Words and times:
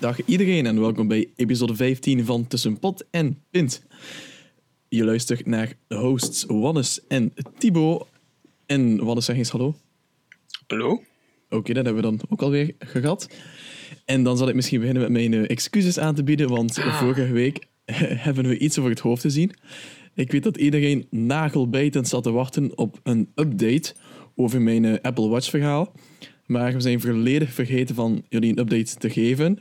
Dag 0.00 0.24
iedereen 0.24 0.66
en 0.66 0.80
welkom 0.80 1.08
bij 1.08 1.30
episode 1.36 1.74
15 1.74 2.24
van 2.24 2.46
Tussen 2.46 2.78
Pot 2.78 3.04
en 3.10 3.42
Pint. 3.50 3.82
Je 4.88 5.04
luistert 5.04 5.46
naar 5.46 5.72
de 5.86 5.94
hosts 5.94 6.44
Wannes 6.48 7.06
en 7.08 7.32
Thibaut. 7.58 8.06
En 8.66 9.04
Wannes, 9.04 9.24
zeg 9.24 9.36
eens 9.36 9.50
hallo. 9.50 9.74
Hallo? 10.66 11.02
Oké, 11.48 11.72
dat 11.72 11.84
hebben 11.84 12.02
we 12.02 12.08
dan 12.10 12.20
ook 12.28 12.42
alweer 12.42 12.74
gehad. 12.78 13.28
En 14.04 14.22
dan 14.22 14.36
zal 14.36 14.48
ik 14.48 14.54
misschien 14.54 14.80
beginnen 14.80 15.02
met 15.02 15.12
mijn 15.12 15.34
eh, 15.34 15.50
excuses 15.50 15.98
aan 15.98 16.14
te 16.14 16.24
bieden, 16.24 16.48
want 16.48 16.80
vorige 16.80 17.32
week 17.32 17.66
hebben 18.26 18.46
we 18.48 18.58
iets 18.58 18.78
over 18.78 18.90
het 18.90 19.00
hoofd 19.00 19.22
gezien. 19.22 19.52
Ik 20.14 20.32
weet 20.32 20.42
dat 20.42 20.56
iedereen 20.56 21.06
nagelbijtend 21.10 22.08
zat 22.08 22.22
te 22.22 22.30
wachten 22.30 22.78
op 22.78 23.00
een 23.02 23.30
update 23.34 23.94
over 24.34 24.62
mijn 24.62 24.84
eh, 24.84 24.94
Apple 25.02 25.28
Watch 25.28 25.50
verhaal. 25.50 25.92
Maar 26.46 26.72
we 26.72 26.80
zijn 26.80 27.00
volledig 27.00 27.52
vergeten 27.52 27.94
van 27.94 28.24
jullie 28.28 28.50
een 28.50 28.58
update 28.58 28.96
te 28.96 29.10
geven. 29.10 29.58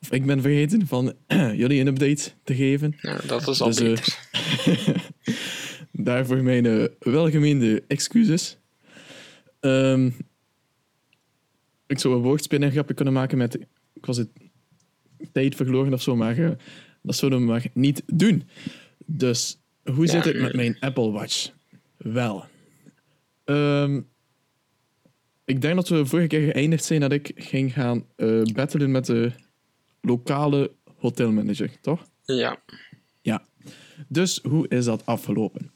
Of 0.00 0.12
ik 0.12 0.26
ben 0.26 0.42
vergeten 0.42 0.86
van 0.86 1.14
jullie 1.62 1.80
een 1.80 1.86
update 1.86 2.30
te 2.44 2.54
geven. 2.54 2.96
Ja, 3.00 3.20
dat 3.26 3.48
is 3.48 3.60
al 3.60 3.68
Dus, 3.68 3.78
eh, 3.78 3.84
beter. 3.84 5.10
Daarvoor 6.04 6.42
mijn 6.42 6.66
eh, 6.66 6.84
welgemeende 6.98 7.84
excuses. 7.86 8.58
Ehm, 9.60 10.10
ik 11.86 11.98
zou 11.98 12.14
een 12.14 12.22
woordspinnengrapje 12.22 12.94
kunnen 12.94 13.14
maken 13.14 13.38
met... 13.38 13.58
Ik 13.92 14.06
was 14.06 14.16
het 14.16 14.28
tijd 15.32 15.54
verloren 15.54 15.92
of 15.92 16.02
zo, 16.02 16.16
maar 16.16 16.38
eh, 16.38 16.50
dat 17.02 17.16
zouden 17.16 17.40
we 17.40 17.46
maar 17.46 17.66
niet 17.72 18.02
doen. 18.06 18.42
Dus, 19.06 19.60
hoe 19.92 20.06
zit 20.06 20.24
het 20.24 20.40
met 20.40 20.54
mijn 20.54 20.76
Apple 20.80 21.10
Watch? 21.10 21.50
Wel. 21.96 22.44
ehm, 23.44 24.00
ik 25.44 25.60
denk 25.60 25.74
dat 25.74 25.88
we 25.88 26.06
vorige 26.06 26.28
keer 26.28 26.52
geëindigd 26.52 26.84
zijn 26.84 27.00
dat 27.00 27.12
ik 27.12 27.32
ging 27.34 27.72
gaan 27.72 28.04
eh 28.16 28.42
battelen 28.42 28.90
met 28.90 29.06
de 29.06 29.32
lokale 30.08 30.70
hotelmanager, 30.98 31.70
toch? 31.80 32.06
Ja. 32.24 32.62
Ja. 33.20 33.42
Dus 34.08 34.40
hoe 34.42 34.68
is 34.68 34.84
dat 34.84 35.06
afgelopen? 35.06 35.70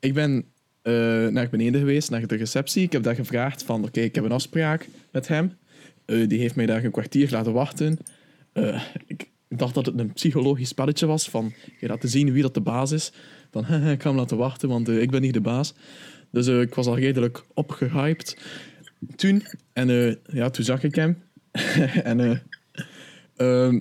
Ik 0.00 0.14
ben 0.14 0.44
eh, 0.82 0.92
naar 1.26 1.48
beneden 1.50 1.80
geweest, 1.80 2.10
naar 2.10 2.26
de 2.26 2.36
receptie. 2.36 2.82
Ik 2.82 2.92
heb 2.92 3.02
daar 3.02 3.14
gevraagd 3.14 3.62
van, 3.62 3.84
oké, 3.84 4.00
ik 4.00 4.14
heb 4.14 4.24
een 4.24 4.32
afspraak 4.32 4.88
met 5.12 5.28
hem. 5.28 5.52
Eh, 6.04 6.28
die 6.28 6.38
heeft 6.38 6.56
mij 6.56 6.66
daar 6.66 6.84
een 6.84 6.90
kwartier 6.90 7.30
laten 7.30 7.52
wachten. 7.52 7.98
Eh, 8.52 8.82
ik 9.06 9.28
dacht 9.48 9.74
dat 9.74 9.86
het 9.86 9.98
een 9.98 10.12
psychologisch 10.12 10.68
spelletje 10.68 11.06
was, 11.06 11.28
van 11.30 11.52
je 11.80 11.86
laten 11.86 12.08
zien 12.08 12.32
wie 12.32 12.42
dat 12.42 12.54
de 12.54 12.60
baas 12.60 12.92
is. 12.92 13.12
Van, 13.50 13.62
ik 13.92 14.02
ga 14.02 14.08
hem 14.08 14.16
laten 14.16 14.36
wachten, 14.36 14.68
want 14.68 14.88
ik 14.88 15.10
ben 15.10 15.20
niet 15.20 15.34
de 15.34 15.40
baas. 15.40 15.74
Dus 16.30 16.46
ik 16.46 16.74
was 16.74 16.86
al 16.86 16.98
redelijk 16.98 17.44
opgehyped 17.54 18.36
toen. 19.16 19.42
En 19.72 20.18
ja, 20.26 20.50
toen 20.50 20.64
zag 20.64 20.82
ik 20.82 20.94
hem. 20.94 21.22
en 22.02 22.42
ehm, 23.40 23.80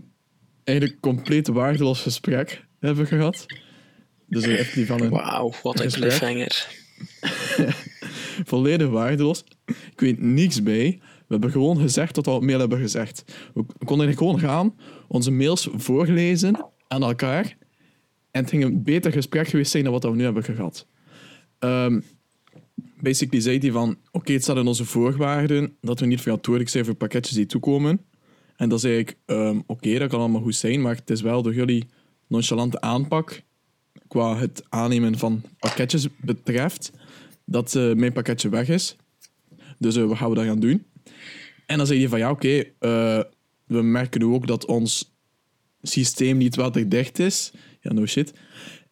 eigenlijk 0.63 0.99
compleet 0.99 1.47
waardeloos 1.47 2.01
gesprek 2.01 2.65
hebben 2.79 3.07
gehad. 3.07 3.45
Dus 4.25 4.43
echt 4.43 4.73
die 4.73 4.85
van 4.85 5.01
een 5.01 5.09
Wauw, 5.09 5.53
wat 5.63 5.79
een 5.79 5.91
cliffhanger. 5.91 6.67
volledig 8.51 8.89
waardeloos. 8.89 9.43
Ik 9.65 9.99
weet 9.99 10.19
niks 10.21 10.63
bij. 10.63 10.99
We 11.01 11.35
hebben 11.35 11.51
gewoon 11.51 11.79
gezegd 11.79 12.15
wat 12.15 12.25
we 12.25 12.31
op 12.31 12.43
mail 12.43 12.59
hebben 12.59 12.79
gezegd. 12.79 13.23
We 13.53 13.65
konden 13.85 14.17
gewoon 14.17 14.39
gaan, 14.39 14.75
onze 15.07 15.31
mails 15.31 15.69
voorlezen 15.71 16.65
aan 16.87 17.03
elkaar. 17.03 17.57
En 18.31 18.41
het 18.41 18.49
ging 18.49 18.63
een 18.63 18.83
beter 18.83 19.11
gesprek 19.11 19.47
geweest 19.47 19.71
zijn 19.71 19.83
dan 19.83 19.93
wat 19.93 20.03
we 20.03 20.15
nu 20.15 20.23
hebben 20.23 20.43
gehad. 20.43 20.87
Ehm, 21.59 21.99
basically 23.01 23.41
zei 23.41 23.57
hij 23.57 23.71
van, 23.71 23.97
oké, 24.11 24.33
het 24.33 24.43
staat 24.43 24.57
in 24.57 24.67
onze 24.67 24.85
voorwaarden 24.85 25.77
dat 25.81 25.99
we 25.99 26.05
niet 26.05 26.21
verantwoordelijk 26.21 26.71
zijn 26.71 26.85
voor 26.85 26.93
pakketjes 26.93 27.35
die 27.35 27.45
toekomen. 27.45 28.05
En 28.59 28.69
dan 28.69 28.79
zei 28.79 28.97
ik, 28.97 29.17
ehm, 29.25 29.59
oké, 29.65 29.97
dat 29.99 30.09
kan 30.09 30.19
allemaal 30.19 30.41
goed 30.41 30.55
zijn, 30.55 30.81
maar 30.81 30.95
het 30.95 31.09
is 31.09 31.21
wel 31.21 31.41
door 31.41 31.53
jullie 31.53 31.87
nonchalante 32.27 32.81
aanpak 32.81 33.41
qua 34.07 34.37
het 34.37 34.63
aannemen 34.69 35.17
van 35.17 35.41
pakketjes 35.59 36.07
betreft, 36.17 36.91
dat 37.45 37.75
eh, 37.75 37.93
mijn 37.93 38.13
pakketje 38.13 38.49
weg 38.49 38.69
is. 38.69 38.95
Dus 39.77 39.95
eh, 39.95 40.05
wat 40.05 40.17
gaan 40.17 40.29
we 40.29 40.35
dan 40.35 40.45
gaan 40.45 40.59
doen? 40.59 40.85
En 41.65 41.77
dan 41.77 41.87
zei 41.87 41.99
hij 41.99 42.09
van, 42.09 42.19
ja, 42.19 42.31
oké, 42.31 42.63
eh, 42.79 43.19
we 43.65 43.81
merken 43.81 44.23
ook 44.23 44.47
dat 44.47 44.65
ons 44.65 45.15
systeem 45.81 46.37
niet 46.37 46.55
waterdicht 46.55 47.19
is. 47.19 47.51
Ja, 47.81 47.93
no 47.93 48.05
shit. 48.05 48.33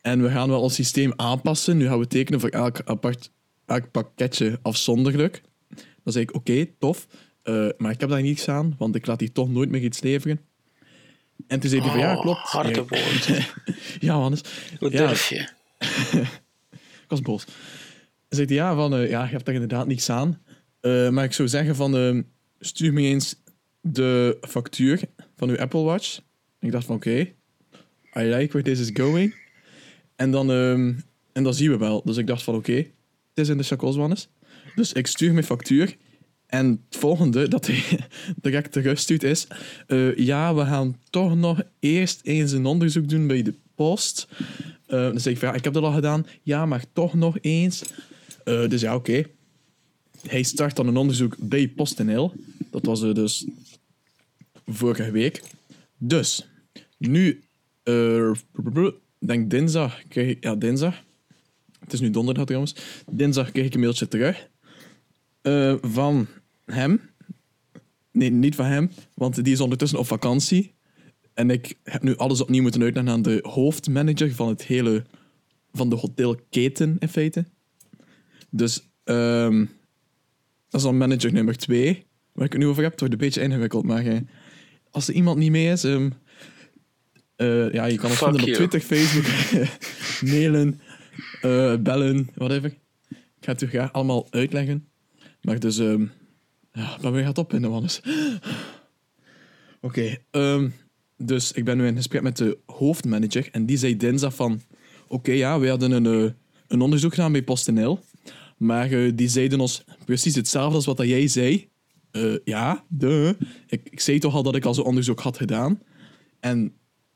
En 0.01 0.21
we 0.21 0.29
gaan 0.29 0.49
wel 0.49 0.61
ons 0.61 0.75
systeem 0.75 1.13
aanpassen. 1.15 1.77
Nu 1.77 1.87
gaan 1.87 1.99
we 1.99 2.07
tekenen 2.07 2.39
voor 2.39 2.49
elk, 2.49 2.81
apart, 2.85 3.31
elk 3.65 3.91
pakketje 3.91 4.59
afzonderlijk. 4.61 5.41
Dan 6.03 6.13
zei 6.13 6.23
ik, 6.23 6.35
oké, 6.35 6.65
tof. 6.79 7.07
Eh, 7.47 7.67
maar 7.77 7.91
ik 7.91 7.99
heb 7.99 8.09
daar 8.09 8.21
niets 8.21 8.49
aan, 8.49 8.75
want 8.77 8.95
ik 8.95 9.05
laat 9.05 9.19
hier 9.19 9.31
toch 9.31 9.49
nooit 9.49 9.69
meer 9.69 9.83
iets 9.83 10.01
leveren. 10.01 10.39
En 11.47 11.59
toen 11.59 11.69
zei 11.69 11.81
hij 11.81 11.89
van, 11.89 11.99
ja, 11.99 12.15
Oh, 12.15 12.21
klopt. 12.21 12.39
harde 12.39 12.69
Ja, 12.69 12.75
woorden. 12.75 13.45
ja, 14.07 14.13
Hannes. 14.13 14.41
Hoe 14.79 14.91
Ja, 14.91 15.07
durf 15.07 15.29
je? 15.29 15.35
ik 17.03 17.07
was 17.07 17.21
boos. 17.21 17.45
Zegt 18.29 18.49
hij, 18.49 18.57
ja, 18.57 18.75
van, 18.75 18.95
eh, 18.95 19.09
ja, 19.09 19.23
je 19.23 19.31
hebt 19.31 19.45
daar 19.45 19.53
inderdaad 19.53 19.87
niks 19.87 20.09
aan. 20.09 20.41
Eh, 20.79 21.09
maar 21.09 21.23
ik 21.23 21.33
zou 21.33 21.47
zeggen 21.47 21.75
van, 21.75 22.25
stuur 22.59 22.93
me 22.93 23.01
eens 23.01 23.35
de 23.81 24.37
factuur 24.41 24.99
van 25.35 25.49
uw 25.49 25.57
Apple 25.57 25.81
Watch. 25.81 26.17
En 26.59 26.67
ik 26.67 26.71
dacht 26.71 26.85
van, 26.85 26.95
oké, 26.95 27.19
I 28.17 28.21
like 28.21 28.47
where 28.47 28.61
this 28.61 28.79
is 28.79 28.89
going. 28.93 29.35
En 30.15 30.31
dan, 30.31 30.51
ehm, 30.51 30.93
en 31.33 31.43
dan 31.43 31.53
zien 31.53 31.69
we 31.71 31.77
wel. 31.77 32.01
Dus 32.05 32.17
ik 32.17 32.27
dacht 32.27 32.43
van, 32.43 32.55
oké, 32.55 32.73
het 32.73 32.87
is 33.33 33.49
in 33.49 33.57
de 33.57 33.63
chacoswannes. 33.63 34.29
Dus 34.75 34.93
ik 34.93 35.07
stuur 35.07 35.33
mijn 35.33 35.45
factuur. 35.45 35.97
En 36.47 36.83
het 36.89 36.99
volgende 36.99 37.47
dat 37.47 37.67
hij 37.67 37.83
direct 38.41 38.71
terugstuurt 38.71 39.23
is... 39.23 39.47
eh, 39.87 40.17
ja, 40.17 40.55
we 40.55 40.65
gaan 40.65 40.97
toch 41.09 41.35
nog 41.35 41.61
eerst 41.79 42.19
eens 42.23 42.51
een 42.51 42.65
onderzoek 42.65 43.09
doen 43.09 43.27
bij 43.27 43.41
de 43.41 43.53
post. 43.75 44.27
Eh, 44.87 45.01
dan 45.01 45.19
zeg 45.19 45.33
ik 45.33 45.41
ja, 45.41 45.53
ik 45.53 45.63
heb 45.63 45.73
dat 45.73 45.83
al 45.83 45.91
gedaan. 45.91 46.25
Ja, 46.43 46.65
maar 46.65 46.83
toch 46.93 47.13
nog 47.13 47.37
eens. 47.41 47.83
Eh, 48.43 48.69
dus 48.69 48.81
ja, 48.81 48.95
oké. 48.95 49.23
Hij 50.27 50.43
start 50.43 50.75
dan 50.75 50.87
een 50.87 50.97
onderzoek 50.97 51.35
bij 51.39 51.67
PostNL. 51.67 52.33
Dat 52.71 52.85
was 52.85 53.03
eh, 53.03 53.13
dus 53.13 53.45
vorige 54.65 55.11
week. 55.11 55.41
Dus, 55.97 56.47
nu, 56.97 57.43
denk 59.19 59.49
dinsdag, 59.49 60.01
krijg 60.07 60.29
ik, 60.29 60.43
ja, 60.43 60.55
dinsdag. 60.55 61.03
Het 61.79 61.93
is 61.93 61.99
nu 61.99 62.09
donderdag 62.09 62.45
trouwens. 62.45 62.75
Dinsdag 63.11 63.51
kreeg 63.51 63.65
ik 63.65 63.73
een 63.73 63.79
mailtje 63.79 64.07
terug. 64.07 64.47
Eh, 65.47 65.75
van 65.81 66.27
hem. 66.65 67.01
Nee, 68.11 68.29
niet 68.29 68.55
van 68.55 68.65
hem, 68.65 68.91
want 69.13 69.43
die 69.43 69.53
is 69.53 69.59
ondertussen 69.59 69.99
op 69.99 70.07
vakantie. 70.07 70.75
En 71.33 71.49
ik 71.49 71.77
heb 71.83 72.03
nu 72.03 72.15
alles 72.15 72.41
opnieuw 72.41 72.61
moeten 72.61 72.81
uitleggen 72.81 73.13
aan 73.13 73.21
de 73.21 73.39
hoofdmanager 73.41 74.31
van 74.31 74.47
het 74.47 74.63
hele... 74.63 75.05
van 75.71 75.89
de 75.89 75.95
hotelketen, 75.95 76.95
in 76.99 77.09
feite. 77.09 77.45
Dus, 78.49 78.89
ehm, 79.03 79.65
dat 80.69 80.79
is 80.79 80.81
dan 80.81 80.97
manager 80.97 81.33
nummer 81.33 81.57
twee, 81.57 82.05
waar 82.31 82.45
ik 82.45 82.51
het 82.51 82.61
nu 82.61 82.67
over 82.67 82.81
heb. 82.81 82.91
Het 82.91 82.99
wordt 82.99 83.15
een 83.15 83.19
beetje 83.19 83.41
ingewikkeld, 83.41 83.85
maar 83.85 84.05
eh, 84.05 84.17
als 84.91 85.07
er 85.07 85.13
iemand 85.13 85.37
niet 85.37 85.51
mee 85.51 85.71
is... 85.71 85.83
ehm, 85.83 86.09
eh, 87.35 87.73
ja, 87.73 87.85
je 87.85 87.97
kan 87.97 88.09
Fuck 88.09 88.27
vinden 88.29 88.47
op. 88.47 88.53
Twitter, 88.53 88.79
Facebook, 88.79 89.25
mailen, 90.31 90.79
eh, 91.41 91.75
bellen, 91.75 92.29
whatever. 92.35 92.69
Ik 93.09 93.45
ga 93.45 93.51
het 93.51 93.61
u 93.61 93.67
graag 93.67 93.93
allemaal 93.93 94.27
uitleggen. 94.29 94.87
Maar 95.47 95.59
dus, 95.59 95.77
ehm 95.77 96.05
ja, 96.71 96.97
maar 97.01 97.23
gaat 97.23 97.37
op 97.37 97.53
in 97.53 97.61
de 97.61 97.67
wannes? 97.67 98.01
Oké, 99.81 100.17
ehm, 100.31 100.69
dus 101.17 101.51
ik 101.51 101.65
ben 101.65 101.77
nu 101.77 101.87
in 101.87 101.95
gesprek 101.95 102.21
met 102.21 102.37
de 102.37 102.57
hoofdmanager 102.65 103.49
en 103.51 103.65
die 103.65 103.77
zei 103.77 103.97
dinsdag 103.97 104.35
van, 104.35 104.61
oké, 105.07 105.31
ja, 105.31 105.59
we 105.59 105.69
hadden 105.69 105.91
een, 105.91 106.05
eh, 106.05 106.31
een 106.67 106.81
onderzoek 106.81 107.13
gedaan 107.13 107.31
bij 107.31 107.43
PostNL, 107.43 107.99
maar 108.57 108.91
eh, 108.91 109.11
die 109.15 109.27
zeiden 109.27 109.59
ons 109.59 109.83
precies 110.05 110.35
hetzelfde 110.35 110.75
als 110.75 110.85
wat 110.85 110.97
jij 110.97 111.27
zei. 111.27 111.69
Eh, 112.11 112.35
ja, 112.43 112.83
de. 112.87 113.37
Ik, 113.67 113.81
ik 113.89 113.99
zei 113.99 114.19
toch 114.19 114.35
al 114.35 114.43
dat 114.43 114.55
ik 114.55 114.65
al 114.65 114.73
zo'n 114.73 114.85
onderzoek 114.85 115.19
had 115.19 115.37
gedaan. 115.37 115.81
En 116.39 116.73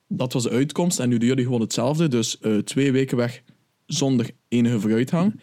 dat 0.07 0.33
was 0.33 0.44
de 0.44 0.50
uitkomst. 0.50 1.00
En 1.00 1.10
nu 1.10 1.18
doen 1.18 1.28
jullie 1.28 1.45
gewoon 1.45 1.62
hetzelfde. 1.62 2.07
Dus 2.07 2.38
twee 2.63 2.92
weken 2.92 3.18
weg 3.18 3.44
zonder 3.86 4.30
enige 4.48 4.80
vooruitgang. 4.80 5.39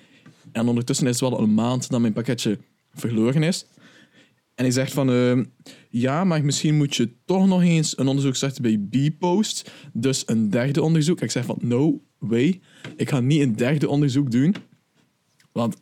En 0.52 0.68
ondertussen 0.68 1.06
is 1.06 1.20
het 1.20 1.30
wel 1.30 1.40
een 1.40 1.54
maand 1.54 1.90
dat 1.90 2.00
mijn 2.00 2.12
pakketje 2.12 2.58
verloren 3.00 3.42
is. 3.42 3.66
En 4.54 4.64
hij 4.64 4.70
zegt 4.70 4.92
van, 4.92 5.10
ehm, 5.10 5.44
ja, 5.90 6.24
maar 6.24 6.44
misschien 6.44 6.76
moet 6.76 6.96
je 6.96 7.10
toch 7.24 7.46
nog 7.46 7.62
eens 7.62 7.98
een 7.98 8.06
onderzoek 8.08 8.34
starten 8.36 8.62
bij 8.62 8.78
B-Post. 9.10 9.70
Dus 9.92 10.22
een 10.26 10.50
derde 10.50 10.82
onderzoek. 10.82 11.20
Ik 11.20 11.30
zeg 11.30 11.44
van, 11.44 11.58
no 11.60 12.00
way. 12.18 12.60
Ik 12.96 13.08
ga 13.08 13.20
niet 13.20 13.40
een 13.40 13.56
derde 13.56 13.88
onderzoek 13.88 14.30
doen. 14.30 14.54
Want 15.52 15.74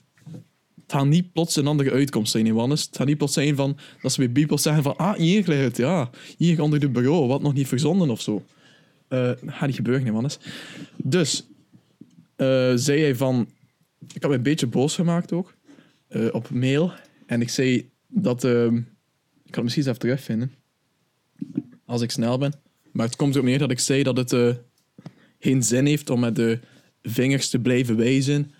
het 0.82 0.92
gaat 0.94 1.06
niet 1.06 1.32
plots 1.32 1.56
een 1.56 1.66
andere 1.66 1.90
uitkomst 1.90 2.32
zijn, 2.32 2.46
Johannes. 2.46 2.82
Het 2.82 2.96
gaat 2.96 3.06
niet 3.06 3.18
plots 3.18 3.32
zijn 3.32 3.56
van, 3.56 3.76
dat 4.02 4.12
ze 4.12 4.28
bij 4.28 4.44
B-Post 4.44 4.62
zeggen 4.62 4.82
van, 4.82 4.96
ah, 4.96 5.14
hier 5.16 5.42
ligt 5.46 5.62
het, 5.62 5.76
ja. 5.76 6.10
Hier 6.36 6.62
onder 6.62 6.80
de 6.80 6.88
bureau, 6.88 7.26
wat 7.26 7.42
nog 7.42 7.54
niet 7.54 7.68
verzonden 7.68 8.10
of 8.10 8.20
zo. 8.20 8.44
Dat 9.08 9.38
gaat 9.46 9.66
niet 9.66 9.76
gebeuren, 9.76 10.04
Johannes. 10.06 10.38
Dus, 10.96 11.46
eh, 12.36 12.72
zei 12.74 13.00
hij 13.00 13.14
van, 13.16 13.48
ik 14.14 14.22
had 14.22 14.30
me 14.30 14.36
een 14.36 14.42
beetje 14.42 14.66
boos 14.66 14.94
gemaakt 14.94 15.32
ook. 15.32 15.54
eh, 16.08 16.26
op 16.32 16.50
mail. 16.50 16.92
En 17.26 17.40
ik 17.40 17.48
zei 17.48 17.90
dat... 18.08 18.44
ehm, 18.44 18.76
ik 18.76 19.52
kan 19.52 19.64
het 19.64 19.74
misschien 19.76 19.86
eens 19.86 19.96
even 19.96 19.98
terugvinden. 19.98 20.52
Als 21.84 22.02
ik 22.02 22.10
snel 22.10 22.38
ben. 22.38 22.52
Maar 22.92 23.06
het 23.06 23.16
komt 23.16 23.34
erop 23.34 23.46
neer 23.46 23.58
dat 23.58 23.70
ik 23.70 23.80
zei 23.80 24.02
dat 24.02 24.16
het 24.16 24.32
eh, 24.32 24.54
geen 25.38 25.62
zin 25.62 25.86
heeft 25.86 26.10
om 26.10 26.20
met 26.20 26.36
de 26.36 26.60
vingers 27.02 27.48
te 27.48 27.58
blijven 27.58 27.96
wijzen. 27.96 28.50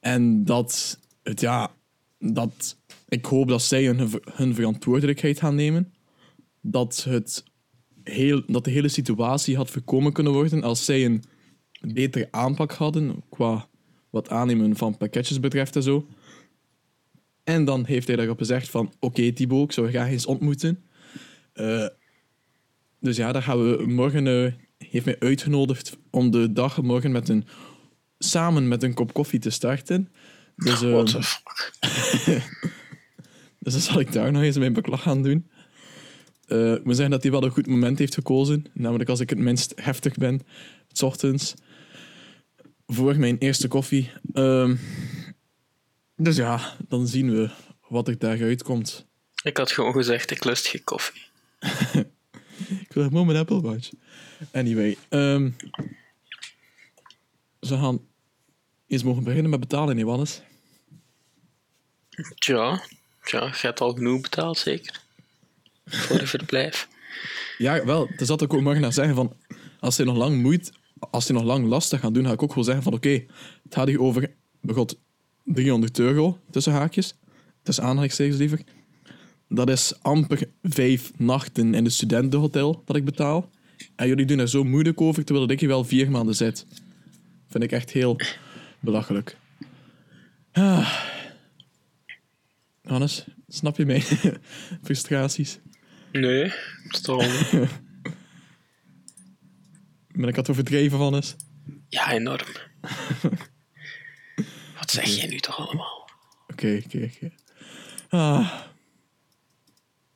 En 0.00 0.44
dat 0.44 0.98
het, 1.22 1.40
ja... 1.40 1.70
Dat 2.24 2.76
ik 3.08 3.24
hoop 3.24 3.48
dat 3.48 3.62
zij 3.62 3.84
hun, 3.84 4.10
hun 4.32 4.54
verantwoordelijkheid 4.54 5.38
gaan 5.38 5.54
nemen. 5.54 5.92
Dat, 6.60 7.04
het 7.08 7.44
heel, 8.04 8.42
dat 8.46 8.64
de 8.64 8.70
hele 8.70 8.88
situatie 8.88 9.56
had 9.56 9.70
voorkomen 9.70 10.12
kunnen 10.12 10.32
worden 10.32 10.62
als 10.62 10.84
zij 10.84 11.04
een 11.04 11.22
betere 11.94 12.28
aanpak 12.30 12.72
hadden 12.72 13.22
qua 13.28 13.68
wat 14.10 14.28
aannemen 14.28 14.76
van 14.76 14.96
pakketjes 14.96 15.40
betreft 15.40 15.76
en 15.76 15.82
zo. 15.82 16.06
En 17.44 17.64
dan 17.64 17.84
heeft 17.84 18.06
hij 18.06 18.16
daarop 18.16 18.38
gezegd 18.38 18.68
van, 18.68 18.92
oké 18.98 19.32
Thibaut, 19.32 19.64
ik 19.64 19.72
zou 19.72 19.86
je 19.86 19.92
graag 19.92 20.08
eens 20.08 20.26
ontmoeten. 20.26 20.84
Eh, 21.52 21.86
dus 23.00 23.16
ja, 23.16 23.32
daar 23.32 23.42
gaan 23.42 23.68
we 23.68 23.86
morgen... 23.86 24.26
eh 24.26 24.52
heeft 24.90 25.04
mij 25.04 25.18
uitgenodigd 25.18 25.96
om 26.10 26.30
de 26.30 26.52
dag 26.52 26.82
morgen 26.82 27.12
met 27.12 27.28
een, 27.28 27.44
samen 28.18 28.68
met 28.68 28.82
een 28.82 28.94
kop 28.94 29.12
koffie 29.12 29.38
te 29.38 29.50
starten. 29.50 30.08
Dus, 30.56 30.80
What 30.90 31.06
the 31.06 31.22
fuck? 31.32 31.72
dus 33.58 33.72
dan 33.72 33.82
zal 33.82 34.00
ik 34.00 34.12
daar 34.12 34.32
nog 34.32 34.42
eens 34.42 34.58
mijn 34.58 34.72
beklag 34.72 35.02
gaan 35.02 35.22
doen. 35.22 35.50
Eh, 36.46 36.72
ik 36.72 36.84
moet 36.84 36.94
zeggen 36.94 37.10
dat 37.10 37.22
hij 37.22 37.32
wel 37.32 37.44
een 37.44 37.50
goed 37.50 37.66
moment 37.66 37.98
heeft 37.98 38.14
gekozen. 38.14 38.64
Namelijk 38.72 39.10
als 39.10 39.20
ik 39.20 39.30
het 39.30 39.38
minst 39.38 39.72
heftig 39.76 40.14
ben, 40.14 40.40
s 40.92 41.02
ochtends. 41.02 41.54
Voor 42.86 43.18
mijn 43.18 43.38
eerste 43.38 43.68
koffie. 43.68 44.10
Ehm, 44.32 44.76
dus 46.22 46.36
ja, 46.36 46.76
dan 46.88 47.06
zien 47.06 47.30
we 47.30 47.50
wat 47.88 48.08
er 48.08 48.18
daaruit 48.18 48.62
komt. 48.62 49.06
Ik 49.42 49.56
had 49.56 49.72
gewoon 49.72 49.92
gezegd, 49.92 50.30
ik 50.30 50.44
lust 50.44 50.66
geen 50.66 50.84
koffie. 50.84 51.22
Ik 52.80 52.92
wil 52.92 53.04
gewoon 53.04 53.26
mijn 53.26 53.38
Apple 53.38 53.60
Watch. 53.60 53.90
Anyway. 54.52 54.96
ehm 55.08 55.50
ze 57.60 57.76
gaan 57.76 58.00
eens 58.86 59.02
mogen 59.02 59.24
beginnen 59.24 59.50
met 59.50 59.60
betalen, 59.60 59.96
niet 59.96 60.04
Wannes? 60.04 60.42
Tja, 62.34 62.82
tja, 63.22 63.46
je 63.46 63.58
hebt 63.60 63.80
al 63.80 63.92
genoeg 63.92 64.20
betaald, 64.20 64.58
zeker? 64.58 65.00
Voor 65.84 66.20
een 66.20 66.26
verblijf. 66.26 66.88
Ja, 67.58 67.84
wel. 67.84 68.08
Er 68.16 68.26
zat 68.26 68.42
ook 68.42 68.60
morgen 68.60 68.80
naar 68.82 68.92
zeggen 68.92 69.14
van... 69.14 69.36
Als 69.80 69.96
hij 69.96 70.06
nog 70.06 70.16
lang 70.16 70.42
moeit... 70.42 70.72
Als 71.10 71.28
hij 71.28 71.36
nog 71.36 71.44
lang 71.44 71.66
lastig 71.66 72.00
gaat 72.00 72.14
doen, 72.14 72.26
ga 72.26 72.32
ik 72.32 72.42
ook 72.42 72.54
wel 72.54 72.64
zeggen 72.64 72.82
van... 72.82 72.92
Oké, 72.92 73.24
het 73.62 73.74
gaat 73.74 73.86
hier 73.86 74.00
over... 74.00 74.34
Begot 74.60 74.98
300 75.44 75.98
euro, 75.98 76.38
tussen 76.50 76.72
haakjes. 76.72 77.14
Tussen 77.62 77.84
aanhalingstekens 77.84 78.36
liever. 78.36 78.60
Dat 79.48 79.70
is 79.70 79.94
amper 80.02 80.48
vijf 80.62 81.12
nachten 81.18 81.74
in 81.74 81.84
het 81.84 81.92
studentenhotel 81.92 82.82
dat 82.84 82.96
ik 82.96 83.04
betaal. 83.04 83.50
En 83.96 84.08
jullie 84.08 84.26
doen 84.26 84.38
er 84.38 84.48
zo 84.48 84.64
moeilijk 84.64 85.00
over, 85.00 85.24
terwijl 85.24 85.50
ik 85.50 85.60
hier 85.60 85.68
wel 85.68 85.84
vier 85.84 86.10
maanden 86.10 86.34
zit. 86.34 86.66
Vind 87.48 87.64
ik 87.64 87.72
echt 87.72 87.90
heel 87.90 88.20
belachelijk. 88.80 89.36
Ah. 90.52 91.04
Hannes, 92.82 93.24
snap 93.48 93.76
je 93.76 93.86
mijn 93.86 94.02
frustraties? 94.84 95.58
Nee, 96.12 96.52
niet. 96.82 97.10
Ben 100.14 100.28
ik 100.28 100.36
het 100.36 100.50
overdreven, 100.50 100.98
Hannes? 100.98 101.36
Ja, 101.88 102.12
enorm. 102.12 102.46
Wat 104.82 104.90
zeg 104.90 105.06
jij 105.06 105.26
nu 105.26 105.38
toch 105.38 105.58
allemaal? 105.58 106.10
Oké, 106.48 106.82
oké, 106.84 107.10
oké. 107.14 107.32
Ah. 108.08 108.52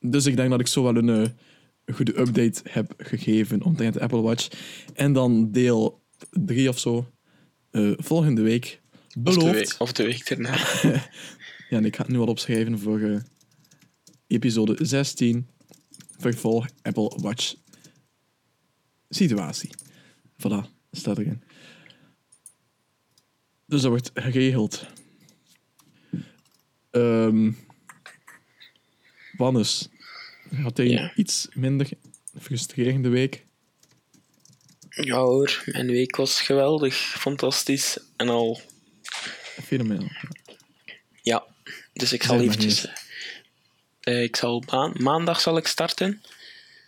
Dus 0.01 0.27
ik 0.27 0.37
denk 0.37 0.51
dat 0.51 0.61
ik 0.61 0.67
zo 0.67 0.83
wel 0.83 0.97
een, 0.97 1.09
eh, 1.09 1.95
goede 1.95 2.19
update 2.19 2.61
heb 2.65 2.95
gegeven 2.99 3.63
omtrent 3.63 3.95
de 3.95 4.01
Apple 4.01 4.21
Watch. 4.21 4.49
En 4.95 5.13
dan 5.13 5.53
deel 5.53 6.03
3 6.31 6.69
of 6.69 6.79
zo 6.79 7.13
eh, 7.71 7.93
volgende 7.97 8.43
week. 8.43 8.81
Of 8.93 9.13
de, 9.13 9.21
Beloofd. 9.21 9.53
week, 9.53 9.75
of 9.79 9.93
de 9.93 10.03
week 10.03 10.31
erna. 10.31 10.59
Ja, 11.71 11.77
en 11.77 11.85
ik 11.85 11.97
ga 11.97 12.03
het 12.03 12.13
nu 12.13 12.19
al 12.19 12.27
opschrijven 12.27 12.79
voor 12.79 13.01
eh, 13.01 13.21
episode 14.27 14.77
16. 14.87 15.47
Vervolg 16.19 16.67
Apple 16.83 17.19
Watch 17.21 17.55
situatie. 19.09 19.71
Voilà, 20.33 20.69
staat 20.91 21.19
erin. 21.19 21.43
Dus 23.67 23.81
dat 23.83 23.91
wordt 23.91 24.11
geregeld. 24.15 24.87
Ehm 26.91 27.53
Wannes, 29.37 29.89
had 30.57 30.77
hij 30.77 30.87
Ja. 30.89 31.13
iets 31.15 31.49
minder 31.55 31.89
frustrerende 32.41 33.09
week? 33.09 33.45
Ja 34.91 35.17
hoor, 35.17 35.63
mijn 35.67 35.87
week 35.87 36.17
was 36.17 36.41
geweldig, 36.41 36.97
fantastisch 36.97 37.99
en 38.17 38.29
al. 38.29 38.61
Fenomenaal. 39.63 40.09
Ja, 41.23 41.47
dus 41.93 42.13
ik 42.13 42.23
zal 42.23 42.41
eventjes... 42.41 42.87
eens. 42.87 42.95
eh, 44.01 44.23
ik 44.23 44.37
zal 44.37 44.63
maan- 44.71 44.95
maandag 45.03 45.41
zal 45.41 45.57
ik 45.57 45.67
starten. 45.67 46.23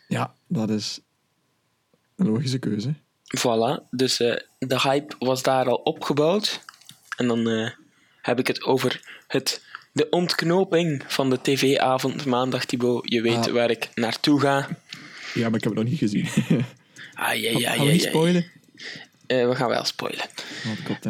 Ja, 0.09 0.35
dat 0.47 0.71
is 0.71 1.01
een 2.17 2.27
logische 2.29 2.59
keuze. 2.59 2.95
Voilà, 3.37 3.89
dus 3.91 4.21
eh, 4.21 4.37
de 4.59 4.81
hype 4.81 5.15
was 5.19 5.43
daar 5.43 5.67
al 5.69 5.75
opgebouwd. 5.77 6.61
En 7.17 7.27
dan 7.27 7.49
eh, 7.49 7.71
heb 8.23 8.39
ik 8.39 8.47
het 8.47 8.63
over 8.63 9.01
het, 9.27 9.63
de 9.93 10.09
ontknoping 10.09 11.05
van 11.07 11.31
de 11.31 11.41
tv-avond 11.43 12.25
maandag, 12.25 12.65
Thibaut. 12.65 13.11
Je 13.11 13.23
weet 13.23 13.47
Ah. 13.47 13.53
waar 13.53 13.71
ik 13.71 13.89
naartoe 13.95 14.41
ga. 14.41 14.69
Ja, 15.35 15.49
maar 15.49 15.59
ik 15.59 15.65
heb 15.65 15.75
het 15.75 15.83
nog 15.83 15.85
niet 15.85 15.99
gezien. 15.99 16.29
Ah, 17.15 17.35
ja, 17.35 17.51
ja, 17.59 17.71
Gaan 17.71 17.79
we 17.79 17.85
ja, 17.85 17.93
niet 17.93 18.03
spoilen? 18.03 18.51
Eh, 19.27 19.49
we 19.49 19.55
gaan 19.55 19.69
wel 19.69 19.85
spoilen. 19.85 20.25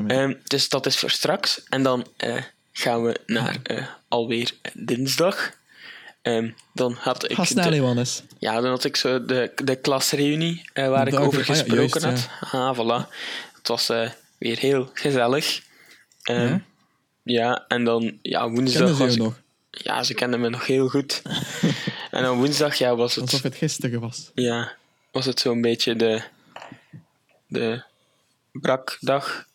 Ehm, 0.06 0.34
dus 0.44 0.68
dat 0.68 0.86
is 0.86 0.98
voor 0.98 1.10
straks. 1.10 1.62
En 1.68 1.82
dan 1.82 2.06
gaan 2.72 3.02
we 3.02 3.20
naar 3.26 3.56
alweer 4.08 4.50
dinsdag. 4.74 5.52
Ehm, 6.28 6.50
dan 6.72 6.92
had 6.98 7.30
ik 7.30 7.36
Ga 7.36 7.44
snel, 7.44 7.70
de- 7.70 7.76
Johannes. 7.76 8.22
Ja, 8.38 8.60
dan 8.60 8.70
had 8.70 8.84
ik 8.84 8.96
zo 8.96 9.24
de, 9.24 9.52
de 9.64 9.76
klasreunie 9.76 10.62
eh, 10.72 10.88
waar 10.88 11.06
ik 11.08 11.18
over 11.18 11.40
ah 11.40 11.46
ja, 11.46 11.52
gesproken 11.54 12.00
juist, 12.00 12.26
had. 12.40 12.52
Ah, 12.52 12.76
voilà. 12.78 13.08
Het 13.56 13.68
was 13.68 13.88
eh, 13.88 14.10
weer 14.38 14.58
heel 14.58 14.90
gezellig. 14.94 15.62
Ehm, 16.22 16.46
Ja? 16.46 16.60
ja? 17.22 17.64
en 17.68 17.84
dan 17.84 18.18
ja, 18.22 18.48
woensdag 18.50 18.88
ze 18.88 18.94
was 18.96 19.12
ik- 19.14 19.18
nog? 19.18 19.40
Ja, 19.70 20.02
ze 20.02 20.14
kenden 20.14 20.40
me 20.40 20.48
nog 20.48 20.66
heel 20.66 20.88
goed. 20.88 21.22
en 22.10 22.22
dan 22.22 22.36
woensdag 22.38 22.74
ja, 22.74 22.96
was 22.96 23.14
het, 23.14 23.22
Alsof 23.24 23.42
het 23.42 23.54
gisteren 23.56 24.00
was. 24.00 24.30
ja, 24.34 24.72
was 25.12 25.24
het 25.24 25.40
zo'n 25.40 25.60
beetje 25.60 25.96
de, 25.96 26.22
de 27.46 27.82
brakdag. 28.52 29.46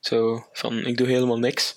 Zo 0.00 0.46
van, 0.52 0.86
ik 0.86 0.96
doe 0.96 1.06
helemaal 1.06 1.38
niks. 1.38 1.74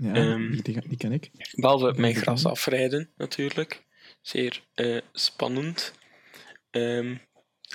Ja, 0.00 0.14
Ehm. 0.14 0.50
die, 0.50 0.62
die, 0.62 0.88
die 0.88 0.96
ken 0.96 1.12
ik. 1.12 1.30
Behalve 1.52 1.92
mijn 1.96 2.14
gras 2.14 2.46
afrijden, 2.46 3.10
natuurlijk. 3.16 3.82
Zeer 4.22 4.62
eh, 4.74 4.98
spannend. 5.12 5.92
Ehm, 6.70 7.14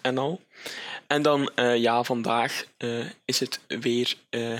en 0.02 0.18
al. 0.18 0.42
En 1.08 1.22
dan, 1.22 1.52
eh, 1.56 1.76
ja, 1.78 2.04
vandaag 2.04 2.66
eh, 2.78 3.06
is 3.26 3.40
het 3.40 3.60
weer 3.68 4.16
eh, 4.30 4.60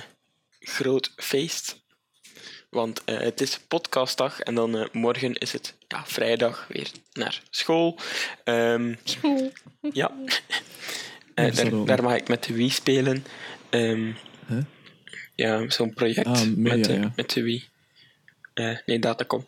groot 0.60 1.14
feest. 1.16 1.84
Want 2.70 3.04
eh, 3.04 3.18
het 3.20 3.42
is 3.42 3.60
podcastdag 3.68 4.40
en 4.40 4.56
dan 4.56 4.78
eh, 4.78 4.86
morgen 4.92 5.34
is 5.34 5.52
het 5.52 5.76
ja, 5.88 6.06
vrijdag 6.06 6.66
weer 6.68 6.92
naar 7.14 7.42
school. 7.50 8.00
Ehm, 8.44 8.96
Ja. 9.94 10.14
Eh, 11.34 11.52
Ja, 11.54 11.64
daar, 11.64 11.86
daar 11.86 12.04
mag 12.04 12.16
ik 12.16 12.28
met 12.28 12.44
de 12.44 12.54
Wii 12.54 12.70
spelen. 12.70 13.26
Ehm, 13.70 14.12
Huh? 14.48 14.64
Ja, 15.36 15.70
zo'n 15.70 15.94
project 15.94 16.28
Ah, 16.28 16.42
media, 16.42 16.76
met, 16.76 16.84
de, 16.86 16.94
ja. 16.94 17.12
met 17.16 17.30
de 17.30 17.42
Wii. 17.44 17.64
Eh, 18.54 18.78
nee, 18.86 19.00
Datacom. 19.00 19.46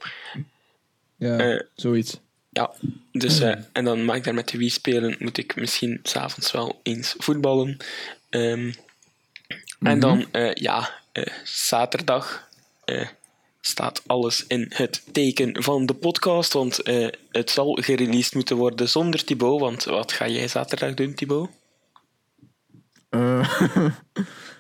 Ja, 1.18 1.38
Eh, 1.38 1.62
zoiets. 1.76 2.20
Ja, 2.50 2.72
dus, 3.12 3.40
eh, 3.40 3.56
en 3.74 3.84
dan 3.86 4.04
mag 4.06 4.16
ik 4.16 4.24
daar 4.24 4.34
met 4.34 4.50
de 4.50 4.58
Wii 4.58 4.70
spelen. 4.70 5.16
Moet 5.20 5.38
ik 5.38 5.56
misschien 5.56 6.00
s'avonds 6.04 6.52
wel 6.52 6.80
eens 6.84 7.16
voetballen. 7.18 7.78
Ehm, 8.30 8.72
En 9.80 10.00
dan, 10.00 10.26
eh, 10.32 10.54
ja, 10.54 11.02
eh, 11.12 11.34
zaterdag 11.44 12.48
eh, 12.86 13.08
staat 13.62 14.02
alles 14.08 14.46
in 14.48 14.66
het 14.74 15.04
teken 15.12 15.64
van 15.64 15.86
de 15.86 15.94
podcast. 15.94 16.54
Want 16.54 16.82
eh, 16.82 17.08
het 17.32 17.50
zal 17.50 17.74
gereleased 17.82 18.34
moeten 18.34 18.56
worden 18.58 18.90
zonder 18.90 19.24
Thibaut. 19.24 19.60
Want 19.60 19.84
wat 19.84 20.12
ga 20.12 20.28
jij 20.28 20.48
zaterdag 20.48 20.94
doen, 20.94 21.14
Thibaut? 21.14 21.50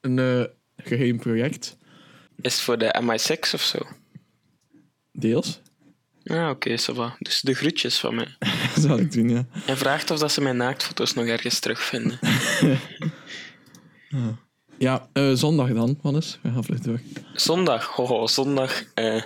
Een 0.00 0.18
eh, 0.18 0.44
geheim 0.76 1.18
project, 1.18 1.76
Is 2.40 2.54
het 2.54 2.62
voor 2.62 2.78
de 2.78 3.00
MI6 3.02 3.54
of 3.54 3.62
zo? 3.62 3.78
deels. 5.12 5.60
Ah, 6.24 6.48
oké, 6.50 6.78
va. 6.78 7.16
Dus 7.18 7.40
de 7.40 7.54
groetjes 7.54 7.98
van 7.98 8.14
mij. 8.14 8.36
Zal 8.78 8.98
ik 8.98 9.12
doen, 9.12 9.28
ja. 9.28 9.46
En 9.66 9.76
vraagt 9.76 10.10
of 10.10 10.18
dat 10.18 10.32
ze 10.32 10.40
mijn 10.40 10.56
naaktfoto's 10.56 11.14
nog 11.14 11.26
ergens 11.26 11.58
terugvinden. 11.58 12.18
Ja, 14.78 15.08
eh, 15.12 15.32
zondag 15.32 15.72
dan, 15.72 15.98
Wannes. 16.02 16.38
We 16.42 16.50
gaan 16.50 16.64
vlug 16.64 16.80
door. 16.80 17.00
Zondag, 17.34 17.98
oh, 17.98 18.26
zondag 18.26 18.84
eh, 18.94 19.22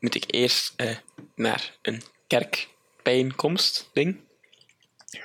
moet 0.00 0.14
ik 0.14 0.24
eerst 0.26 0.74
naar 1.34 1.78
een 1.82 2.02
kerkbijeenkomst 2.26 3.90
ding. 3.92 4.20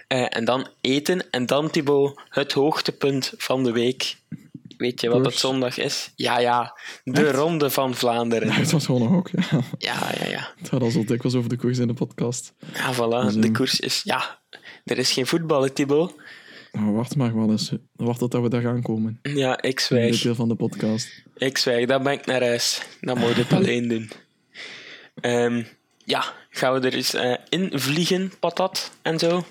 Eh, 0.08 0.26
en 0.38 0.46
dan 0.46 0.68
eten. 0.82 1.30
En 1.32 1.46
dan, 1.46 1.70
Thibaut, 1.70 2.22
het 2.30 2.52
hoogtepunt 2.52 3.34
van 3.38 3.64
de 3.64 3.72
week. 3.72 4.16
Weet 4.78 5.02
je 5.02 5.08
wat 5.08 5.18
het 5.18 5.28
Koers. 5.28 5.40
zondag 5.40 5.78
is? 5.78 6.12
Ja, 6.16 6.40
ja. 6.40 6.78
De 7.04 7.26
Echt? 7.26 7.36
Ronde 7.36 7.70
van 7.70 7.96
Vlaanderen. 7.96 8.52
Het 8.52 8.72
was 8.72 8.86
gewoon 8.86 9.02
nog 9.02 9.14
ook, 9.14 9.30
ja. 9.30 9.62
Ja, 9.78 10.12
ja, 10.20 10.28
ja. 10.28 10.54
Het 10.58 10.70
gaat 10.70 10.82
al 10.82 10.90
zo 10.90 11.06
dikwijls 11.06 11.38
over 11.38 11.50
de 11.50 11.58
koers 11.58 11.78
in 11.78 11.88
de 11.88 11.94
podcast. 11.94 12.54
Ja, 12.74 12.94
voilà. 12.94 13.40
De 13.40 13.52
koers 13.52 13.80
is... 13.80 14.02
Ja, 14.04 14.40
er 14.86 14.98
is 14.98 15.12
geen 15.12 15.28
voetbal, 15.28 15.74
Thibaut. 15.74 16.14
Maar 16.72 16.94
wacht 16.94 17.16
maar, 17.16 17.36
Wannes. 17.36 17.72
Wacht 17.96 18.20
tot 18.20 18.34
we 18.34 18.50
daar 18.50 18.62
gaan 18.62 18.82
komen. 18.82 19.20
Ja, 19.22 19.58
ik 19.58 19.62
dit 19.62 19.82
zwijg. 19.82 20.22
deel 20.22 20.36
van 20.36 20.48
de 20.48 20.56
podcast. 20.56 21.24
Ik 21.38 21.58
zwijg, 21.58 21.88
dan 21.88 22.04
ben 22.04 22.14
ik 22.14 22.26
naar 22.26 22.42
huis. 22.42 22.82
Dan 23.02 23.18
moet 23.18 23.36
je 23.36 23.42
het 23.42 23.54
alleen 23.54 23.88
doen. 23.88 24.12
Ehm, 25.22 25.64
ja, 26.06 26.34
gaan 26.50 26.74
we 26.74 26.88
er 26.88 26.94
eens 26.94 27.14
eh, 27.14 27.34
in 27.50 27.72
vliegen, 27.74 28.32
patat 28.40 28.92
en 29.02 29.20
zo? 29.20 29.46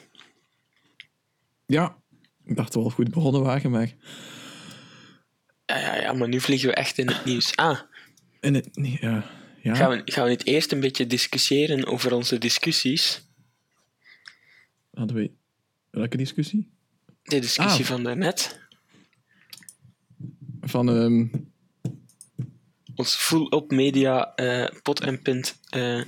Ja, 1.73 1.97
ik 2.45 2.57
dacht 2.57 2.75
wel 2.75 2.91
goed 2.91 3.11
begonnen 3.11 3.43
waren, 3.43 3.71
maar... 3.71 3.93
Ja, 5.67 5.79
ja, 5.79 5.97
ja, 5.97 6.13
maar 6.13 6.29
nu 6.29 6.41
vliegen 6.41 6.69
we 6.69 6.75
echt 6.75 6.99
in 6.99 7.09
het 7.09 7.25
nieuws. 7.25 7.57
Ah, 7.57 7.81
In 8.41 8.55
het, 8.55 8.69
ja, 8.73 9.31
ja. 9.63 9.75
gaan 9.75 9.91
we, 9.91 10.03
gaan 10.05 10.25
we 10.25 10.31
niet 10.31 10.47
eerst 10.47 10.73
een 10.73 10.81
beetje 10.81 11.07
discussiëren 11.07 11.87
over 11.87 12.15
onze 12.15 12.39
discussies? 12.39 13.29
Hadden 14.95 15.17
we... 15.17 15.31
Welke 15.91 16.17
discussie? 16.17 16.71
De 17.23 17.39
discussie 17.39 17.85
Ah. 17.85 17.91
van 17.91 18.03
daarnet. 18.03 18.61
Van, 20.61 20.89
ehm, 20.89 21.27
Ons 22.95 23.15
full-up 23.15 23.71
media 23.71 24.35
eh, 24.35 24.67
pot 24.83 25.01
en 25.01 25.23
pint 25.23 25.59
eh 25.69 26.03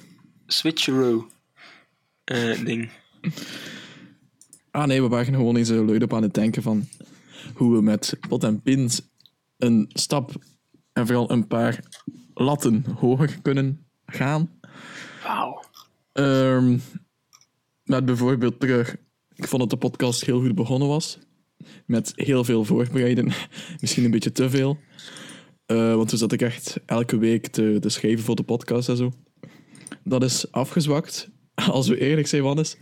switcheroo 0.47 1.31
eh, 2.25 2.65
ding. 2.65 2.91
Ah 4.75 4.87
nee, 4.87 5.03
we 5.03 5.09
waren 5.09 5.35
gewoon 5.35 5.57
eens 5.57 5.71
uh, 5.71 5.87
luid 5.87 6.03
op 6.03 6.15
aan 6.15 6.23
het 6.23 6.35
denken 6.35 6.63
van 6.63 6.89
hoe 7.55 7.75
we 7.75 7.83
met 7.83 8.17
pot 8.29 8.45
en 8.45 8.63
pins 8.63 9.03
een 9.57 9.91
stap 9.93 10.33
en 10.93 11.07
vooral 11.07 11.31
een 11.31 11.47
paar 11.47 11.81
latten 12.35 12.85
hoger 12.99 13.39
kunnen 13.43 13.87
gaan. 14.07 14.51
Wauw. 15.23 15.63
Ehm, 16.13 16.79
met 17.85 18.05
bijvoorbeeld 18.05 18.61
terug, 18.61 18.97
ik 19.35 19.49
vond 19.49 19.63
dat 19.63 19.71
de 19.71 19.77
podcast 19.77 20.25
heel 20.25 20.41
goed 20.41 20.55
begonnen 20.55 20.89
was. 20.89 21.19
Met 21.87 22.13
heel 22.15 22.45
veel 22.45 22.65
voorbereiden. 22.65 23.33
Misschien 23.81 24.05
een 24.05 24.11
beetje 24.11 24.33
te 24.33 24.51
veel. 24.51 24.79
Eh, 25.67 25.95
want 25.95 26.09
toen 26.09 26.19
zat 26.19 26.33
ik 26.33 26.43
echt 26.43 26.81
elke 26.87 27.19
week 27.19 27.47
te, 27.47 27.77
te 27.81 27.89
schrijven 27.89 28.25
voor 28.25 28.37
de 28.37 28.43
podcast 28.43 28.89
en 28.89 28.97
zo. 28.97 29.13
Dat 30.05 30.23
is 30.23 30.53
afgezwakt, 30.53 31.31
als 31.71 31.89
we 31.89 31.99
eerlijk 31.99 32.27
zijn, 32.27 32.43
Wannes. 32.43 32.77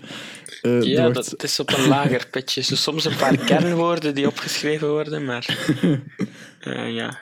Eh, 0.62 0.82
Ja, 0.82 1.10
dat, 1.10 1.42
is 1.42 1.60
op 1.60 1.70
een 1.70 1.88
lager 1.88 2.28
pitje. 2.30 2.64
Dus 2.68 2.82
soms 2.82 3.04
een 3.04 3.16
paar 3.16 3.36
kernwoorden 3.50 4.14
die 4.14 4.26
opgeschreven 4.26 4.88
worden, 4.88 5.24
maar 5.24 5.46
eh, 6.60 6.94
ja, 6.94 7.20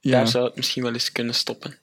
ja. 0.00 0.10
daar 0.10 0.28
zou 0.28 0.44
het 0.44 0.56
misschien 0.56 0.82
wel 0.82 0.92
eens 0.92 1.12
kunnen 1.12 1.34
stoppen. 1.34 1.78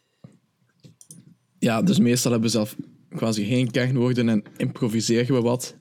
Ja, 1.59 1.81
dus 1.81 1.99
meestal 1.99 2.31
hebben 2.31 2.49
we 2.49 2.55
zelf 2.55 2.75
quasi 3.09 3.45
geen 3.45 3.71
kernwoorden 3.71 4.29
en 4.29 4.43
improviseren 4.57 5.35
we 5.35 5.41
wat. 5.41 5.75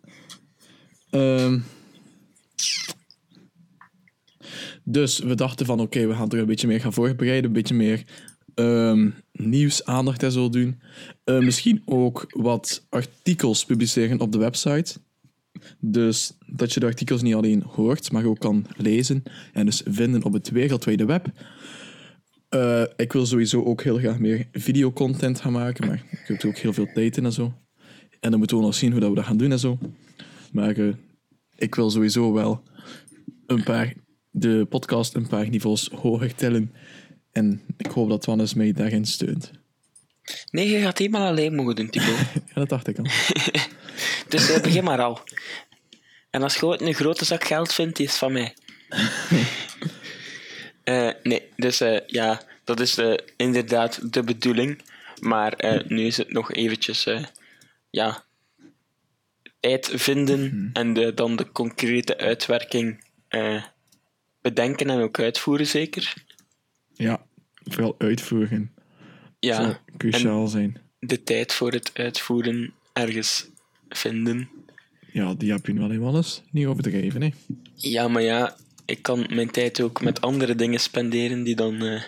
Ehm, 1.10 1.58
dus 4.84 5.18
we 5.18 5.34
dachten 5.34 5.66
van 5.66 5.80
oké, 5.80 6.06
we 6.06 6.14
gaan 6.14 6.30
er 6.30 6.38
een 6.38 6.46
beetje 6.46 6.66
meer 6.66 6.80
gaan 6.80 6.92
voorbereiden, 6.92 7.44
een 7.44 7.52
beetje 7.52 7.74
meer 7.74 8.04
ehm, 8.58 9.10
nieuwsaandacht 9.32 10.22
en 10.22 10.32
zo 10.32 10.48
doen. 10.48 10.80
Eh, 11.24 11.38
misschien 11.38 11.82
ook 11.84 12.26
wat 12.28 12.86
artikels 12.88 13.64
publiceren 13.64 14.20
op 14.20 14.32
de 14.32 14.38
website. 14.38 14.98
Dus 15.80 16.32
dat 16.46 16.72
je 16.72 16.80
de 16.80 16.86
artikels 16.86 17.22
niet 17.22 17.34
alleen 17.34 17.62
hoort, 17.62 18.12
maar 18.12 18.24
ook 18.24 18.38
kan 18.38 18.66
lezen 18.76 19.22
en 19.52 19.66
dus 19.66 19.82
vinden 19.84 20.22
op 20.22 20.32
het 20.32 20.50
wereldwijde 20.50 21.04
web. 21.04 21.26
Eh, 22.48 22.82
ik 22.96 23.12
wil 23.12 23.26
sowieso 23.26 23.64
ook 23.64 23.82
heel 23.82 23.98
graag 23.98 24.18
meer 24.18 24.46
videocontent 24.52 25.40
gaan 25.40 25.52
maken, 25.52 25.86
maar 25.86 26.04
ik 26.10 26.24
heb 26.26 26.44
ook 26.44 26.58
heel 26.58 26.72
veel 26.72 26.88
tijd 26.94 27.16
in 27.16 27.24
en 27.24 27.32
zo. 27.32 27.52
En 28.20 28.30
dan 28.30 28.38
moeten 28.38 28.56
we 28.56 28.62
nog 28.62 28.74
zien 28.74 28.90
hoe 28.90 29.00
dat 29.00 29.08
we 29.08 29.14
dat 29.14 29.24
gaan 29.24 29.36
doen 29.36 29.50
en 29.50 29.58
zo. 29.58 29.78
Maar 30.52 30.76
eh, 30.76 30.92
ik 31.56 31.74
wil 31.74 31.90
sowieso 31.90 32.32
wel 32.32 32.62
een 33.46 33.62
paar, 33.62 33.94
de 34.30 34.66
podcast 34.68 35.14
een 35.14 35.28
paar 35.28 35.48
niveaus 35.48 35.88
hoger 35.88 36.34
tillen. 36.34 36.72
En 37.32 37.62
ik 37.76 37.86
hoop 37.86 38.08
dat 38.08 38.24
Wannes 38.24 38.54
mij 38.54 38.72
daarin 38.72 39.04
steunt. 39.06 39.50
Nee, 40.50 40.68
je 40.68 40.80
gaat 40.80 40.98
helemaal 40.98 41.26
alleen 41.26 41.54
mogen 41.54 41.76
doen, 41.76 41.90
Thibaut. 41.90 42.16
Ja, 42.34 42.54
dat 42.54 42.68
dacht 42.68 42.86
ik 42.86 42.98
al. 42.98 43.04
Dus 44.28 44.50
eh, 44.50 44.62
begin 44.62 44.84
maar 44.84 45.00
al. 45.00 45.20
En 46.30 46.42
als 46.42 46.54
je 46.54 46.66
ooit 46.66 46.80
een 46.80 46.94
grote 46.94 47.24
zak 47.24 47.44
geld 47.44 47.72
vindt, 47.72 47.96
die 47.96 48.06
is 48.06 48.16
van 48.16 48.32
mij. 48.32 48.54
Eh, 50.84 51.10
nee, 51.22 51.48
dus 51.56 51.80
eh, 51.80 52.00
ja, 52.06 52.42
dat 52.64 52.80
is 52.80 53.00
inderdaad 53.36 54.12
de 54.12 54.22
bedoeling. 54.22 54.82
Maar 55.20 55.82
nu 55.86 56.06
is 56.06 56.16
het 56.16 56.32
nog 56.32 56.52
eventjes, 56.52 57.06
ja, 57.90 58.24
tijd 59.60 59.90
vinden 59.94 60.70
en 60.72 60.92
de, 60.92 61.14
dan 61.14 61.36
de 61.36 61.52
concrete 61.52 62.18
uitwerking 62.18 63.04
bedenken 64.40 64.90
en 64.90 65.00
ook 65.00 65.20
uitvoeren, 65.20 65.66
zeker. 65.66 66.14
Ja, 66.98 67.20
vooral 67.64 67.94
uitvoeren 67.98 68.72
Ja, 69.38 69.54
zal 69.62 69.74
cruciaal 69.96 70.46
zijn. 70.46 70.76
de 71.00 71.22
tijd 71.22 71.52
voor 71.52 71.72
het 71.72 71.90
uitvoeren 71.94 72.72
ergens 72.92 73.46
vinden. 73.88 74.48
Ja, 75.12 75.34
die 75.34 75.50
heb 75.52 75.66
je 75.66 75.72
wel 75.74 75.90
in 75.90 76.00
Wannes. 76.00 76.42
Niet 76.50 76.66
overdreven, 76.66 77.22
hè. 77.22 77.30
Ja, 77.74 78.08
maar 78.08 78.22
ja, 78.22 78.56
ik 78.84 79.02
kan 79.02 79.26
mijn 79.34 79.50
tijd 79.50 79.80
ook 79.80 80.00
met 80.02 80.20
andere 80.20 80.54
dingen 80.54 80.80
spenderen 80.80 81.42
die 81.42 81.54
dan... 81.56 81.74
eh, 81.82 82.02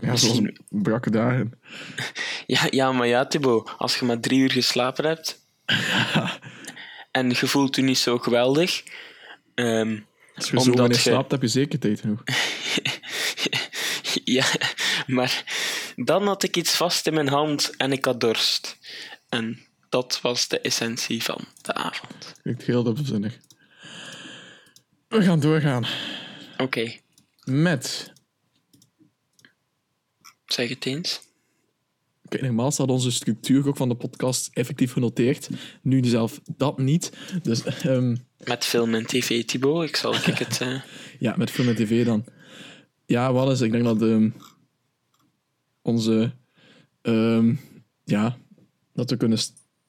Ja, 0.00 0.16
zoals 0.16 0.22
Misschien- 0.22 0.58
brakke 0.68 1.10
dagen. 1.10 1.52
Ja, 2.46 2.66
ja, 2.70 2.92
maar 2.92 3.06
ja, 3.06 3.26
Thibaut, 3.26 3.70
als 3.78 3.98
je 3.98 4.04
maar 4.04 4.20
drie 4.20 4.38
uur 4.40 4.50
geslapen 4.50 5.04
hebt 5.06 5.46
en 7.10 7.28
je 7.28 7.46
voelt 7.46 7.76
je 7.76 7.82
niet 7.82 7.98
zo 7.98 8.18
geweldig, 8.18 8.82
ehm, 9.54 9.98
Als 10.34 10.50
je 10.50 10.60
zo 10.60 10.72
weinig 10.72 10.96
je- 11.02 11.10
slaapt, 11.10 11.30
heb 11.30 11.42
je 11.42 11.48
zeker 11.48 11.78
tijd 11.78 12.00
genoeg. 12.00 12.22
ja, 14.24 14.46
maar 15.06 15.44
dan 15.96 16.26
had 16.26 16.42
ik 16.42 16.56
iets 16.56 16.76
vast 16.76 17.06
in 17.06 17.14
mijn 17.14 17.28
hand 17.28 17.76
en 17.76 17.92
ik 17.92 18.04
had 18.04 18.20
dorst. 18.20 18.78
En 19.28 19.60
dat 19.88 20.18
was 20.22 20.48
de 20.48 20.60
essentie 20.60 21.22
van 21.22 21.44
de 21.62 21.74
avond. 21.74 22.32
Klinkt 22.42 22.62
heel 22.62 22.82
dubbelzinnig. 22.82 23.38
We 25.08 25.22
gaan 25.22 25.40
doorgaan 25.40 25.86
Oké, 26.56 26.92
met... 27.44 28.12
zeg 30.46 30.68
het 30.68 30.86
eens. 30.86 31.20
Kijk, 32.28 32.42
normaal 32.42 32.70
staat 32.70 32.88
onze 32.88 33.10
structuur 33.10 33.68
ook 33.68 33.76
van 33.76 33.88
de 33.88 33.94
podcast 33.94 34.50
effectief 34.52 34.92
genoteerd. 34.92 35.48
Nu 35.82 36.04
zelf 36.04 36.40
dat 36.56 36.78
niet. 36.78 37.12
Dus 37.42 37.64
ehm, 37.64 38.16
Met 38.44 38.64
film 38.64 38.94
en 38.94 39.06
tv, 39.06 39.44
Thibaut, 39.44 39.88
ik 39.88 39.96
zal 39.96 40.14
ik 40.30 40.38
het... 40.38 40.60
eh, 40.60 40.80
ja, 41.18 41.34
met 41.36 41.50
film 41.50 41.68
en 41.68 41.74
tv 41.76 42.04
dan. 42.04 42.24
Ja, 43.12 43.32
wat 43.32 43.50
is? 43.50 43.60
Ik 43.60 43.72
denk 43.72 43.84
dat 43.84 44.02
ehm, 44.02 44.30
onze... 45.82 46.32
ehm, 47.02 47.54
ja, 48.04 48.36
dat 48.92 49.10
we 49.10 49.16
kunnen 49.16 49.38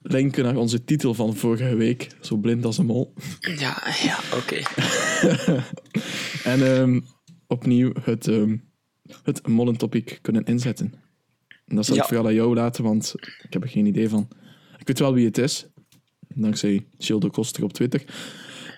linken 0.01 0.43
naar 0.43 0.55
onze 0.55 0.83
titel 0.83 1.13
van 1.13 1.35
vorige 1.35 1.75
week. 1.75 2.07
Zo 2.21 2.37
blind 2.37 2.65
als 2.65 2.77
een 2.77 2.85
mol. 2.85 3.13
ja, 3.39 3.83
ja, 4.03 4.19
oké. 4.33 4.61
En 6.51 6.75
ehm, 6.77 6.99
opnieuw 7.47 7.91
het, 8.01 8.29
het 9.23 9.47
mollentopic 9.47 10.19
kunnen 10.21 10.43
inzetten. 10.43 10.93
En 11.65 11.75
dat 11.75 11.85
zal 11.85 11.95
Ja. 11.95 12.01
ik 12.01 12.07
vooral 12.07 12.25
aan 12.27 12.33
jou 12.33 12.55
laten, 12.55 12.83
want 12.83 13.13
ik 13.43 13.53
heb 13.53 13.63
er 13.63 13.69
geen 13.69 13.85
idee 13.85 14.09
van. 14.09 14.27
Ik 14.77 14.87
weet 14.87 14.99
wel 14.99 15.13
wie 15.13 15.25
het 15.25 15.37
is, 15.37 15.65
dankzij 16.27 16.85
Jill 16.97 17.19
de 17.19 17.29
Koster 17.29 17.63
op 17.63 17.73
Twitter. 17.73 18.03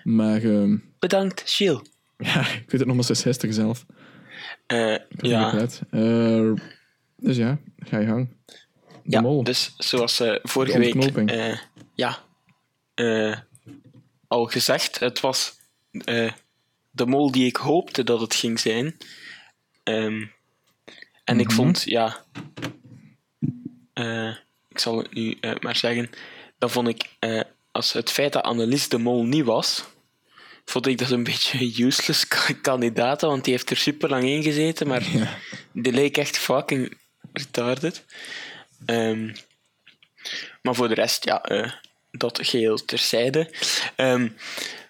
Maar 0.04 0.40
Bedankt, 0.98 1.42
Gilles. 1.46 1.80
ja, 2.32 2.40
ik 2.40 2.70
weet 2.70 2.80
het 2.80 2.86
nog 2.86 2.94
maar 2.94 3.04
sinds 3.04 3.22
gisteren 3.22 3.54
zelf. 3.54 3.86
Eh, 4.66 4.96
Ja. 5.08 5.66
ja, 5.90 6.54
dus 7.16 7.36
ja, 7.36 7.58
ga 7.78 7.98
je 7.98 8.06
gang. 8.06 8.28
De 8.46 8.52
ja 9.02 9.20
mol. 9.20 9.44
dus 9.44 9.74
zoals 9.78 10.20
eh, 10.20 10.38
vorige 10.42 10.78
week 10.78 10.94
eh, 10.94 11.58
ja, 11.94 12.18
eh, 12.94 13.38
al 14.28 14.44
gezegd, 14.46 14.98
het 14.98 15.20
was 15.20 15.58
eh, 16.04 16.32
de 16.90 17.06
mol 17.06 17.30
die 17.30 17.46
ik 17.46 17.56
hoopte 17.56 18.04
dat 18.04 18.20
het 18.20 18.34
ging 18.34 18.60
zijn. 18.60 18.96
Ehm, 19.82 20.24
en 21.24 21.40
ik 21.40 21.46
Mhm. 21.46 21.54
vond, 21.56 21.82
ja, 21.82 22.24
eh, 23.92 24.34
ik 24.68 24.78
zal 24.78 24.98
het 24.98 25.14
nu 25.14 25.36
eh, 25.40 25.52
maar 25.60 25.76
zeggen, 25.76 26.10
dan 26.58 26.70
vond 26.70 26.88
ik, 26.88 27.04
eh, 27.18 27.40
als 27.72 27.92
het 27.92 28.10
feit 28.10 28.32
dat 28.32 28.42
Annelies 28.42 28.88
de 28.88 28.98
mol 28.98 29.24
niet 29.24 29.44
was, 29.44 29.84
vond 30.66 30.86
ik 30.86 30.98
dat 30.98 31.10
een 31.10 31.24
beetje 31.24 31.60
een 31.60 31.74
useless 31.86 32.28
ka- 32.34 32.52
kandidaat, 32.62 33.20
want 33.20 33.44
die 33.44 33.52
heeft 33.52 33.70
er 33.70 33.76
super 33.76 34.08
lang 34.08 34.24
in 34.24 34.42
gezeten, 34.42 34.86
maar 34.86 35.10
Ja. 35.16 35.38
die 35.72 35.92
leek 35.92 36.16
echt 36.16 36.38
fucking 36.38 36.98
retarded. 37.32 38.04
Ehm, 38.86 39.34
maar 40.62 40.74
voor 40.74 40.88
de 40.88 40.94
rest, 40.94 41.24
ja, 41.24 41.42
eh, 41.42 41.70
dat 42.10 42.38
geheel 42.42 42.84
terzijde. 42.84 43.50
Ehm, 43.96 44.28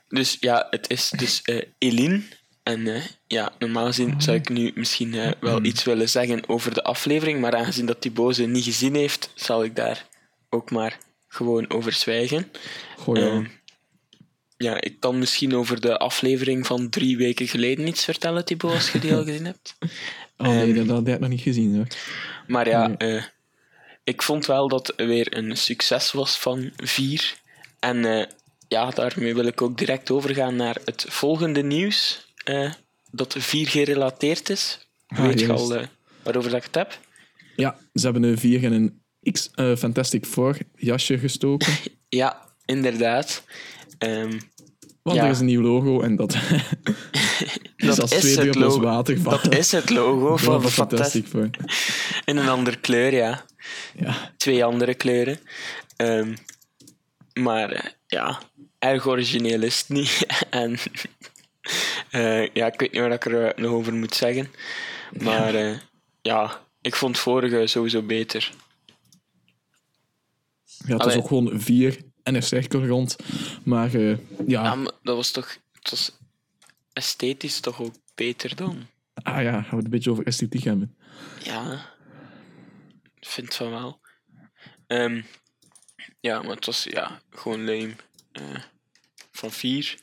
dus 0.09 0.37
ja, 0.41 0.67
het 0.71 0.91
is 0.91 1.11
dus 1.17 1.43
eh 1.43 1.63
Eline. 1.79 2.23
En 2.63 2.87
eh, 2.95 3.03
ja, 3.27 3.53
normaal 3.59 3.87
gezien 3.87 4.21
zou 4.23 4.37
ik 4.37 4.49
nu 4.49 4.73
misschien 4.75 5.35
wel 5.41 5.65
iets 5.65 5.85
willen 5.85 6.09
zeggen 6.09 6.49
over 6.49 6.75
de 6.75 6.83
aflevering, 6.83 7.41
maar 7.41 7.55
aangezien 7.57 7.87
dat 7.87 8.03
die 8.03 8.11
boze 8.11 8.43
niet 8.47 8.65
gezien 8.65 8.95
heeft, 8.95 9.31
zal 9.35 9.65
ik 9.65 9.77
daar 9.77 10.07
ook 10.51 10.71
maar 10.71 10.99
gewoon 11.29 11.71
over 11.71 11.93
zwijgen. 11.93 12.53
Goh, 12.97 13.17
ja. 13.17 13.23
Ehm, 13.27 13.45
ja, 14.57 14.81
ik 14.81 15.01
kan 15.01 15.19
misschien 15.19 15.55
over 15.55 15.81
de 15.81 15.99
aflevering 15.99 16.67
van 16.67 16.89
drie 16.91 17.17
weken 17.17 17.49
geleden 17.49 17.87
iets 17.87 18.05
vertellen, 18.05 18.45
Thibaut, 18.45 18.73
als 18.75 18.91
je 18.93 18.99
die 18.99 19.15
al 19.15 19.25
gezien 19.25 19.45
hebt. 19.45 19.77
oh 20.37 20.47
nee, 20.47 20.67
ehm, 20.67 20.75
dat, 20.77 20.87
dat 20.87 21.07
heb 21.07 21.15
ik 21.15 21.21
nog 21.21 21.29
niet 21.31 21.41
gezien. 21.41 21.75
Hoor. 21.77 21.87
Maar 22.47 22.69
ja, 22.69 22.87
Nee. 22.87 22.97
eh, 23.17 23.25
ik 24.05 24.23
vond 24.23 24.47
wel 24.47 24.69
dat 24.69 24.87
het 24.87 25.07
weer 25.07 25.37
een 25.37 25.57
succes 25.57 26.13
was 26.13 26.39
van 26.39 26.71
vier. 26.77 27.35
En 27.79 28.05
eh, 28.05 28.27
ja, 28.69 28.91
daarmee 28.91 29.35
wil 29.35 29.45
ik 29.47 29.63
ook 29.63 29.79
direct 29.79 30.11
overgaan 30.11 30.57
naar 30.57 30.77
het 30.85 31.05
volgende 31.09 31.63
nieuws. 31.63 32.25
eh, 32.45 32.73
dat 33.11 33.35
vier 33.39 33.69
gerelateerd 33.69 34.51
is. 34.51 34.87
Ah, 35.07 35.27
Weet 35.27 35.41
je 35.41 35.53
al 35.53 35.69
waarover 36.23 36.51
dat 36.51 36.59
ik 36.59 36.67
het 36.67 36.75
heb? 36.75 36.99
Ja, 37.57 37.79
ze 37.95 38.05
hebben 38.05 38.23
een 38.23 38.39
4 38.39 38.63
in 38.63 38.73
een 38.73 39.03
X 39.33 39.51
Fantastic 39.79 40.25
Four 40.27 40.57
jasje 40.75 41.19
gestoken. 41.19 41.73
Ja, 42.09 42.45
inderdaad. 42.65 43.45
Ehm, 43.99 44.39
Want 45.03 45.19
Ja. 45.19 45.25
er 45.25 45.31
is 45.31 45.39
een 45.39 45.47
nieuw 45.47 45.63
logo 45.63 46.01
en 46.01 46.17
dat, 46.17 46.35
is 46.35 46.41
dat 47.87 48.01
als 48.01 48.13
is 48.13 48.21
twee 48.35 48.47
het 48.47 48.55
logo. 48.55 48.81
water 48.81 49.23
Dat 49.23 49.55
is 49.55 49.73
het 49.73 49.91
logo 49.91 50.37
van 50.37 50.63
van 50.63 50.71
Fantastic. 50.71 51.27
Four. 51.27 51.51
In 52.25 52.37
een 52.37 52.49
andere 52.49 52.77
kleur, 52.77 53.13
ja. 53.15 53.45
Ja. 53.99 54.33
Twee 54.37 54.65
andere 54.65 54.95
kleuren. 54.95 55.39
Ehm, 55.97 56.35
maar 57.35 57.71
eh, 57.73 57.91
ja, 58.07 58.39
erg 58.79 59.07
origineel 59.07 59.63
is 59.63 59.79
het 59.79 59.89
niet. 59.89 60.27
en 60.51 60.77
eh, 62.11 62.47
ja, 62.55 62.67
ik 62.67 62.81
weet 62.81 62.93
niet 62.93 63.01
wat 63.03 63.13
ik 63.13 63.25
er 63.25 63.45
eh, 63.47 63.63
nog 63.65 63.73
over 63.73 63.95
moet 63.95 64.15
zeggen. 64.15 64.49
Maar 65.23 65.57
ja, 65.57 65.81
ja 66.23 66.61
ik 66.81 66.95
vond 66.97 67.15
het 67.15 67.25
vorige 67.25 67.67
sowieso 67.67 68.03
beter. 68.03 68.53
ja, 70.65 70.93
het 70.93 71.03
was 71.03 71.13
Allee. 71.13 71.17
ook 71.19 71.27
gewoon 71.29 71.61
4 71.61 71.99
en 72.27 72.35
een 72.35 72.43
cirkel 72.43 72.87
rond. 72.87 73.17
Maar 73.63 73.95
eh, 73.95 74.11
ja, 74.47 74.63
Ja, 74.65 74.75
maar 74.75 74.93
dat 75.03 75.17
was 75.17 75.31
toch... 75.31 75.57
Het 75.73 75.91
was 75.91 76.13
esthetisch 76.93 77.61
toch 77.61 77.81
ook 77.81 77.95
beter 78.15 78.57
dan... 78.57 78.87
ah, 79.15 79.43
ja, 79.43 79.53
gaan 79.53 79.71
we 79.71 79.77
het 79.77 79.85
een 79.85 79.91
beetje 79.91 80.11
over 80.11 80.27
esthetiek 80.27 80.65
hebben. 80.65 80.97
Ja, 81.43 81.87
ik 83.21 83.29
vind 83.29 83.55
van 83.55 83.71
wel. 83.71 84.01
Ehm, 84.87 85.23
ja, 86.21 86.43
maar 86.43 86.55
het 86.57 86.67
was 86.67 86.85
ja, 86.85 87.21
gewoon 87.31 87.65
lame. 87.65 87.95
Eh, 88.33 88.43
van 89.31 89.51
vier. 89.51 89.97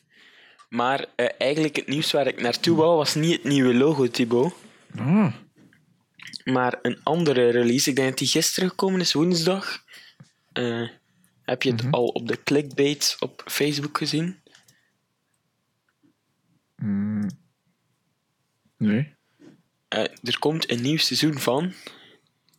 Maar 0.70 1.06
eh, 1.16 1.28
eigenlijk 1.38 1.76
het 1.76 1.88
nieuws 1.88 2.12
waar 2.12 2.28
ik 2.28 2.42
naartoe 2.42 2.78
wou, 2.78 2.98
was 2.98 3.16
niet 3.16 3.32
het 3.32 3.44
nieuwe 3.44 3.74
logo, 3.74 4.08
Thibaut. 4.08 4.54
Ah, 4.98 5.34
Maar 6.44 6.80
een 6.82 7.00
andere 7.04 7.50
release. 7.50 7.90
Ik 7.90 7.96
denk 7.96 8.10
dat 8.10 8.18
die 8.18 8.28
gisteren 8.28 8.70
gekomen 8.70 9.00
is, 9.00 9.14
woensdag. 9.14 9.84
Eh, 10.54 10.88
heb 11.44 11.64
je 11.64 11.72
het 11.72 11.92
al 11.92 12.08
op 12.08 12.28
de 12.28 12.44
clickbait 12.44 13.16
op 13.20 13.44
Facebook 13.46 13.98
gezien? 13.98 14.42
nee. 18.78 19.16
Eh, 19.88 20.00
er 20.24 20.40
komt 20.40 20.72
een 20.72 20.82
nieuw 20.82 20.98
seizoen 20.98 21.40
van. 21.40 21.74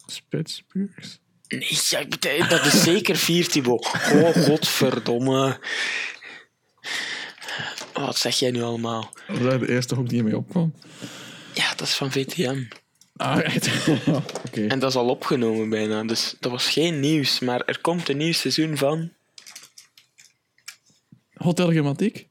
Spitsburgers. 0.07 1.19
Nee, 1.49 1.79
ja, 1.89 1.99
ik 1.99 2.09
bedoel, 2.09 2.49
dat 2.49 2.65
is 2.65 2.83
zeker 2.83 3.17
vier, 3.17 3.49
Thibaut. 3.49 3.87
Oh, 4.13 4.31
godverdomme. 4.31 5.61
Wat 7.93 8.19
zeg 8.19 8.39
jij 8.39 8.51
nu 8.51 8.63
allemaal? 8.63 9.15
Dat 9.27 9.39
was 9.39 9.59
de 9.59 9.69
eerste 9.69 9.95
hoek 9.95 10.09
die 10.09 10.19
ermee 10.19 10.37
opkwam. 10.37 10.75
Ja, 11.55 11.75
dat 11.75 11.87
is 11.87 11.95
van 11.95 12.13
VTM. 12.13 12.65
Ah, 13.17 13.45
echt? 13.45 13.69
Oké. 14.47 14.67
En 14.67 14.79
dat 14.79 14.91
is 14.91 14.97
al 14.97 15.09
opgenomen 15.09 15.69
bijna, 15.69 16.05
dus 16.05 16.35
dat 16.41 16.51
was 16.53 16.69
geen 16.69 17.01
nieuws. 17.01 17.41
Maar 17.41 17.61
er 17.61 17.81
komt 17.81 18.09
een 18.09 18.17
nieuw 18.17 18.33
seizoen 18.33 18.77
van. 18.77 19.11
Hotel 21.35 21.71
Grammatiek? 21.71 22.29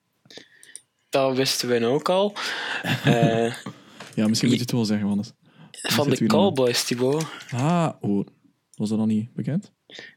Dat 1.09 1.35
wisten 1.35 1.67
we 1.69 1.85
ook 1.85 2.09
al. 2.09 2.33
Eh, 3.03 3.53
Ja, 4.15 4.27
misschien 4.27 4.49
moet 4.49 4.57
je 4.57 4.63
het 4.63 4.71
wel 4.71 4.85
zeggen, 4.85 5.07
anders. 5.09 5.31
van 5.71 6.09
de? 6.09 6.25
Cowboys, 6.25 6.83
Thibaut. 6.83 7.25
Ah, 7.51 7.89
oh. 8.01 8.27
Was 8.75 8.89
dat 8.89 8.97
nog 8.97 9.07
niet 9.07 9.33
bekend? 9.33 9.71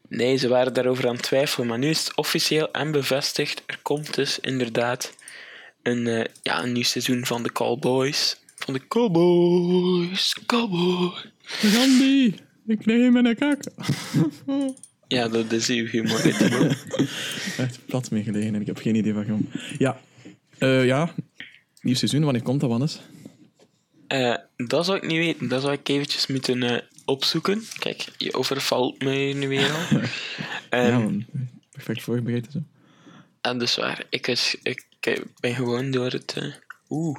Nee, 0.08 0.36
ze 0.36 0.48
waren 0.48 0.74
daarover 0.74 1.08
aan 1.08 1.14
het 1.14 1.22
twijfelen, 1.22 1.66
maar 1.66 1.78
nu 1.78 1.88
is 1.88 1.98
het 2.04 2.16
officieel 2.16 2.70
en 2.70 2.90
bevestigd. 2.90 3.62
Er 3.66 3.78
komt 3.82 4.14
dus 4.14 4.40
inderdaad 4.40 5.14
een, 5.82 6.06
eh, 6.06 6.24
ja, 6.42 6.62
een 6.62 6.72
nieuw 6.72 6.82
seizoen 6.82 7.26
van 7.26 7.42
de 7.42 7.52
Cowboys. 7.52 8.40
Van 8.66 8.74
de 8.74 8.86
Cowboys, 8.88 10.36
Cowboys. 10.46 11.26
Gandhi, 11.42 12.34
ik 12.66 12.86
neem 12.86 13.16
een 13.16 13.36
kak. 13.36 13.60
Ja, 15.08 15.28
dat 15.28 15.52
is 15.52 15.68
uw 15.68 15.86
humor. 15.86 16.20
Echt 17.56 17.78
plat 17.86 18.10
mee 18.10 18.22
gelegen 18.22 18.54
en 18.54 18.60
ik 18.60 18.66
heb 18.66 18.76
geen 18.78 18.94
idee 18.94 19.14
waarom. 19.14 19.48
Ja, 19.78 20.00
Eh, 20.58 20.84
ja. 20.84 21.14
Nieuw 21.80 21.94
seizoen, 21.94 22.24
wanneer 22.24 22.42
komt 22.42 22.60
dat, 22.60 22.70
Wannes? 22.70 23.00
Eh, 24.06 24.34
dat 24.56 24.84
zou 24.84 24.96
ik 24.96 25.06
niet 25.06 25.16
weten. 25.16 25.48
Dat 25.48 25.60
zou 25.62 25.72
ik 25.74 25.88
eventjes 25.88 26.26
moeten 26.26 26.62
eh, 26.62 26.82
opzoeken. 27.04 27.62
Kijk, 27.78 28.04
je 28.18 28.34
overvalt 28.34 29.02
me 29.02 29.32
nu 29.34 29.48
weer 29.48 29.70
al. 29.72 30.00
Ehm, 30.70 30.86
ja, 30.88 30.98
man. 30.98 31.24
perfect 31.72 32.02
voorbereid 32.02 32.46
en 32.46 32.52
zo. 32.52 32.62
En 33.40 33.58
dus 33.58 33.76
waar, 33.76 34.04
ik, 34.10 34.26
is, 34.26 34.56
ik, 34.62 34.86
ik 35.00 35.22
ben 35.40 35.54
gewoon 35.54 35.90
door 35.90 36.10
het... 36.10 36.32
eh, 36.36 36.44
Oeh. 36.88 37.18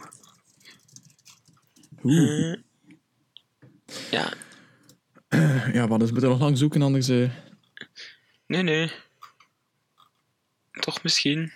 Oeh. 2.04 2.56
Ja, 4.12 4.34
Ja, 5.74 5.88
Wannes, 5.88 6.08
we 6.08 6.14
moeten 6.14 6.30
nog 6.30 6.40
lang 6.40 6.58
zoeken, 6.58 6.82
anders... 6.82 7.08
eh, 7.10 7.32
nee, 8.48 8.62
nee. 8.64 8.92
Toch 10.72 11.04
misschien. 11.04 11.52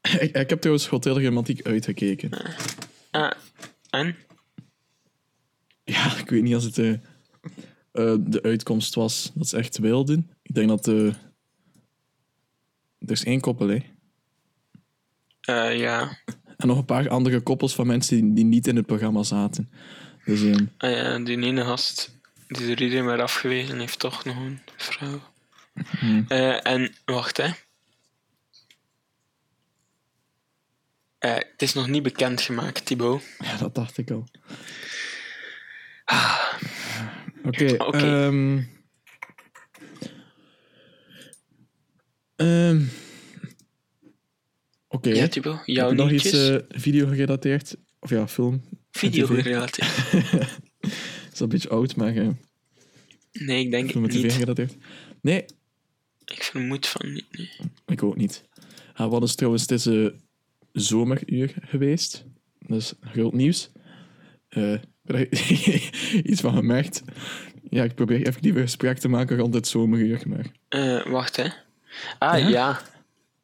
ik, 0.20 0.36
ik 0.36 0.50
heb 0.50 0.60
trouwens 0.60 0.86
Hotel 0.88 1.14
Grammatiek 1.14 1.66
uitgekeken. 1.66 2.30
Ah, 3.10 3.30
en? 3.90 4.16
Ja, 5.84 6.16
ik 6.22 6.30
weet 6.30 6.42
niet 6.42 6.54
als 6.54 6.64
het 6.64 6.78
eh, 6.78 6.92
eh, 6.92 8.16
de 8.20 8.42
uitkomst 8.42 8.94
was 8.94 9.30
dat 9.34 9.48
ze 9.48 9.56
echt 9.56 9.78
wilden. 9.78 10.30
Ik 10.42 10.54
denk 10.54 10.68
dat... 10.68 10.88
eh 10.88 11.14
er 12.98 13.10
is 13.10 13.24
één 13.24 13.40
koppel, 13.40 13.68
hè. 13.68 13.78
Eh, 15.40 15.78
ja. 15.78 16.18
En 16.56 16.66
nog 16.66 16.78
een 16.78 16.84
paar 16.84 17.08
andere 17.08 17.40
koppels 17.40 17.74
van 17.74 17.86
mensen 17.86 18.16
die, 18.20 18.34
die 18.34 18.44
niet 18.44 18.66
in 18.66 18.76
het 18.76 18.86
programma 18.86 19.22
zaten. 19.22 19.70
Dus 20.24 20.42
ehm, 20.42 20.64
Ah, 20.78 20.90
ja, 20.90 21.18
die 21.18 21.40
ene 21.42 21.64
gast 21.64 22.18
die 22.48 22.70
er 22.70 22.82
iedereen 22.82 23.04
maar 23.04 23.22
afgewezen 23.22 23.78
heeft, 23.78 23.98
toch 23.98 24.24
nog 24.24 24.36
een 24.36 24.60
vrouw. 24.76 25.20
Eh, 26.28 26.66
en, 26.66 26.94
wacht 27.04 27.36
hè. 27.36 27.48
Eh, 31.18 31.34
het 31.34 31.62
is 31.62 31.74
nog 31.74 31.88
niet 31.88 32.02
bekendgemaakt, 32.02 32.86
Thibaut. 32.86 33.22
ja, 33.38 33.56
dat 33.56 33.74
dacht 33.74 33.98
ik 33.98 34.10
al. 34.10 34.28
Oké. 37.44 37.74
Oké. 37.78 37.98
ehm, 37.98 38.62
ehm, 42.36 42.82
Oké. 44.94 45.08
Ja, 45.10 45.28
jouw 45.64 45.88
je 45.88 45.94
nog 45.94 46.10
iets 46.10 46.32
eh, 46.32 46.56
video 46.68 47.06
gerelateerd? 47.06 47.76
Of 48.00 48.10
ja, 48.10 48.28
film? 48.28 48.62
Video 48.90 49.26
gerelateerd. 49.26 49.88
is 51.32 51.40
al 51.40 51.42
een 51.42 51.48
beetje 51.48 51.68
oud, 51.68 51.96
maar 51.96 52.16
eh, 52.16 52.28
Nee, 53.32 53.64
ik 53.64 53.70
denk 53.70 53.90
film 53.90 54.04
het 54.04 54.12
niet. 54.12 54.32
gerelateerd. 54.32 54.76
Nee, 55.20 55.44
Ik 56.24 56.42
vermoed 56.42 56.86
van 56.86 57.12
niet. 57.12 57.24
Nee. 57.30 57.50
ik 57.86 58.02
ook 58.02 58.16
niet. 58.16 58.44
Ah, 58.94 59.10
wat 59.10 59.22
is 59.22 59.34
trouwens, 59.34 59.62
het 59.62 59.70
is 59.70 59.86
eh, 59.86 60.06
zomeruur 60.72 61.54
geweest. 61.60 62.24
Dat 62.66 62.78
is 62.80 62.92
groot 63.00 63.32
nieuws. 63.32 63.70
Je 65.04 66.22
iets 66.24 66.40
van 66.40 66.54
gemerkt. 66.54 67.02
Ja, 67.70 67.84
ik 67.84 67.94
probeer 67.94 68.26
even 68.26 68.42
die 68.42 68.52
gesprek 68.52 68.98
te 68.98 69.08
maken 69.08 69.36
rond 69.36 69.54
het 69.54 69.68
zomeruur. 69.68 70.22
Maar... 70.26 70.46
Eh, 70.68 71.06
wacht, 71.06 71.36
hè. 71.36 71.48
Ah, 72.18 72.38
Ja? 72.38 72.48
ja. 72.48 72.80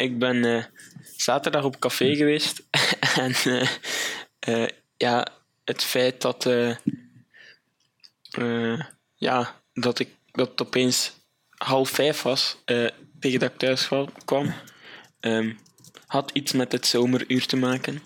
Ik 0.00 0.18
ben 0.18 0.44
eh, 0.44 0.64
zaterdag 1.16 1.64
op 1.64 1.78
café 1.78 2.16
geweest. 2.16 2.62
en 3.16 3.32
eh, 3.44 3.68
eh, 4.38 4.68
ja, 4.96 5.26
het 5.64 5.84
feit 5.84 6.20
dat... 6.20 6.48
ja, 9.16 9.60
dat, 9.72 9.98
ik, 9.98 10.08
dat 10.32 10.48
het 10.48 10.62
opeens 10.62 11.12
half 11.50 11.90
vijf 11.90 12.22
was, 12.22 12.56
tegen 13.20 13.40
dat 13.40 13.50
ik 13.50 13.58
thuis 13.58 13.88
kwam, 14.24 14.54
ehm, 15.20 15.52
had 16.06 16.30
iets 16.32 16.52
met 16.52 16.72
het 16.72 16.86
zomeruur 16.86 17.46
te 17.46 17.56
maken. 17.56 18.02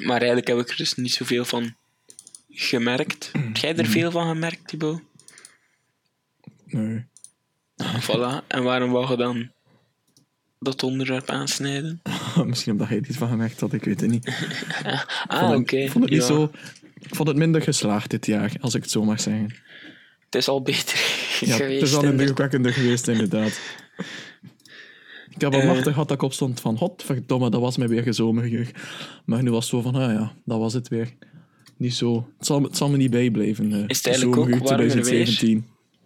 Maar 0.00 0.16
eigenlijk 0.16 0.48
heb 0.48 0.58
ik 0.58 0.70
er 0.70 0.76
dus 0.76 0.94
niet 0.94 1.12
zoveel 1.12 1.44
van 1.44 1.76
gemerkt. 2.50 3.30
Heb 3.32 3.56
jij 3.56 3.76
er 3.76 3.86
veel 3.86 4.10
van 4.10 4.28
gemerkt, 4.28 4.68
Thibaut? 4.68 5.00
Nee. 6.64 7.06
Voilà. 8.00 8.46
En 8.46 8.62
waarom 8.62 8.90
wou 8.90 9.10
je 9.10 9.16
dan 9.16 9.54
dat 10.58 10.82
onderwerp 10.82 11.30
aansnijden? 11.30 12.00
Misschien 12.46 12.72
omdat 12.72 12.88
hij 12.88 12.96
er 12.98 13.06
iets 13.08 13.16
van 13.16 13.28
gemerkt 13.28 13.60
had, 13.60 13.72
ik 13.72 13.84
weet 13.84 14.00
het 14.00 14.10
niet. 14.10 14.24
Ah, 15.26 15.50
oké. 15.54 15.76
Ik 15.76 15.90
vond 15.90 16.04
het 16.04 16.12
niet 16.12 16.22
Ja. 16.22 16.26
zo... 16.26 16.50
Ik 17.00 17.14
vond 17.14 17.28
het 17.28 17.36
minder 17.36 17.62
geslaagd 17.62 18.10
dit 18.10 18.26
jaar, 18.26 18.52
als 18.60 18.74
ik 18.74 18.82
het 18.82 18.90
zo 18.90 19.04
mag 19.04 19.20
zeggen. 19.20 19.54
Het 20.24 20.34
is 20.34 20.48
al 20.48 20.62
beter 20.62 20.98
Ja, 21.40 21.56
geweest. 21.56 21.80
het 21.80 21.88
is 21.88 21.94
al 21.94 22.02
inderdaad. 22.02 22.10
indrukwekkender 22.20 22.72
geweest, 22.72 23.08
inderdaad. 23.08 23.60
Ik 25.34 25.40
heb 25.40 25.54
al 25.54 25.60
Eh. 25.60 25.66
machtig 25.66 25.92
gehad 25.92 26.08
dat 26.08 26.16
ik 26.16 26.22
opstond 26.22 26.60
van, 26.60 26.76
godverdomme, 26.76 27.50
dat 27.50 27.60
was 27.60 27.76
mij 27.76 27.88
weer 27.88 28.02
gezomergeur. 28.02 28.70
Maar 29.24 29.42
nu 29.42 29.50
was 29.50 29.70
het 29.70 29.74
zo 29.74 29.80
van, 29.90 29.94
ah 29.94 30.12
ja, 30.12 30.32
dat 30.44 30.58
was 30.58 30.72
het 30.72 30.88
weer. 30.88 31.12
Niet 31.76 31.94
zo... 31.94 32.28
Het 32.38 32.46
zal, 32.46 32.62
het 32.62 32.76
zal 32.76 32.88
me 32.88 32.96
niet 32.96 33.10
bijblijven. 33.10 33.72
eh, 33.72 33.84
Is 33.86 33.96
het 33.96 34.06
eigenlijk 34.06 34.36
ook 34.36 34.44
warmer 34.48 34.58
weer? 34.78 34.90
2017. 35.02 35.56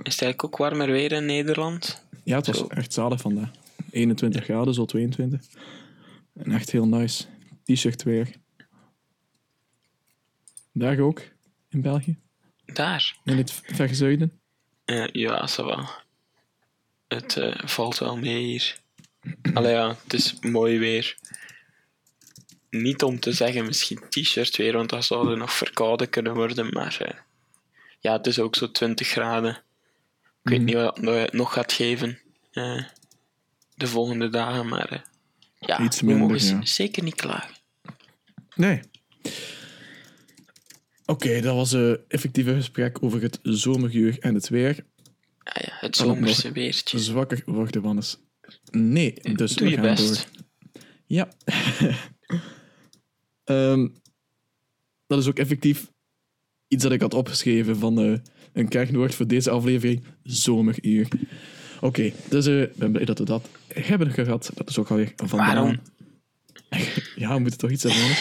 Is 0.03 0.13
het 0.13 0.23
eigenlijk 0.23 0.45
ook 0.45 0.57
warmer 0.57 0.91
weer 0.91 1.13
in 1.13 1.27
Nederland? 1.27 2.05
Ja, 2.25 2.37
het 2.37 2.47
was 2.47 2.59
Zo. 2.59 2.67
echt 2.67 2.93
zalig 2.93 3.21
vandaag. 3.21 3.51
21 3.90 4.44
graden, 4.44 4.74
zo 4.74 4.85
22. 4.85 5.40
En 6.35 6.53
echt 6.53 6.70
heel 6.70 6.87
nice. 6.87 7.24
T-shirt 7.64 8.03
weer. 8.03 8.31
Daar 10.72 10.98
ook, 10.98 11.22
in 11.68 11.81
België. 11.81 12.18
Daar. 12.64 13.16
In 13.24 13.37
het 13.37 13.53
verre 13.53 13.94
zuiden. 13.94 14.40
Eh, 14.85 15.07
ja, 15.07 15.48
ça 15.48 15.64
va. 15.64 16.05
Het 17.09 17.37
eh, 17.37 17.59
valt 17.64 17.98
wel 17.98 18.16
mee 18.16 18.44
hier. 18.44 18.79
Allee 19.55 19.72
ja, 19.72 19.96
het 20.03 20.12
is 20.12 20.35
mooi 20.40 20.79
weer. 20.79 21.18
Niet 22.70 23.03
om 23.03 23.20
te 23.20 23.33
zeggen 23.33 23.66
misschien 23.66 24.00
t-shirt 24.09 24.57
weer, 24.57 24.72
want 24.72 24.90
dat 24.90 25.05
zou 25.05 25.31
er 25.31 25.37
nog 25.37 25.53
verkouden 25.53 26.11
kunnen 26.11 26.35
worden. 26.35 26.72
Maar 26.72 26.96
eh, 27.00 27.18
ja, 28.00 28.12
het 28.12 28.26
is 28.26 28.38
ook 28.38 28.57
zo 28.57 28.70
20 28.70 29.09
graden. 29.09 29.62
Ik 30.42 30.50
weet 30.50 30.61
niet 30.61 30.74
wat 30.74 30.96
het 30.96 31.33
nog 31.33 31.53
gaat 31.53 31.72
geven 31.72 32.18
eh, 32.53 32.83
de 33.81 33.87
volgende 33.87 34.29
dagen, 34.29 34.69
maar 34.69 34.88
eh, 34.88 34.99
ja, 35.59 35.81
Iets 35.81 36.01
we 36.01 36.07
minder, 36.07 36.27
mogen 36.29 36.47
ja. 36.47 36.64
zeker 36.64 37.03
niet 37.03 37.14
klagen. 37.14 37.55
Nee. 38.55 38.81
Oké, 41.07 41.40
dat 41.40 41.55
was 41.55 41.73
een 41.73 41.99
effectieve 42.09 42.55
gesprek 42.55 43.03
over 43.03 43.23
het 43.23 43.38
zomergeur 43.43 44.19
en 44.19 44.35
het 44.35 44.49
weer. 44.49 44.85
Ah 45.43 45.62
ja, 45.62 45.73
het 45.81 45.97
zomerse 45.97 46.53
weertje. 46.53 46.99
Zwakker 46.99 47.43
worden, 47.47 47.83
Wannes. 47.83 48.16
Nee, 48.71 49.14
dus 49.35 49.55
Doe 49.55 49.64
we 49.66 49.71
je 49.73 49.77
gaan 49.81 49.95
best. 49.95 50.07
door. 50.07 50.45
Ja. 51.07 51.29
Ehm, 53.45 53.88
dat 55.07 55.19
is 55.19 55.27
ook 55.27 55.38
effectief 55.38 55.90
iets 56.69 56.83
dat 56.83 56.93
ik 56.93 57.01
had 57.01 57.14
opgeschreven 57.14 57.77
van 57.77 58.01
eh, 58.01 58.19
een 58.53 58.69
kernwoord 58.69 59.14
voor 59.14 59.27
deze 59.27 59.51
aflevering: 59.51 60.05
zomeruur. 60.23 61.09
Oké, 61.81 62.12
dus 62.29 62.47
eh, 62.47 62.62
ik 62.62 62.77
ben 62.77 62.93
blij 62.93 63.05
dat 63.05 63.19
we 63.19 63.25
dat 63.25 63.49
hebben 63.69 64.11
gehad. 64.11 64.51
Dat 64.55 64.69
is 64.69 64.79
ook 64.79 64.90
alweer 64.90 65.12
vandaan. 65.16 65.47
Waarom? 65.47 65.81
Ja, 67.16 67.35
we 67.35 67.40
moeten 67.40 67.59
toch 67.59 67.71
iets 67.71 67.83
hebben. 67.83 68.16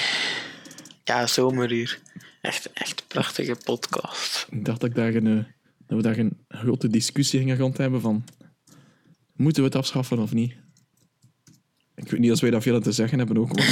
Ja, 1.03 1.27
zomeruur. 1.27 1.99
Echt, 2.41 2.73
echt 2.73 3.03
prachtige 3.07 3.55
podcast. 3.63 4.47
Ik 4.49 4.65
dacht 4.65 4.79
dat, 4.79 4.89
ik 4.89 4.95
daar 4.95 5.15
een, 5.15 5.27
eh, 5.27 5.43
dat 5.87 5.97
we 5.97 6.01
daar 6.01 6.17
een 6.17 6.37
grote 6.47 6.87
discussie 6.87 7.39
gingen 7.39 7.57
rond 7.57 7.77
hebben 7.77 8.01
van... 8.01 8.23
Moeten 9.33 9.61
we 9.61 9.67
het 9.67 9.77
afschaffen 9.77 10.19
of 10.19 10.33
niet? 10.33 10.53
Ik 11.95 12.09
weet 12.09 12.19
niet 12.19 12.31
als 12.31 12.41
wij 12.41 12.49
daar 12.49 12.61
veel 12.61 12.75
aan 12.75 12.81
te 12.81 12.91
zeggen 12.91 13.17
hebben 13.17 13.37
ook. 13.37 13.59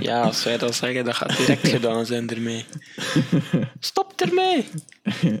Ja, 0.00 0.22
als 0.22 0.44
wij 0.44 0.58
dat 0.58 0.74
zeggen, 0.74 1.04
dat 1.04 1.14
gaat 1.14 1.36
direct 1.36 1.68
gedaan 1.68 2.06
zijn 2.06 2.30
ermee. 2.30 2.64
Stop 3.78 4.12
ermee! 4.16 4.64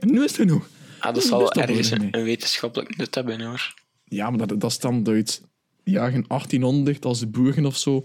nu 0.00 0.24
is 0.24 0.30
het 0.30 0.40
genoeg. 0.40 0.68
Ah, 1.04 1.14
dat 1.14 1.22
zal 1.22 1.38
we 1.38 1.60
ergens 1.60 1.90
een, 1.90 2.08
een 2.10 2.24
wetenschappelijk 2.24 2.96
nut 2.96 3.14
hebben, 3.14 3.40
hoor. 3.40 3.74
Ja, 4.04 4.30
maar 4.30 4.46
dat, 4.46 4.60
dat 4.60 4.72
stamt 4.72 5.08
uit 5.08 5.42
de 5.82 5.90
jaren 5.90 6.24
1800 6.28 7.04
als 7.04 7.20
de 7.20 7.26
boeren 7.26 7.66
of 7.66 7.76
zo. 7.76 8.04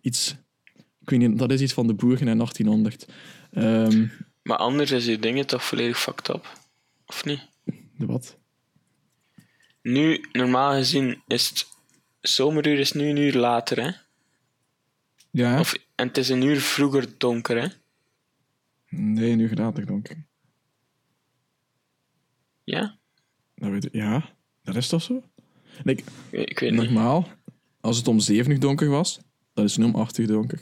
Iets... 0.00 0.36
Ik 1.00 1.10
weet 1.10 1.18
niet, 1.18 1.38
dat 1.38 1.50
is 1.50 1.60
iets 1.60 1.72
van 1.72 1.86
de 1.86 1.94
boeren 1.94 2.28
in 2.28 2.36
1800. 2.36 3.06
Ehm, 3.52 4.06
Maar 4.42 4.56
anders 4.56 4.90
is 4.90 5.06
uw 5.06 5.18
dingen 5.18 5.46
toch 5.46 5.64
volledig 5.64 6.00
fucked 6.00 6.28
up? 6.28 6.58
Of 7.06 7.24
niet? 7.24 7.48
de 7.98 8.06
wat? 8.06 8.38
Nu, 9.82 10.24
normaal 10.32 10.72
gezien, 10.72 11.22
is 11.26 11.48
het... 11.48 11.68
Zomeruur 12.20 12.78
is 12.78 12.92
nu 12.92 13.08
een 13.08 13.16
uur 13.16 13.34
later, 13.34 13.82
hè? 13.82 13.90
Ja? 15.30 15.58
Of, 15.60 15.74
en 15.94 16.06
het 16.06 16.16
is 16.16 16.28
een 16.28 16.42
uur 16.42 16.60
vroeger 16.60 17.18
donker, 17.18 17.62
hè? 17.62 17.68
Nee, 18.88 19.34
nu 19.34 19.48
gaat 19.48 19.76
het 19.76 19.86
donker. 19.86 20.28
Ja? 22.64 22.98
Dat 23.54 23.70
weet 23.70 23.84
ik. 23.84 23.94
Ja, 23.94 24.34
dat 24.62 24.76
is 24.76 24.88
toch 24.88 25.02
zo? 25.02 25.22
Ik- 25.84 26.04
Ik, 26.30 26.58
weet 26.58 26.70
niet. 26.70 26.80
Normaal, 26.82 27.28
als 27.80 27.96
het 27.96 28.08
om 28.08 28.20
7 28.20 28.50
uur 28.52 28.60
donker 28.60 28.88
was, 28.88 29.20
dan 29.54 29.64
is 29.64 29.76
het 29.76 29.80
nu 29.80 29.92
om 29.92 30.00
8 30.00 30.18
uur 30.18 30.26
donker. 30.26 30.60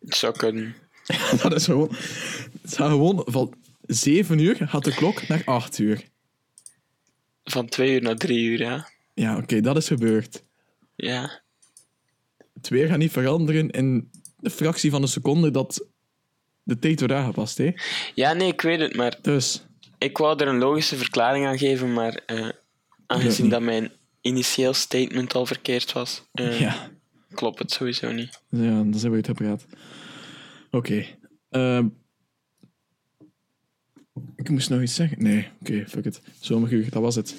Het 0.00 0.14
zou 0.14 0.36
kunnen. 0.36 0.74
dat 1.42 1.52
is 1.54 1.64
gewoon... 1.64 1.88
Het 2.62 2.74
gaat 2.76 2.90
gewoon 2.90 3.22
van 3.26 3.54
7 3.82 4.38
uur 4.38 4.56
gaat 4.68 4.84
de 4.84 4.94
klok 4.94 5.28
naar 5.28 5.42
8 5.44 5.78
uur. 5.78 6.08
Van 7.44 7.68
twee 7.68 7.92
uur 7.94 8.02
naar 8.02 8.16
drie 8.16 8.44
uur, 8.44 8.58
ja. 8.58 8.88
Ja, 9.14 9.36
oké, 9.36 9.60
dat 9.60 9.76
is 9.76 9.86
gebeurd. 9.86 10.42
Ja. 10.96 11.42
Het 12.54 12.68
weer 12.68 12.86
gaat 12.88 12.98
niet 12.98 13.12
veranderen 13.12 13.70
in 13.70 14.10
de 14.36 14.50
fractie 14.50 14.90
van 14.90 15.02
een 15.02 15.08
seconde 15.08 15.50
dat 15.50 15.86
de 16.68 16.78
tijd 16.78 16.98
wordt 16.98 17.14
aangepast, 17.14 17.58
hè. 17.58 17.70
Ja, 18.14 18.32
nee, 18.32 18.48
ik 18.48 18.60
weet 18.60 18.80
het, 18.80 18.96
maar 18.96 19.18
Dus, 19.22 19.66
ik 19.98 20.18
wou 20.18 20.40
er 20.40 20.48
een 20.48 20.58
logische 20.58 20.96
verklaring 20.96 21.46
aan 21.46 21.58
geven, 21.58 21.92
maar 21.92 22.20
eh, 22.26 22.48
aangezien 23.06 23.48
dat 23.48 23.62
mijn 23.62 23.90
initieel 24.20 24.72
statement 24.72 25.34
al 25.34 25.46
verkeerd 25.46 25.92
was, 25.92 26.22
eh, 26.32 26.60
ja. 26.60 26.90
klopt 27.34 27.58
het 27.58 27.70
sowieso 27.70 28.12
niet. 28.12 28.42
Ja, 28.48 28.68
dan 28.68 28.94
zijn 28.94 29.10
we 29.10 29.16
uitgepraat. 29.16 29.66
Oké. 30.70 31.06
ehm. 31.50 31.86
ik 34.36 34.48
moest 34.48 34.70
nog 34.70 34.82
iets 34.82 34.94
zeggen. 34.94 35.22
Nee, 35.22 35.48
oké, 35.60 35.84
fuck 35.88 36.04
it. 36.04 36.20
Zomerguur, 36.40 36.90
dat 36.90 37.02
was 37.02 37.14
het. 37.14 37.34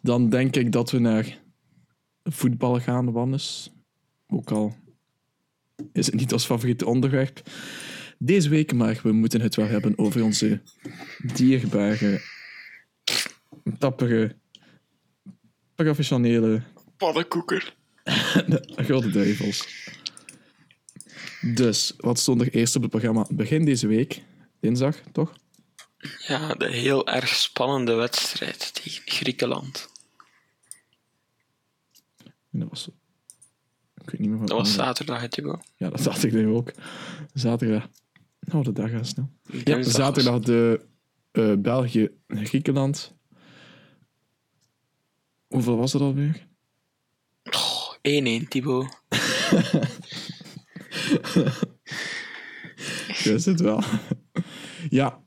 Dan 0.00 0.28
denk 0.28 0.56
ik 0.56 0.72
dat 0.72 0.90
we 0.90 0.98
naar 0.98 1.38
voetbal 2.22 2.80
gaan, 2.80 3.12
Wannes. 3.12 3.70
Ook 4.28 4.50
al 4.50 4.74
is 5.92 6.06
het 6.06 6.14
niet 6.14 6.32
ons 6.32 6.44
favoriete 6.44 6.86
onderwerp 6.86 7.42
deze 8.18 8.48
week, 8.48 8.72
maar 8.72 9.00
we 9.02 9.12
moeten 9.12 9.40
het 9.40 9.54
wel 9.54 9.66
hebben 9.66 9.98
over 9.98 10.22
onze 10.22 10.60
dierbare, 11.34 12.20
tappere, 13.78 14.36
professionele 15.74 16.62
Pannenkoeker. 16.96 17.74
Grote 18.76 19.10
duivels. 19.20 19.88
Dus, 21.40 21.94
wat 21.96 22.18
stond 22.18 22.40
er 22.40 22.54
eerst 22.54 22.76
op 22.76 22.82
het 22.82 22.90
programma? 22.90 23.26
Begin 23.30 23.64
deze 23.64 23.86
week, 23.86 24.22
dinsdag, 24.60 24.96
toch? 25.12 25.34
Ja, 26.26 26.54
de 26.54 26.70
heel 26.70 27.06
erg 27.06 27.28
spannende 27.28 27.94
wedstrijd 27.94 28.82
tegen 28.82 29.02
Griekenland. 29.04 29.88
En 32.24 32.58
dat 32.60 32.68
was... 32.68 32.88
Ik 34.02 34.10
weet 34.10 34.20
niet 34.20 34.30
meer 34.30 34.38
wat... 34.38 34.48
Dat 34.48 34.58
was 34.58 34.74
zaterdag, 34.74 35.20
het 35.20 35.30
Thibaut. 35.30 35.64
Ja, 35.76 35.88
dat 35.90 36.02
dacht 36.02 36.24
ik 36.24 36.46
ook. 36.46 36.72
Zaterdag. 37.32 37.88
Oh, 38.52 38.62
de 38.64 38.72
dag 38.72 38.90
gaat 38.90 39.06
snel. 39.06 39.30
Ja, 39.64 39.82
zaterdag 39.82 40.40
de 40.40 40.86
eh, 41.30 41.52
België-Griekenland. 41.58 43.14
Hoeveel 45.46 45.76
was 45.76 45.92
dat 45.92 46.00
alweer? 46.00 46.46
Oh, 47.42 47.94
1-1, 48.42 48.48
Thibaut. 48.48 48.86
Je 53.22 53.30
wist 53.32 53.44
het 53.44 53.60
wel. 53.60 53.82
ja. 54.90 55.22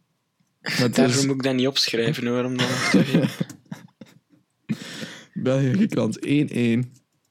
Daarvoor 0.61 1.03
is 1.05 1.25
moet 1.25 1.35
ik 1.35 1.43
dat 1.43 1.55
niet 1.55 1.67
opschrijven 1.67 2.27
hoor, 2.27 2.43
om 2.43 2.57
dan 2.57 2.67
nog 2.67 2.89
te 2.89 3.03
weten. 3.03 3.29
België-Griekenland 5.43 6.25
1-1. 6.25 6.29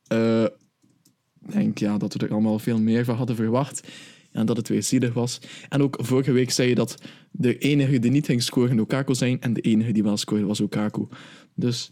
Eh, 0.07 0.43
Ik 0.43 1.53
denk 1.53 1.79
ja, 1.79 1.99
dat 1.99 2.15
we 2.15 2.19
er 2.27 2.33
allemaal 2.33 2.59
veel 2.59 2.81
meer 2.81 3.05
van 3.05 3.17
hadden 3.17 3.37
verwacht. 3.37 3.89
En 4.37 4.47
dat 4.47 4.57
het 4.57 4.69
weer 4.69 4.83
zielig 4.83 5.13
was. 5.13 5.41
En 5.69 5.83
ook 5.83 5.99
vorige 6.01 6.33
week 6.33 6.51
zei 6.51 6.69
je 6.69 6.75
dat 6.75 7.03
de 7.31 7.59
enige 7.59 7.99
die 7.99 8.11
niet 8.11 8.27
ging 8.27 8.43
scoren 8.43 8.77
Lukaku 8.77 9.15
zijn 9.15 9.41
en 9.41 9.53
de 9.53 9.61
enige 9.61 9.93
die 9.93 10.03
wel 10.03 10.17
scoorde 10.17 10.45
was 10.45 10.59
Lukaku. 10.59 11.07
Dus 11.55 11.91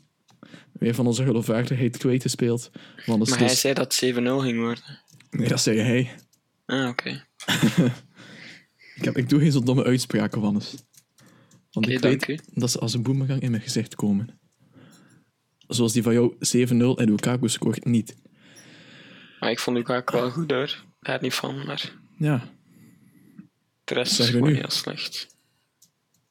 weer 0.72 0.94
van 0.94 1.06
onze 1.06 1.24
geloofwaardigheid. 1.24 2.02
Want 2.02 2.20
het 2.20 2.64
is 3.04 3.28
Maar 3.28 3.38
hij 3.38 3.48
dus- 3.48 3.60
zei 3.60 3.74
dat 3.74 3.84
het 4.00 4.14
7-0 4.16 4.40
ging 4.40 4.58
worden. 4.58 5.00
Nee, 5.30 5.48
dat 5.48 5.60
zei 5.60 5.78
hij. 5.78 6.10
Ah, 6.66 6.88
oké. 6.88 7.10
Ik, 8.96 9.04
heb, 9.04 9.16
ik 9.16 9.28
doe 9.28 9.40
geen 9.40 9.52
zo 9.52 9.60
domme 9.60 9.84
uitspraken, 9.84 10.40
Wannes. 10.40 10.74
Want 11.70 11.86
Oké, 11.86 11.94
ik 11.94 12.00
weet 12.00 12.28
u. 12.28 12.38
dat 12.54 12.70
ze 12.70 12.78
als 12.78 12.94
een 12.94 13.02
boemerang 13.02 13.40
in 13.40 13.50
mijn 13.50 13.62
gezicht 13.62 13.94
komen. 13.94 14.38
Zoals 15.58 15.92
die 15.92 16.02
van 16.02 16.12
jou 16.12 16.34
7-0 16.34 16.98
en 17.00 17.08
Lukaku 17.10 17.48
scoort 17.48 17.84
niet. 17.84 18.14
Maar 19.40 19.50
ik 19.50 19.58
vond 19.58 19.76
Lukaku 19.76 20.16
wel 20.16 20.30
goed 20.30 20.50
hoor. 20.50 20.84
Daar 21.00 21.18
niet 21.22 21.34
van, 21.34 21.64
maar 21.66 21.92
Ja, 22.16 22.48
de 23.84 23.94
rest 23.94 24.18
is 24.20 24.28
gewoon 24.28 24.54
heel 24.54 24.70
slecht. 24.70 25.26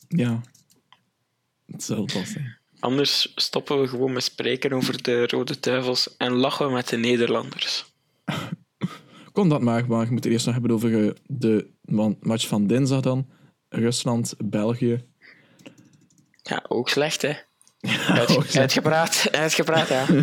ja. 0.08 0.42
Het 1.66 1.88
het 1.88 2.12
zijn. 2.12 2.58
Anders 2.80 3.32
stoppen 3.36 3.82
we 3.82 3.88
gewoon 3.88 4.14
met 4.14 4.24
spreken 4.24 4.74
over 4.74 5.04
de 5.04 5.28
Rode 5.28 5.60
Duivels 5.60 6.18
en 6.18 6.32
lachen 6.32 6.68
we 6.68 6.74
met 6.74 6.88
de 6.90 6.98
Nederlanders. 6.98 7.86
Kom 9.32 9.50
dat 9.50 9.62
maar, 9.62 9.88
maar 9.88 10.06
je 10.06 10.12
moet 10.12 10.24
het 10.24 10.34
eerst 10.34 10.46
nog 10.46 10.54
hebben 10.54 10.72
over 10.72 11.06
eh, 11.08 11.12
de 11.28 11.68
match 12.20 12.48
van 12.48 12.68
dinsdag 12.68 13.02
dan. 13.02 13.30
Rusland, 13.70 14.34
België. 14.44 15.04
Ja, 16.44 16.66
ook 16.68 16.90
slecht 16.90 17.22
hè. 17.22 17.34
Uit, 18.08 18.30
slecht. 18.30 18.58
uitgepraat, 18.58 19.28
uitgepraat 19.32 19.88
ja. 19.88 20.06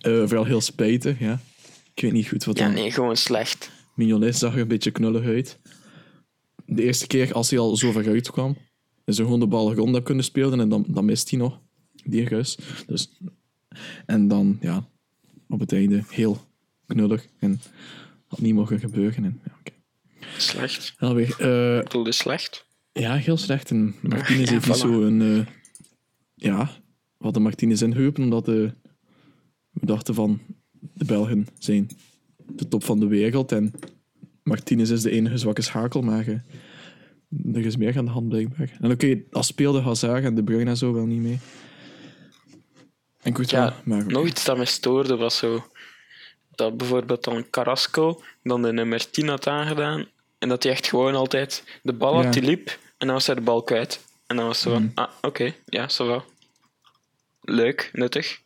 Eh, 0.00 0.18
vooral 0.18 0.44
heel 0.44 0.60
spijtig, 0.60 1.18
ja. 1.18 1.40
Ik 1.94 2.02
weet 2.02 2.12
niet 2.12 2.28
goed 2.28 2.44
wat 2.44 2.58
Ja, 2.58 2.64
dan. 2.64 2.74
nee, 2.74 2.92
gewoon 2.92 3.16
slecht. 3.16 3.70
Mignolet 3.94 4.36
zag 4.36 4.54
er 4.54 4.60
een 4.60 4.68
beetje 4.68 4.90
knullig 4.90 5.24
uit. 5.24 5.58
De 6.66 6.82
eerste 6.82 7.06
keer 7.06 7.32
als 7.32 7.50
hij 7.50 7.58
al 7.58 7.76
zo 7.76 7.92
ver 7.92 8.08
uit 8.08 8.30
kwam, 8.30 8.56
is 9.04 9.16
hij 9.16 9.24
gewoon 9.24 9.40
de 9.40 9.46
bal 9.46 9.74
rond 9.74 9.94
heb 9.94 10.04
kunnen 10.04 10.24
spelen 10.24 10.60
en 10.60 10.68
dan, 10.68 10.84
dan 10.88 11.04
mist 11.04 11.30
hij 11.30 11.38
nog, 11.38 11.60
die 12.04 12.26
Gus. 12.26 12.58
Dus, 12.86 13.10
en 14.06 14.28
dan, 14.28 14.58
ja, 14.60 14.88
op 15.48 15.60
het 15.60 15.72
einde 15.72 16.02
heel 16.08 16.38
knullig 16.86 17.26
en 17.38 17.60
had 18.26 18.40
niet 18.40 18.54
mogen 18.54 18.78
gebeuren. 18.80 19.24
En, 19.24 19.40
ja. 19.44 19.58
Slecht. 20.38 20.94
Alweer, 20.98 21.34
eh, 21.40 21.76
Ik 21.76 21.82
bedoelde 21.84 22.12
slecht. 22.12 22.66
ja, 22.92 23.14
heel 23.14 23.36
slecht. 23.36 23.70
En 23.70 23.94
Martinez 24.02 24.44
Ja, 24.44 24.50
heeft 24.52 24.66
niet 24.66 24.76
zo 24.76 25.02
een... 25.02 25.20
eh, 25.22 25.46
ja, 26.34 26.64
we 27.16 27.24
hadden 27.24 27.42
Martinez 27.42 27.82
ingehupen 27.82 28.22
omdat 28.22 28.48
eh, 28.48 28.54
we 29.70 29.86
dachten 29.86 30.14
van 30.14 30.40
de 30.94 31.04
Belgen 31.04 31.46
zijn 31.58 31.88
de 32.56 32.68
top 32.68 32.84
van 32.84 33.00
de 33.00 33.06
wereld 33.06 33.52
en 33.52 33.72
Martinez 34.42 34.90
is 34.90 35.02
de 35.02 35.10
enige 35.10 35.36
zwakke 35.38 35.62
schakel, 35.62 36.00
maar 36.00 36.26
er 37.52 37.64
is 37.66 37.76
meer 37.76 37.98
aan 37.98 38.04
de 38.04 38.10
hand 38.10 38.28
blijkbaar. 38.28 38.76
En 38.80 38.90
oké, 38.90 39.20
als 39.30 39.46
speelde 39.46 39.80
Hazard 39.80 40.24
en 40.24 40.34
De 40.34 40.42
Bruyne 40.44 40.76
zo 40.76 40.92
wel 40.92 41.06
niet 41.06 41.20
mee. 41.20 41.38
En 43.22 43.32
Courtois, 43.32 43.62
Ja, 43.70 43.76
maar 43.84 44.06
nog 44.06 44.26
iets 44.26 44.44
dat 44.44 44.56
me 44.56 44.64
stoorde 44.64 45.16
was 45.16 45.36
zo... 45.36 45.64
Dat 46.54 46.76
bijvoorbeeld 46.76 47.24
dan 47.24 47.50
Carrasco 47.50 48.22
dan 48.42 48.62
de 48.62 48.72
nummer 48.72 49.10
10 49.10 49.28
had 49.28 49.46
aangedaan. 49.46 50.06
En 50.38 50.48
dat 50.48 50.62
hij 50.62 50.72
echt 50.72 50.86
gewoon 50.86 51.14
altijd 51.14 51.64
de 51.82 51.92
bal 51.92 52.14
had, 52.14 52.24
Ja. 52.24 52.30
die 52.30 52.42
liep. 52.42 52.68
En 52.98 53.06
dan 53.06 53.14
was 53.16 53.26
hij 53.26 53.34
de 53.34 53.40
bal 53.40 53.62
kwijt. 53.62 54.04
En 54.26 54.36
dan 54.36 54.46
was 54.46 54.60
zo 54.60 54.70
van, 54.70 54.82
Mhm. 54.82 54.90
ah, 54.94 55.08
oké, 55.20 55.54
ja, 55.66 55.88
zo 55.88 56.06
wel. 56.06 56.24
Leuk, 57.40 57.90
nuttig. 57.92 58.40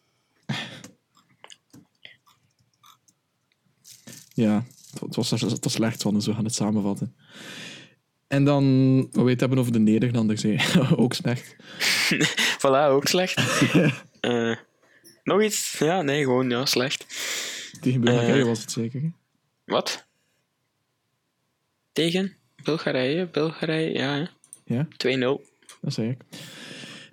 Ja, 4.35 4.65
het 5.01 5.17
was, 5.17 5.31
het 5.31 5.65
was 5.65 5.73
slecht 5.73 6.03
van, 6.03 6.23
zo 6.23 6.33
gaan 6.33 6.45
het 6.45 6.55
samenvatten. 6.55 7.15
En 8.27 8.45
dan, 8.45 8.97
wat 9.13 9.25
we 9.25 9.31
het 9.31 9.41
hebben 9.41 9.59
over 9.59 9.73
de 9.73 9.79
Nederlanders, 9.79 10.45
ook 10.97 11.13
slecht. 11.15 11.57
Voilà, 12.63 12.89
ook 12.89 13.07
slecht. 13.07 13.41
Eh, 14.21 14.57
nog 15.25 15.43
iets? 15.43 15.79
Ja, 15.79 16.03
nee, 16.03 16.23
gewoon 16.23 16.49
ja, 16.51 16.67
slecht. 16.67 17.07
Tegen 17.81 18.01
Bulgarije 18.01 18.41
Eh. 18.41 18.47
was 18.47 18.61
het 18.61 18.71
zeker. 18.71 19.01
hè? 19.01 19.09
Wat? 19.65 20.07
Tegen? 21.93 22.33
Bulgarije? 22.63 23.27
Bulgarije, 23.27 23.93
ja. 23.93 24.31
Ja, 24.65 24.89
2-0. 25.07 25.41
dat 25.81 25.93
zei 25.93 26.09
ik. 26.09 26.21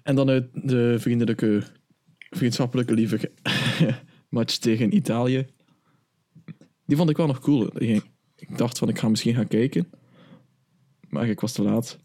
En 0.04 0.16
dan 0.16 0.30
uit 0.30 0.48
de 0.54 0.96
vriendelijke, 1.00 1.64
vriendschappelijke 2.30 2.94
lieve 2.94 3.32
match 4.30 4.58
tegen 4.58 4.96
Italië. 4.96 5.48
Die 6.92 7.00
vond 7.00 7.10
ik 7.12 7.18
wel 7.18 7.28
nog 7.28 7.40
cool. 7.40 7.82
Ik 7.82 8.04
ik 8.36 8.58
dacht 8.58 8.78
van, 8.78 8.90
ik 8.90 9.00
ga 9.00 9.10
misschien 9.10 9.36
gaan 9.36 9.48
kijken. 9.48 9.90
Maar 11.10 11.28
ik 11.28 11.40
was 11.40 11.52
te 11.52 11.62
laat. 11.62 11.98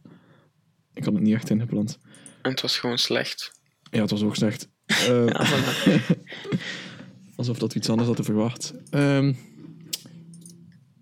Ik 0.95 1.05
had 1.05 1.13
het 1.15 1.23
niet 1.23 1.35
echt 1.35 1.51
ingepland. 1.51 1.99
En 2.43 2.51
het 2.51 2.61
was 2.61 2.79
gewoon 2.79 2.99
slecht. 2.99 3.61
Ja, 3.91 4.01
het 4.01 4.11
was 4.11 4.23
ook 4.23 4.37
slecht. 4.37 4.69
Eh, 4.87 5.27
Ja. 5.27 5.47
Alsof 7.37 7.59
dat 7.59 7.75
iets 7.75 7.89
anders 7.89 8.07
hadden 8.09 8.25
verwacht. 8.25 8.75
Ehm, 8.91 9.35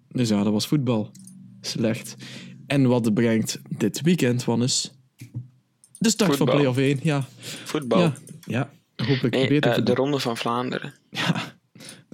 dus 0.09 0.29
ja, 0.29 0.43
dat 0.43 0.53
was 0.53 0.67
voetbal. 0.67 1.11
Slecht. 1.61 2.15
En 2.67 2.87
wat 2.87 3.15
brengt 3.15 3.61
dit 3.69 4.01
weekend, 4.01 4.45
Wannes? 4.45 4.93
De 5.99 6.09
start 6.11 6.37
Voetbal. 6.37 6.47
van 6.47 6.57
play-off 6.57 6.79
1. 6.79 7.01
Ja, 7.03 7.27
Voetbal. 7.65 8.01
ja, 8.01 8.15
ja 8.47 8.71
hopelijk 8.97 9.35
Nee, 9.35 9.49
beter 9.49 9.73
eh, 9.73 9.85
de. 9.85 9.95
Ronde 9.95 10.19
van 10.19 10.37
Vlaanderen. 10.37 10.95
Ja, 11.11 11.54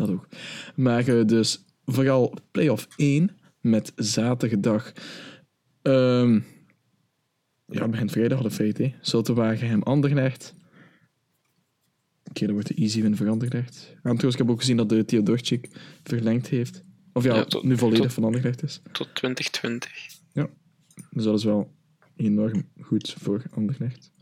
dat 0.00 0.10
ook. 0.10 0.28
Maar 0.74 1.08
eh, 1.08 1.24
dus 1.24 1.64
vooral 1.84 2.34
play-off 2.50 2.88
1 2.96 3.30
met 3.60 3.92
zaterdag. 3.96 4.92
ehm 5.82 6.40
ja, 7.66 7.80
het 7.82 7.90
begint 7.90 8.10
vrijdag 8.10 8.38
al 8.38 8.44
de 8.44 8.50
feit, 8.50 8.78
hè. 8.78 8.94
Zultenwagenhem 9.00 9.82
Anderlecht. 9.82 10.54
Oké, 12.24 12.40
dat 12.44 12.50
wordt 12.50 12.68
de 12.68 12.74
easy 12.74 13.02
win 13.02 13.16
voor 13.16 13.28
Anderlecht. 13.28 13.88
En 13.94 14.00
trouwens, 14.02 14.32
ik 14.32 14.38
heb 14.38 14.50
ook 14.50 14.58
gezien 14.60 14.76
dat 14.76 14.88
de 14.88 15.04
Theodorczyk 15.04 15.68
verlengd 16.02 16.46
heeft. 16.48 16.84
Of 17.12 17.24
ja, 17.24 17.34
Ja, 17.34 17.44
tot- 17.44 17.62
nu 17.62 17.76
volledig 17.78 18.02
tot- 18.04 18.12
van 18.12 18.24
Anderlecht 18.24 18.62
is. 18.62 18.80
Tot 18.92 19.14
2020. 19.14 19.90
Dus 21.10 21.24
dat 21.24 21.38
is 21.38 21.44
wel 21.44 21.74
enorm 22.16 22.68
goed 22.80 23.14
voor 23.18 23.42
Anderlecht. 23.50 24.12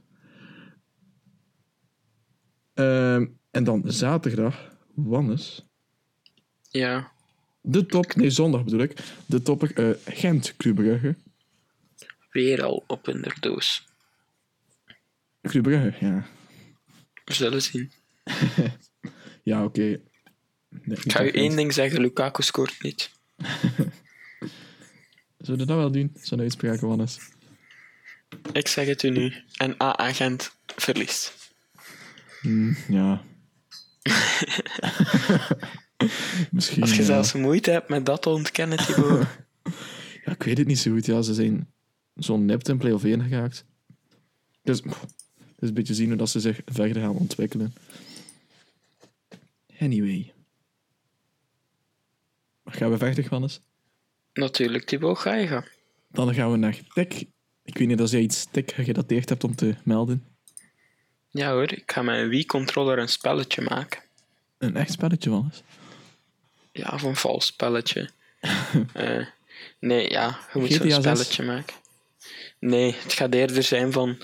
Ehm, 2.74 3.26
en 3.50 3.64
dan 3.64 3.82
zaterdag, 3.86 4.76
Wannes. 4.94 5.67
Ja. 6.68 7.12
De 7.60 7.86
top, 7.86 8.14
nee, 8.14 8.30
zondag 8.30 8.64
bedoel 8.64 8.80
ik. 8.80 8.98
De 9.26 9.42
topper 9.42 9.72
eh, 9.74 10.14
Gent, 10.14 10.56
Club. 10.56 11.16
Weer 12.30 12.62
al 12.62 12.84
op 12.86 13.06
hun 13.06 13.24
doos. 13.40 13.86
Club 15.42 15.66
ja. 16.00 16.26
We 17.24 17.34
zullen 17.34 17.62
zien. 17.62 17.92
Ja, 19.42 19.64
oké. 19.64 19.80
Nee, 19.80 20.98
Ik 21.04 21.12
ga 21.12 21.22
u 21.24 21.28
één 21.28 21.44
Gent. 21.44 21.56
ding 21.56 21.72
zeggen. 21.72 22.00
Lukaku 22.00 22.42
scoort 22.42 22.82
niet. 22.82 23.10
Zullen 25.38 25.60
we 25.60 25.66
dat 25.66 25.76
wel 25.76 25.90
doen? 25.90 26.16
Zo'n 26.20 26.40
uitspraak, 26.40 26.80
Wannes. 26.80 27.18
Ik 28.52 28.68
zeg 28.68 28.86
het 28.86 29.02
u 29.02 29.10
nu. 29.10 29.34
En 29.56 29.82
A-agent 29.82 30.56
verliest. 30.66 31.52
Hm, 32.40 32.72
ja. 32.88 33.22
Misschien. 36.50 36.82
Als 36.82 36.90
je 36.90 37.00
ja. 37.00 37.04
zelfs 37.04 37.32
moeite 37.32 37.70
hebt 37.70 37.88
met 37.88 38.06
dat 38.06 38.22
te 38.22 38.28
ontkennen, 38.28 38.78
Thibaut. 38.78 39.26
Ja, 40.24 40.34
ik 40.34 40.42
weet 40.42 40.58
het 40.58 40.66
niet 40.66 40.78
zo 40.78 40.92
goed. 40.92 41.06
Ja, 41.06 41.22
ze 41.22 41.34
zijn 41.34 41.72
zo'n 42.14 42.60
play-off 42.78 43.04
1 43.04 43.28
geraakt. 43.28 43.64
Dus 44.62 44.82
het 44.82 45.58
is 45.58 45.68
een 45.68 45.74
beetje 45.74 45.94
zien 45.94 46.08
hoe 46.08 46.16
dat 46.16 46.30
ze 46.30 46.40
zich 46.40 46.60
verder 46.64 47.02
gaan 47.02 47.16
ontwikkelen. 47.16 47.74
Anyway. 49.78 50.32
Gaan 52.64 52.90
we 52.90 52.98
verder, 52.98 53.26
Wannes? 53.28 53.60
Natuurlijk, 54.32 54.84
Thibaut, 54.84 55.18
ga 55.18 55.34
je 55.34 55.46
gaan. 55.46 55.64
Dan 56.10 56.34
gaan 56.34 56.50
we 56.50 56.56
naar 56.56 56.80
tech. 56.94 57.24
Ik 57.64 57.78
weet 57.78 57.88
niet 57.88 58.00
of 58.00 58.10
jij 58.10 58.20
iets 58.20 58.46
tech 58.50 58.64
gedateerd 58.74 59.28
hebt 59.28 59.44
om 59.44 59.54
te 59.54 59.74
melden. 59.84 60.24
Ja 61.28 61.52
hoor, 61.52 61.72
ik 61.72 61.92
ga 61.92 62.02
met 62.02 62.18
een 62.20 62.28
Wii-controller 62.28 62.98
een 62.98 63.08
spelletje 63.08 63.62
maken. 63.62 64.02
Een 64.58 64.76
echt 64.76 64.92
spelletje, 64.92 65.30
Wannes. 65.30 65.62
Ja, 66.72 66.90
of 66.94 67.02
een 67.02 67.16
vals 67.16 67.46
spelletje. 67.46 68.08
Eh, 68.92 69.26
nee, 69.80 70.10
ja, 70.10 70.38
je 70.52 70.58
moet 70.58 70.72
zo'n 70.72 70.90
6? 70.90 70.94
spelletje 70.94 71.44
maken. 71.44 71.74
Nee, 72.58 72.94
het 73.02 73.12
gaat 73.12 73.34
eerder 73.34 73.62
zijn 73.62 73.92
van... 73.92 74.22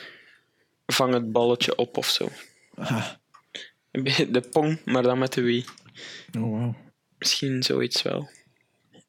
Vang 0.87 1.13
het 1.15 1.33
balletje 1.33 1.77
op 1.77 1.97
of 1.97 2.09
zo. 2.09 2.29
Ah. 2.75 3.11
De 4.35 4.49
Pong, 4.53 4.85
maar 4.85 5.03
dan 5.03 5.19
met 5.19 5.33
de 5.33 5.41
Wii. 5.41 5.65
Oh, 6.39 6.51
wauw. 6.59 6.75
Misschien 7.19 7.63
zoiets 7.63 8.03
wel. 8.03 8.29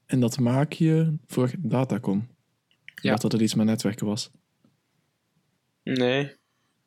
En 0.06 0.20
dat 0.20 0.40
maak 0.40 0.74
je 0.74 1.18
voor 1.28 1.52
Datacom. 1.58 2.28
Ja. 3.02 3.12
Dat 3.12 3.22
dat 3.22 3.34
er 3.34 3.42
iets 3.42 3.56
met 3.56 3.66
netwerken 3.66 4.06
was. 4.06 4.30
Nee, 5.84 6.36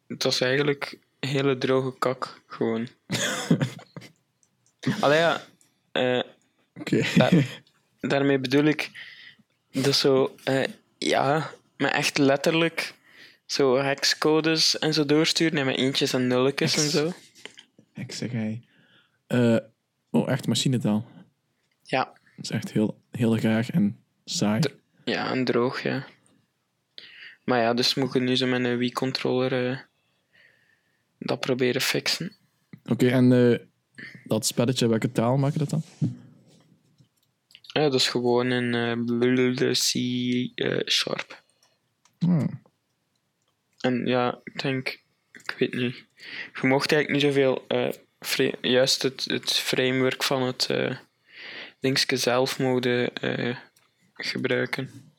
het 0.06 0.22
was 0.22 0.40
eigenlijk 0.40 0.98
hele 1.20 1.58
droge 1.58 1.98
kak, 1.98 2.42
gewoon. 2.46 2.88
Allee 5.00 5.18
ja, 5.18 5.42
eh, 5.92 6.22
Oké. 6.78 7.02
Daarmee 8.00 8.38
bedoel 8.38 8.64
ik... 8.64 8.90
Dat 9.70 9.94
zo, 9.94 10.34
eh, 10.44 10.64
ja, 10.98 11.50
maar 11.76 11.90
echt 11.90 12.18
letterlijk 12.18 12.94
zo 13.46 13.76
hexcodes 13.76 14.78
en 14.78 14.94
zo 14.94 15.04
doorsturen 15.04 15.58
en 15.58 15.66
met 15.66 15.76
eentjes 15.76 16.12
en 16.12 16.26
nulletjes 16.26 16.76
en 16.76 16.90
zo. 16.90 17.12
Ik 17.94 18.12
zeg 18.12 18.32
hij. 18.32 18.62
Eh, 19.26 19.56
oh, 20.10 20.30
echt 20.30 20.46
machinetaal. 20.46 21.06
Ja, 21.82 22.04
Dat 22.36 22.44
is 22.44 22.50
echt 22.50 22.72
heel, 22.72 23.00
heel 23.10 23.32
graag 23.36 23.70
en 23.70 23.98
saai. 24.24 24.60
ja, 25.04 25.30
en 25.30 25.44
droog, 25.44 25.82
ja. 25.82 26.06
Maar 27.44 27.60
ja, 27.60 27.74
dus 27.74 27.94
moet 27.94 28.14
ik 28.14 28.22
nu 28.22 28.36
zo 28.36 28.46
met 28.46 28.64
een 28.64 28.78
Wii-controller 28.78 29.70
eh, 29.70 29.78
dat 31.18 31.40
proberen 31.40 31.80
fixen. 31.80 32.32
Oké, 32.84 33.08
en 33.08 33.60
dat 34.24 34.46
spelletje, 34.46 34.88
welke 34.88 35.12
taal 35.12 35.36
maak 35.36 35.52
je 35.52 35.58
dat 35.58 35.70
dan? 35.70 35.82
Ja, 37.78 37.84
dat 37.84 37.94
is 38.00 38.08
gewoon 38.08 38.50
een 38.50 38.74
eh, 39.54 39.72
C-sharp. 39.72 41.42
Hmm. 42.18 42.62
En 43.80 44.06
ja, 44.06 44.40
ik 44.44 44.62
denk, 44.62 45.00
ik 45.32 45.54
weet 45.58 45.74
niet. 45.74 46.04
Je 46.60 46.66
mocht 46.66 46.92
eigenlijk 46.92 47.08
niet 47.22 47.32
zoveel, 47.34 47.64
eh, 47.68 47.88
fra- 48.20 48.54
juist 48.60 49.02
het, 49.02 49.24
het 49.24 49.52
framework 49.52 50.22
van 50.22 50.42
het 50.42 50.66
eh 50.70 50.96
dingetje 51.80 52.16
zelf 52.16 52.58
mogen 52.58 53.14
eh, 53.14 53.56
gebruiken. 54.14 55.12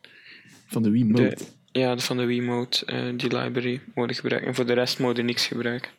Van 0.67 0.84
de 0.84 0.89
Wii 0.89 1.06
Mode. 1.06 1.36
De, 1.36 1.45
ja, 1.80 1.98
van 1.98 2.17
de 2.17 2.26
Wiimote, 2.26 2.86
eh 2.86 3.04
die 3.15 3.38
library, 3.38 3.82
mogen 3.95 4.15
gebruiken. 4.15 4.50
En 4.50 4.56
voor 4.56 4.65
de 4.65 4.74
rest 4.74 5.00
mogen 5.00 5.26
niks 5.26 5.48
gebruiken. 5.48 5.91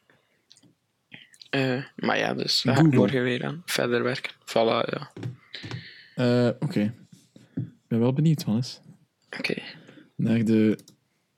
Eh, 1.51 1.85
maar 1.97 2.19
ja, 2.19 2.35
dus 2.35 2.63
daar 2.63 2.75
ga 2.75 2.81
ik 2.81 2.87
Google. 2.87 3.01
morgen 3.01 3.23
weer 3.23 3.45
aan 3.45 3.63
verder 3.67 4.03
werken. 4.03 4.33
Voilà, 4.33 4.89
ja. 4.91 5.13
Eh, 6.21 6.49
Oké. 6.59 6.95
Ik 7.55 7.89
ben 7.89 8.01
wel 8.01 8.13
benieuwd, 8.13 8.45
Wannes. 8.45 8.81
Oké. 9.39 9.55
Naar 10.17 10.45
de 10.45 10.79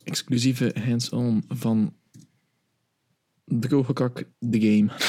exclusieve 0.05 0.75
hands-on 0.85 1.45
van 1.49 1.95
Drogekak 3.45 4.25
The 4.51 4.61
Game. 4.61 4.91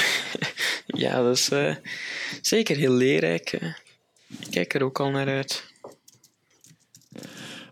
Ja, 0.85 1.21
dat 1.23 1.35
is 1.37 1.49
eh, 1.49 1.75
zeker 2.41 2.75
heel 2.77 2.91
leerrijk. 2.93 3.53
eh. 3.53 3.73
Ik 4.39 4.47
kijk 4.49 4.73
er 4.73 4.83
ook 4.83 4.99
al 4.99 5.09
naar 5.09 5.27
uit. 5.27 5.63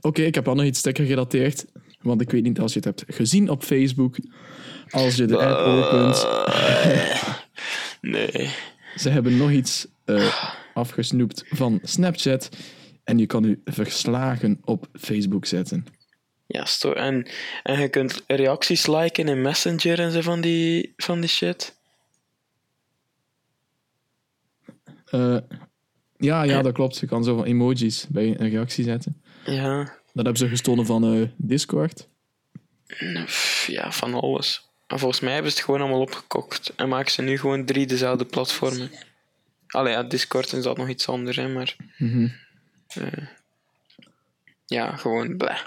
Oké, 0.01 0.21
ik 0.21 0.35
heb 0.35 0.45
wel 0.45 0.55
nog 0.55 0.65
iets 0.65 0.79
sticker 0.79 1.03
gerelateerd. 1.05 1.65
Want 2.01 2.21
ik 2.21 2.31
weet 2.31 2.43
niet 2.43 2.59
als 2.59 2.73
je 2.73 2.79
het 2.79 2.87
hebt 2.87 3.15
gezien 3.15 3.49
op 3.49 3.63
Facebook. 3.63 4.17
Als 4.89 5.15
je 5.15 5.25
de 5.25 5.37
app 5.37 5.59
opent. 5.67 6.25
Nee. 8.01 8.49
Ze 8.95 9.09
hebben 9.09 9.37
nog 9.37 9.51
iets 9.51 9.87
eh, 10.05 10.53
afgesnoept 10.73 11.43
van 11.49 11.79
Snapchat. 11.83 12.49
En 13.03 13.17
je 13.17 13.25
kan 13.25 13.41
nu 13.41 13.61
verslagen 13.65 14.59
op 14.63 14.87
Facebook 14.93 15.45
zetten. 15.45 15.85
Ja, 16.45 16.65
sto 16.65 16.93
en, 16.93 17.27
en 17.63 17.79
je 17.79 17.89
kunt 17.89 18.23
reacties 18.27 18.87
liken 18.87 19.27
in 19.27 19.41
Messenger 19.41 19.99
en 19.99 20.11
zo 20.11 20.21
van 20.21 20.41
die, 20.41 20.93
van 20.97 21.19
die 21.19 21.29
shit. 21.29 21.79
Eh, 25.05 25.37
ja, 26.17 26.43
ja, 26.43 26.61
dat 26.61 26.73
klopt. 26.73 26.97
Je 26.97 27.07
kan 27.07 27.23
zo 27.23 27.35
van 27.35 27.45
emojis 27.45 28.05
bij 28.09 28.39
een 28.39 28.49
reactie 28.49 28.83
zetten. 28.83 29.21
Ja, 29.45 29.83
Dat 29.83 30.25
hebben 30.25 30.37
ze 30.37 30.47
gestolen 30.47 30.85
van 30.85 31.13
eh, 31.13 31.27
Discord. 31.37 32.07
ja, 33.67 33.91
van 33.91 34.13
alles. 34.13 34.69
En 34.87 34.99
volgens 34.99 35.21
mij 35.21 35.33
hebben 35.33 35.51
ze 35.51 35.57
het 35.57 35.65
gewoon 35.65 35.81
allemaal 35.81 36.01
opgekocht. 36.01 36.73
En 36.75 36.89
maken 36.89 37.11
ze 37.11 37.21
nu 37.21 37.37
gewoon 37.39 37.65
drie 37.65 37.85
dezelfde 37.87 38.25
platformen. 38.25 38.91
Allee, 39.71 39.93
ja, 39.93 40.03
Discord 40.03 40.53
is 40.53 40.63
dat 40.63 40.77
nog 40.77 40.89
iets 40.89 41.07
anders, 41.07 41.37
hè, 41.37 41.47
maar... 41.47 41.75
Mhm. 41.97 42.27
eh, 42.87 43.27
ja, 44.65 44.95
gewoon 44.95 45.37
bleh. 45.37 45.65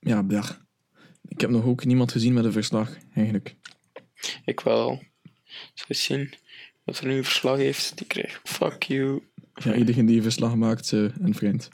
Ja, 0.00 0.22
blach. 0.22 0.64
Ik 1.28 1.40
heb 1.40 1.50
nog 1.50 1.64
ook 1.64 1.84
niemand 1.84 2.12
gezien 2.12 2.32
met 2.32 2.44
een 2.44 2.52
verslag, 2.52 2.96
eigenlijk. 3.14 3.54
Ik 4.44 4.60
wel. 4.60 5.02
Zo 5.74 5.84
zien 5.88 6.34
wat 6.84 6.98
er 6.98 7.06
nu 7.06 7.16
een 7.16 7.24
verslag 7.24 7.56
heeft, 7.56 7.98
die 7.98 8.06
krijgt 8.06 8.40
fuck 8.48 8.82
you. 8.82 9.22
Ja, 9.54 9.74
iedereen 9.74 10.06
die 10.06 10.16
een 10.16 10.22
verslag 10.22 10.54
maakt, 10.54 10.90
een 10.90 11.34
vriend. 11.34 11.68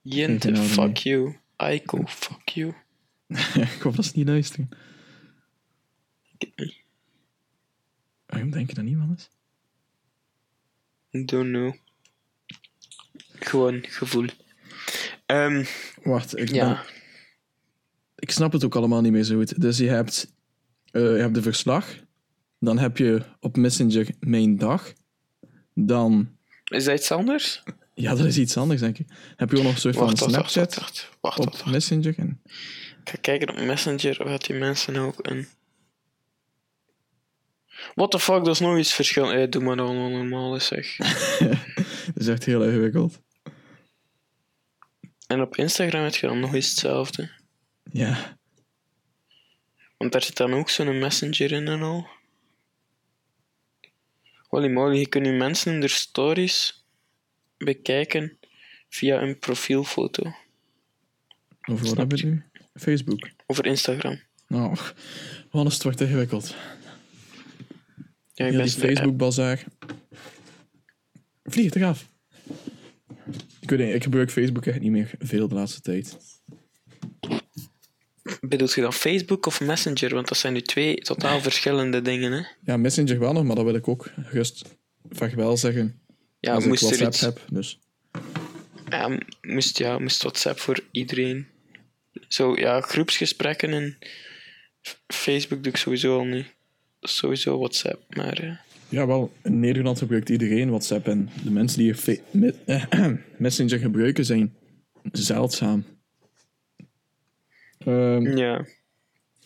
Jente, 0.00 0.56
fuck 0.56 0.96
you. 0.96 1.36
Aiko, 1.56 2.06
fuck 2.06 2.48
you. 2.48 2.74
ik 3.76 3.80
hoop 3.82 3.96
dat 3.96 4.04
ze 4.04 4.12
niet 4.14 4.28
luisteren. 4.28 4.68
Waarom 8.26 8.50
denk 8.50 8.68
je 8.68 8.74
dat 8.74 8.84
niet, 8.84 8.96
Wannes? 8.96 9.30
Don't 11.22 11.48
know. 11.50 11.74
Gewoon 13.38 13.84
gevoel. 13.88 14.26
Ehm, 15.26 15.64
Wacht, 16.02 16.38
ik, 16.38 16.46
ben- 16.46 16.54
ja, 16.54 16.84
ik 18.16 18.30
snap 18.30 18.52
het 18.52 18.64
ook 18.64 18.74
allemaal 18.76 19.00
niet 19.00 19.12
meer 19.12 19.22
zo 19.22 19.36
goed. 19.36 19.60
Dus 19.60 19.78
je 19.78 19.88
hebt, 19.88 20.32
eh, 20.90 21.02
je 21.02 21.08
hebt 21.20 21.34
de 21.34 21.42
verslag. 21.42 21.86
Dan 22.58 22.78
heb 22.78 22.96
je 22.96 23.22
op 23.40 23.56
Messenger 23.56 24.08
mijn 24.20 24.58
dag. 24.58 24.92
Dan, 25.74 26.36
is 26.64 26.84
dat 26.84 26.98
iets 26.98 27.10
anders? 27.12 27.62
ja, 27.94 28.14
dat 28.14 28.26
is 28.26 28.38
iets 28.38 28.56
anders, 28.56 28.80
denk 28.80 28.98
ik. 28.98 29.06
Heb 29.36 29.50
je 29.50 29.56
ook 29.56 29.62
nog 29.62 29.72
een 29.72 29.78
soort 29.80 29.96
van 29.96 30.04
Wacht, 30.06 30.18
Snapchat 30.18 31.08
wacht, 31.20 31.38
op. 31.38 31.64
Messenger. 31.66 32.18
En, 32.18 32.40
Ik 33.04 33.10
ga 33.10 33.16
kijken 33.20 33.48
op 33.48 33.56
Messenger 33.64 34.20
of 34.24 34.28
dat 34.30 34.44
die 34.44 34.56
mensen 34.56 34.96
ook 34.96 35.18
een... 35.26 35.46
What 37.94 38.10
the 38.10 38.18
fuck, 38.18 38.44
dat 38.44 38.54
is 38.54 38.60
nog 38.60 38.78
iets 38.78 38.94
verschil. 38.94 39.32
Eh, 39.32 39.50
doe 39.50 39.62
maar 39.62 39.80
allemaal 39.80 40.08
normaal 40.08 40.56
is, 40.56 40.66
zeg. 40.66 40.96
dat 42.14 42.14
is 42.14 42.28
echt 42.28 42.44
heel 42.44 42.64
ingewikkeld. 42.64 43.20
En 45.26 45.40
op 45.40 45.56
Instagram 45.56 46.02
heb 46.02 46.14
je 46.14 46.26
dan 46.26 46.40
nog 46.40 46.54
eens 46.54 46.68
hetzelfde. 46.68 47.30
Ja, 47.90 48.38
Want 49.96 50.12
daar 50.12 50.22
zit 50.22 50.36
dan 50.36 50.54
ook 50.54 50.70
zo'n 50.70 50.98
messenger 50.98 51.52
in 51.52 51.68
en 51.68 51.82
al. 51.82 52.06
Holy 54.48 54.68
moly, 54.68 54.98
je 54.98 55.08
kunt 55.08 55.24
nu 55.24 55.36
mensen 55.36 55.72
in 55.72 55.80
de 55.80 55.88
stories 55.88 56.84
bekijken 57.56 58.38
via 58.88 59.22
een 59.22 59.38
profielfoto 59.38 60.32
over 61.64 61.86
wat 61.86 61.96
hebben 61.96 62.18
we 62.18 62.26
nu? 62.26 62.42
Facebook. 62.74 63.28
over 63.46 63.66
Instagram. 63.66 64.20
Nou, 64.48 64.76
Wannes, 65.50 65.74
het 65.74 65.82
wordt 65.82 66.00
ingewikkeld. 66.00 66.54
Ja, 68.34 68.46
ik 68.46 68.52
Ja, 68.52 68.58
ben 68.58 68.66
die 68.66 68.74
Facebook-bazaar. 68.74 69.64
Vlieg 71.44 71.74
eraf. 71.74 72.08
Ik 73.60 73.70
weet 73.70 73.78
niet, 73.78 73.94
ik 73.94 74.02
gebruik 74.02 74.30
Facebook 74.30 74.66
echt 74.66 74.80
niet 74.80 74.90
meer 74.90 75.10
veel 75.18 75.48
de 75.48 75.54
laatste 75.54 75.80
tijd. 75.80 76.16
Bedoelt 78.40 78.74
je 78.74 78.80
dan 78.80 78.92
Facebook 78.92 79.46
of 79.46 79.60
Messenger? 79.60 80.14
Want 80.14 80.28
dat 80.28 80.38
zijn 80.38 80.52
nu 80.52 80.62
twee 80.62 80.96
totaal 80.96 81.40
verschillende 81.40 82.02
dingen, 82.02 82.32
hè? 82.32 82.42
Ja, 82.62 82.76
Messenger 82.76 83.18
wel 83.18 83.32
nog, 83.32 83.44
maar 83.44 83.56
dat 83.56 83.64
wil 83.64 83.74
ik 83.74 83.88
ook 83.88 84.10
gerust 84.22 84.64
vaak 85.10 85.32
wel 85.32 85.56
zeggen. 85.56 86.02
Ja, 86.40 86.54
als 86.54 86.62
ik 86.62 86.68
moest 86.68 86.82
WhatsApp 86.82 87.12
iets... 87.12 87.20
heb, 87.20 87.40
dus. 87.48 87.78
Ja, 88.88 89.18
moest, 89.42 89.78
ja, 89.78 89.98
moest 89.98 90.22
WhatsApp 90.22 90.58
voor 90.58 90.80
iedereen. 90.90 91.46
Zo, 92.28 92.56
ja, 92.56 92.80
groepsgesprekken 92.80 93.72
en 93.72 93.98
Facebook 95.06 95.62
doe 95.62 95.72
ik 95.72 95.78
sowieso 95.78 96.18
al 96.18 96.24
niet. 96.24 96.54
Dat 97.04 97.12
sowieso 97.12 97.58
WhatsApp, 97.58 98.14
maar... 98.16 98.38
eh, 98.38 98.56
Ja, 98.88 99.06
wel, 99.06 99.32
in 99.42 99.60
Nederland 99.60 99.98
gebruikt 99.98 100.28
iedereen 100.28 100.68
WhatsApp 100.68 101.06
en 101.08 101.30
de 101.44 101.50
mensen 101.50 101.78
die 101.78 101.94
fe- 101.94 102.20
me- 102.30 102.54
eh, 102.66 103.08
Messenger 103.38 103.78
gebruiken 103.78 104.24
zijn 104.24 104.54
zeldzaam. 105.12 105.84
Ehm, 107.78 108.36
ja. 108.36 108.56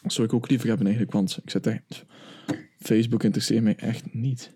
dat 0.02 0.12
zou 0.12 0.26
ik 0.26 0.32
ook 0.34 0.48
liever 0.48 0.68
hebben 0.68 0.86
eigenlijk, 0.86 1.14
want 1.16 1.38
ik 1.44 1.50
zit 1.50 1.66
echt... 1.66 2.04
Facebook 2.80 3.22
interesseert 3.22 3.62
mij 3.62 3.76
echt 3.76 4.14
niet. 4.14 4.52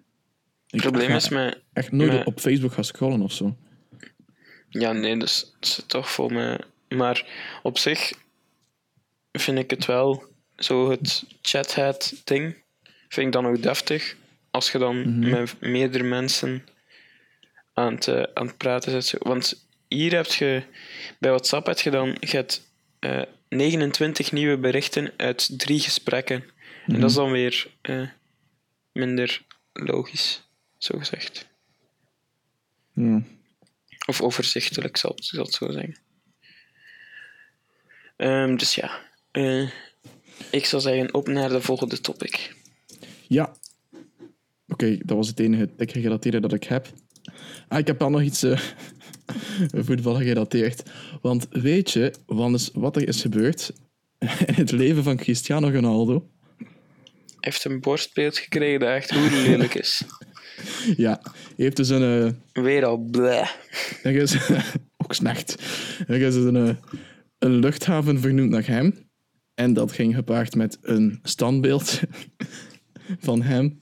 Het 0.67 0.81
probleem 0.81 1.11
is 1.11 1.29
met... 1.29 1.63
echt 1.73 1.93
nooit 1.93 2.13
met- 2.13 2.27
op 2.27 2.41
Facebook 2.41 2.73
gaan 2.73 2.85
scrollen 2.85 3.21
of 3.23 3.33
zo. 3.33 3.57
Ja, 4.69 4.93
nee, 4.93 5.19
dus 5.19 5.53
het 5.61 5.67
zit 5.69 5.89
toch 5.89 6.11
vol 6.11 6.29
met... 6.29 6.67
Maar 6.89 7.27
op 7.63 7.79
zich 7.79 8.13
vind 9.33 9.59
ik 9.59 9.71
het 9.71 9.87
wel... 9.87 10.31
Zo 10.57 10.91
het 10.91 11.25
chathead 11.43 12.21
ding 12.25 12.62
vind 13.13 13.27
ik 13.27 13.33
dan 13.33 13.47
ook 13.47 13.63
deftig. 13.63 14.17
Als 14.51 14.73
je 14.73 14.79
dan 14.79 15.19
met 15.19 15.61
meerdere 15.61 16.05
mensen 16.05 16.67
aan 17.73 17.95
het, 17.95 18.09
eh, 18.09 18.23
aan 18.35 18.47
het 18.47 18.57
praten 18.57 19.03
zit. 19.03 19.23
Want 19.23 19.67
hier 19.89 20.15
heb 20.15 20.27
je... 20.27 20.63
Bij 21.19 21.31
WhatsApp 21.31 21.67
heb 21.67 21.79
je 21.79 21.91
dan... 21.91 22.17
Je 22.21 22.37
hebt, 22.37 22.71
eh, 22.99 23.23
29 23.49 24.33
nieuwe 24.33 24.59
berichten 24.59 25.13
uit 25.17 25.59
drie 25.59 25.81
gesprekken. 25.81 26.45
En 26.87 27.01
dat 27.01 27.11
is 27.11 27.17
dan 27.17 27.31
weer 27.31 27.71
eh, 27.81 28.09
minder 28.93 29.43
logisch, 29.73 30.43
zo 30.79 30.99
gezegd. 30.99 31.47
Of 34.07 34.21
overzichtelijk, 34.21 34.97
zal 34.97 35.13
ik 35.17 35.25
zal 35.25 35.45
het 35.45 35.55
zo 35.55 35.71
zeggen. 35.71 35.97
Ehm, 38.17 38.57
dus 38.57 38.75
ja, 38.75 39.01
ik 40.51 40.65
zou 40.65 40.83
zeggen 40.83 41.15
op 41.15 41.29
naar 41.29 41.49
de 41.49 41.61
volgende 41.61 42.01
topic. 42.01 42.61
Ja. 43.33 43.53
Oké, 44.69 44.99
dat 45.05 45.17
was 45.17 45.29
het 45.29 45.41
enige 45.41 45.69
tech-gerelateerde 45.77 46.41
dat 46.41 46.53
ik 46.53 46.65
heb. 46.65 46.87
Ah, 47.69 47.79
ik 47.79 47.87
heb 47.87 48.03
al 48.03 48.11
nog 48.11 48.23
iets... 48.23 48.43
eh, 48.43 48.59
voetbal 49.87 50.15
gerelateerd. 50.15 50.83
Want 51.23 51.47
weet 51.51 51.91
je 51.91 52.13
wat, 52.73 52.97
er 52.97 53.09
is 53.09 53.21
gebeurd 53.21 53.73
in 54.47 54.55
het 54.55 54.71
leven 54.71 55.03
van 55.03 55.17
Cristiano 55.17 55.69
Ronaldo? 55.71 56.29
Hij 56.59 57.51
heeft 57.51 57.65
een 57.65 57.81
borstbeeld 57.81 58.39
gekregen 58.39 58.81
dat 58.81 58.89
echt 58.89 59.11
hoe 59.11 59.31
lelijk 59.31 59.75
is. 59.75 60.03
Ja, 60.97 61.21
hij 61.23 61.33
heeft 61.57 61.77
dus 61.77 61.89
een... 61.89 62.35
eh, 62.55 62.63
Weer 62.65 62.85
al 62.85 62.97
bleh. 62.99 63.49
Er 64.03 64.15
is 64.17 64.37
ook 64.97 65.15
slecht. 65.15 65.63
Er 66.07 66.21
is 66.21 66.35
een, 66.35 66.57
eh, 66.57 66.75
een 67.39 67.55
luchthaven 67.55 68.21
vernoemd 68.21 68.51
naar 68.51 68.67
hem. 68.67 69.09
En 69.55 69.73
dat 69.73 69.93
ging 69.93 70.15
gepaard 70.15 70.55
met 70.55 70.79
een 70.83 71.19
standbeeld 71.23 72.01
van 73.19 73.43
hem. 73.43 73.81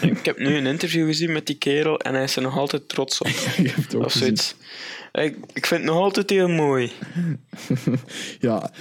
Ik 0.00 0.24
heb 0.24 0.38
nu 0.38 0.54
een 0.56 0.66
interview 0.66 1.06
gezien 1.06 1.32
met 1.32 1.46
die 1.46 1.58
kerel 1.58 2.00
en 2.00 2.14
hij 2.14 2.22
is 2.22 2.36
er 2.36 2.42
nog 2.42 2.58
altijd 2.58 2.88
trots 2.88 3.20
op. 3.20 3.26
Je 3.56 3.68
hebt 3.68 3.76
het 3.76 3.94
ook 3.94 4.04
Of 4.04 4.12
zoiets. 4.12 4.54
Ik, 5.12 5.36
ik 5.52 5.66
vind 5.66 5.80
het 5.82 5.90
nog 5.90 5.96
altijd 6.02 6.30
heel 6.30 6.48
mooi. 6.48 6.92
Ja, 8.38 8.72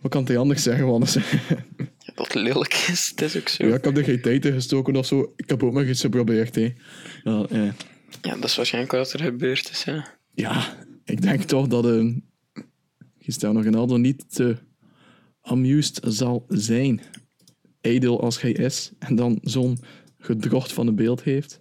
wat 0.00 0.10
kan 0.10 0.24
hij 0.26 0.38
anders 0.38 0.62
zeggen? 0.62 0.86
Want 0.86 1.16
Dat 2.14 2.34
lelijk 2.44 2.74
is, 2.88 3.08
het 3.08 3.20
is 3.20 3.36
ook 3.36 3.48
zo. 3.48 3.66
ja, 3.66 3.74
ik 3.74 3.84
heb 3.84 3.96
er 3.96 4.04
geen 4.04 4.20
tijd 4.20 4.44
in 4.44 4.52
gestoken 4.52 4.96
of 4.96 5.06
zo. 5.06 5.32
Ik 5.36 5.48
heb 5.48 5.62
ook 5.62 5.72
nog 5.72 5.84
iets 5.84 6.00
geprobeerd. 6.00 6.54
Hè. 6.54 6.72
Ja, 7.22 7.46
eh, 7.50 7.72
Ja, 8.22 8.34
dat 8.34 8.44
is 8.44 8.56
waarschijnlijk 8.56 8.94
wat 8.94 9.12
er 9.12 9.20
gebeurd 9.20 9.70
is. 9.70 9.84
Ja. 9.84 10.08
ja, 10.34 10.76
ik 11.04 11.22
denk 11.22 11.42
toch 11.42 11.66
dat 11.66 11.86
eh 11.86 12.06
Cristiano 13.20 13.60
Ronaldo 13.60 13.96
niet 13.96 14.34
te 14.34 14.56
amused 15.40 16.00
zal 16.02 16.44
zijn. 16.48 17.00
Edel 17.84 18.20
als 18.20 18.40
hij 18.40 18.52
is. 18.52 18.90
En 18.98 19.16
dan 19.16 19.38
zo'n 19.42 19.78
gedrocht 20.18 20.72
van 20.72 20.86
een 20.86 20.94
beeld 20.96 21.22
heeft. 21.22 21.60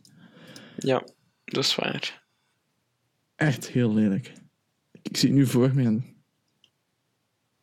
ja, 0.77 1.07
dat 1.45 1.63
is 1.63 1.75
waar. 1.75 2.23
Echt 3.35 3.69
heel 3.69 3.93
lelijk. 3.93 4.31
Ik 5.01 5.17
zie 5.17 5.29
het 5.29 5.37
nu 5.37 5.45
voor 5.47 5.73
me 5.75 5.83
en... 5.83 6.05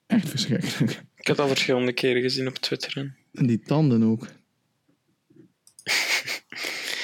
Echt 0.06 0.28
verschrikkelijk. 0.28 1.02
Ik 1.14 1.26
heb 1.26 1.36
dat 1.36 1.48
verschillende 1.48 1.92
keren 1.92 2.22
gezien 2.22 2.48
op 2.48 2.54
Twitter. 2.54 2.96
En... 2.96 3.16
En 3.32 3.46
die 3.46 3.60
tanden 3.60 4.02
ook. 4.02 4.26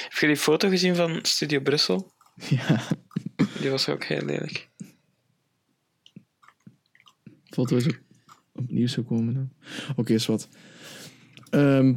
Heb 0.09 0.17
je 0.19 0.27
die 0.27 0.37
foto 0.37 0.69
gezien 0.69 0.95
van 0.95 1.19
Studio 1.21 1.59
Brussel? 1.59 2.11
Ja, 2.49 2.87
Die 3.59 3.69
was 3.69 3.89
ook 3.89 4.03
heel 4.03 4.25
lelijk. 4.25 4.69
foto 7.49 7.75
is 7.75 7.87
ook 7.87 7.99
opnieuw 8.51 8.87
gekomen 8.87 9.33
dan. 9.33 9.51
Oké, 9.95 10.13
is 10.13 10.25
wat. 10.25 10.49
Ehm. 11.49 11.93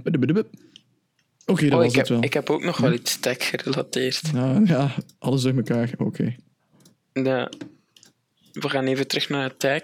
Oké, 1.46 1.62
dat 1.68 1.72
Oh, 1.72 1.78
was 1.78 1.86
ik, 1.86 1.94
het 1.94 1.96
heb, 1.96 2.06
wel. 2.08 2.22
ik 2.22 2.32
heb 2.32 2.50
ook 2.50 2.62
nog 2.62 2.76
wel 2.76 2.92
iets 2.92 3.20
tech 3.20 3.48
gerelateerd. 3.48 4.32
Nou, 4.32 4.66
ja, 4.66 4.94
alles 5.18 5.42
door 5.42 5.54
elkaar. 5.56 5.90
Oké. 5.98 6.36
Ja. 7.12 7.50
We 8.52 8.68
gaan 8.68 8.86
even 8.86 9.06
terug 9.06 9.28
naar 9.28 9.42
het 9.42 9.58
tag. 9.58 9.82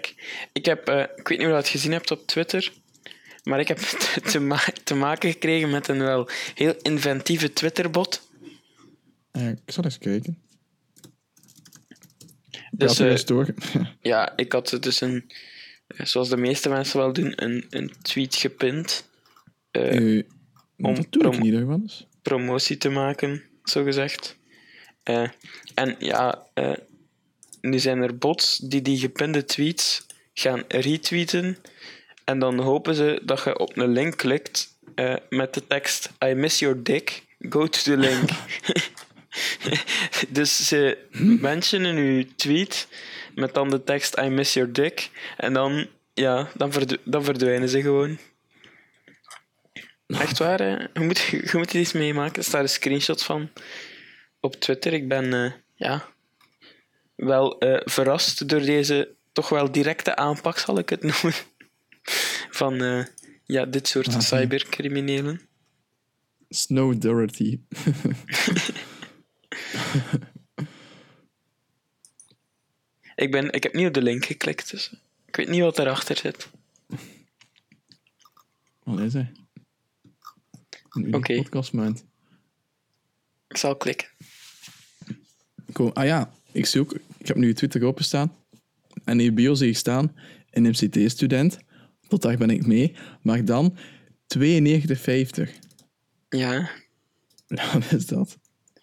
Ik 0.53 0.65
heb, 0.65 0.87
eh, 0.87 0.99
ik 1.15 1.27
weet 1.27 1.37
niet 1.37 1.39
of 1.39 1.45
je 1.45 1.51
dat 1.51 1.67
gezien 1.67 1.91
hebt 1.91 2.11
op 2.11 2.27
Twitter, 2.27 2.71
maar 3.43 3.59
ik 3.59 3.67
heb 3.67 3.77
te, 4.13 4.21
te, 4.21 4.39
ma- 4.39 4.73
te 4.83 4.95
maken 4.95 5.31
gekregen 5.31 5.69
met 5.69 5.87
een 5.87 5.99
wel 5.99 6.29
heel 6.55 6.75
inventieve 6.81 7.53
Twitterbot. 7.53 8.29
Eh, 9.31 9.49
ik 9.49 9.59
zal 9.65 9.83
eens 9.83 9.97
kijken. 9.97 10.37
Dus 12.71 12.97
ja, 12.97 13.05
eens 13.05 13.25
door. 13.25 13.53
ja, 14.01 14.33
ik 14.37 14.51
had 14.51 14.77
dus 14.79 15.01
een, 15.01 15.31
zoals 15.87 16.29
de 16.29 16.37
meeste 16.37 16.69
mensen 16.69 16.99
wel 16.99 17.13
doen, 17.13 17.33
een, 17.35 17.65
een 17.69 17.91
tweet 18.01 18.35
gepind. 18.35 19.09
Eh, 19.71 20.23
om- 20.77 20.95
dat 20.95 21.05
doe 21.09 21.23
ik 21.25 21.33
om- 21.33 21.39
niet, 21.41 21.53
hè, 21.53 21.65
Wannes. 21.65 22.07
promotie 22.21 22.77
te 22.77 22.89
maken, 22.89 23.43
zo 23.63 23.83
gezegd. 23.83 24.37
Eh, 25.03 25.29
en 25.73 25.95
ja, 25.99 26.47
eh, 26.53 26.71
nu 27.61 27.79
zijn 27.79 28.01
er 28.01 28.17
bots 28.17 28.57
die 28.57 28.81
die 28.81 28.97
gepinde 28.99 29.45
tweets 29.45 30.05
gaan 30.33 30.63
retweeten. 30.67 31.57
En 32.23 32.39
dan 32.39 32.59
hopen 32.59 32.95
ze 32.95 33.21
dat 33.23 33.43
je 33.43 33.59
op 33.59 33.77
een 33.77 33.89
link 33.91 34.17
klikt 34.17 34.75
met 35.29 35.53
de 35.53 35.67
tekst 35.67 36.09
I 36.25 36.33
miss 36.33 36.59
your 36.59 36.83
dick, 36.83 37.23
go 37.39 37.67
to 37.67 37.79
the 37.81 37.97
link. 37.97 38.29
dus 40.29 40.67
ze 40.67 40.97
mentionen 41.39 41.95
uw 41.95 42.23
tweet 42.35 42.87
met 43.35 43.53
dan 43.53 43.69
de 43.69 43.83
tekst 43.83 44.17
I 44.17 44.27
miss 44.29 44.53
your 44.53 44.73
dick. 44.73 45.09
En 45.37 45.53
dan, 45.53 45.87
ja, 46.13 46.49
dan, 46.55 46.71
verdw- 46.71 46.97
dan 47.03 47.23
verdwijnen 47.23 47.69
ze 47.69 47.81
gewoon. 47.81 48.17
Echt 50.07 50.37
waar, 50.37 50.59
hè? 50.59 50.75
Je 50.93 50.99
moet, 50.99 51.19
je 51.19 51.51
moet 51.51 51.73
er 51.73 51.79
iets 51.79 51.91
meemaken. 51.91 52.35
Er 52.35 52.43
staat 52.43 52.61
een 52.61 52.69
screenshot 52.69 53.23
van 53.23 53.49
op 54.39 54.55
Twitter. 54.55 54.93
Ik 54.93 55.07
ben 55.07 55.33
eh, 55.33 55.51
ja, 55.75 56.05
wel 57.15 57.59
eh, 57.59 57.81
verrast 57.85 58.49
door 58.49 58.61
deze 58.61 59.15
toch 59.31 59.49
wel 59.49 59.71
directe 59.71 60.15
aanpak, 60.15 60.57
zal 60.57 60.77
ik 60.77 60.89
het 60.89 61.01
noemen. 61.01 61.33
Van 62.59 62.81
eh, 62.81 63.05
ja, 63.43 63.65
dit 63.65 63.87
soort 63.87 64.13
Ah, 64.13 64.19
cybercriminelen. 64.19 65.41
Snow 66.49 67.01
Dorothy. 67.01 67.59
Ik, 73.15 73.31
ben, 73.31 73.51
ik 73.51 73.63
heb 73.63 73.73
niet 73.73 73.87
op 73.87 73.93
de 73.93 74.01
link 74.01 74.25
geklikt, 74.25 74.71
dus 74.71 74.91
ik 75.25 75.35
weet 75.35 75.47
niet 75.47 75.61
wat 75.61 75.79
erachter 75.79 76.17
zit. 76.17 76.49
Wat 78.83 78.99
is 78.99 79.13
hij? 79.13 79.31
Een 81.03 81.15
Oké. 81.15 81.35
podcastmaand. 81.35 82.05
Ik 83.47 83.57
zal 83.57 83.75
klikken. 83.75 84.07
Cool. 85.71 85.93
Ah 85.93 86.05
ja, 86.05 86.31
ik 86.51 86.65
zie 86.65 86.81
ook... 86.81 86.93
Ik 87.17 87.27
heb 87.27 87.35
nu 87.37 87.53
Twitter 87.53 87.83
openstaan. 87.83 88.35
En 89.03 89.17
in 89.19 89.25
je 89.25 89.31
bio 89.31 89.53
zie 89.53 89.69
ik 89.69 89.77
staan... 89.77 90.15
Een 90.51 90.63
MCT-student. 90.63 91.57
Tot 92.07 92.21
daar 92.21 92.37
ben 92.37 92.49
ik 92.49 92.65
mee. 92.65 92.95
Maar 93.21 93.45
dan 93.45 93.77
92,50. 94.37 94.39
Ja, 96.29 96.69
Wat 97.73 97.91
is 97.91 98.05
dat? 98.05 98.37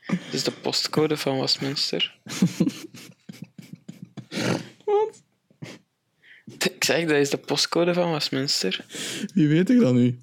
dit 0.06 0.18
is 0.32 0.44
de 0.44 0.50
postcode 0.50 1.16
van 1.16 1.40
Westminster. 1.40 2.18
Wat? 4.84 5.22
Ik 6.58 6.84
zeg, 6.84 7.08
dat 7.08 7.16
is 7.16 7.30
de 7.30 7.36
postcode 7.36 7.94
van 7.94 8.10
Westminster. 8.10 8.84
Wie 9.34 9.48
weet 9.48 9.70
ik 9.70 9.80
dat 9.80 9.94
nu? 9.94 10.18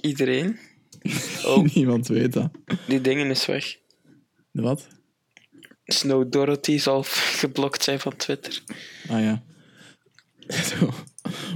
Iedereen. 0.00 0.58
Oh. 1.44 1.74
Niemand 1.74 2.08
weet 2.08 2.32
dat. 2.32 2.50
Die 2.86 3.00
dingen 3.00 3.30
is 3.30 3.46
weg. 3.46 3.76
Wat? 4.50 4.86
Snow 5.84 6.32
Dorothy 6.32 6.78
zal 6.78 7.02
geblokt 7.42 7.82
zijn 7.82 8.00
van 8.00 8.16
Twitter. 8.16 8.62
Ah 9.08 9.20
ja. 9.20 9.42
Zo. 10.68 10.90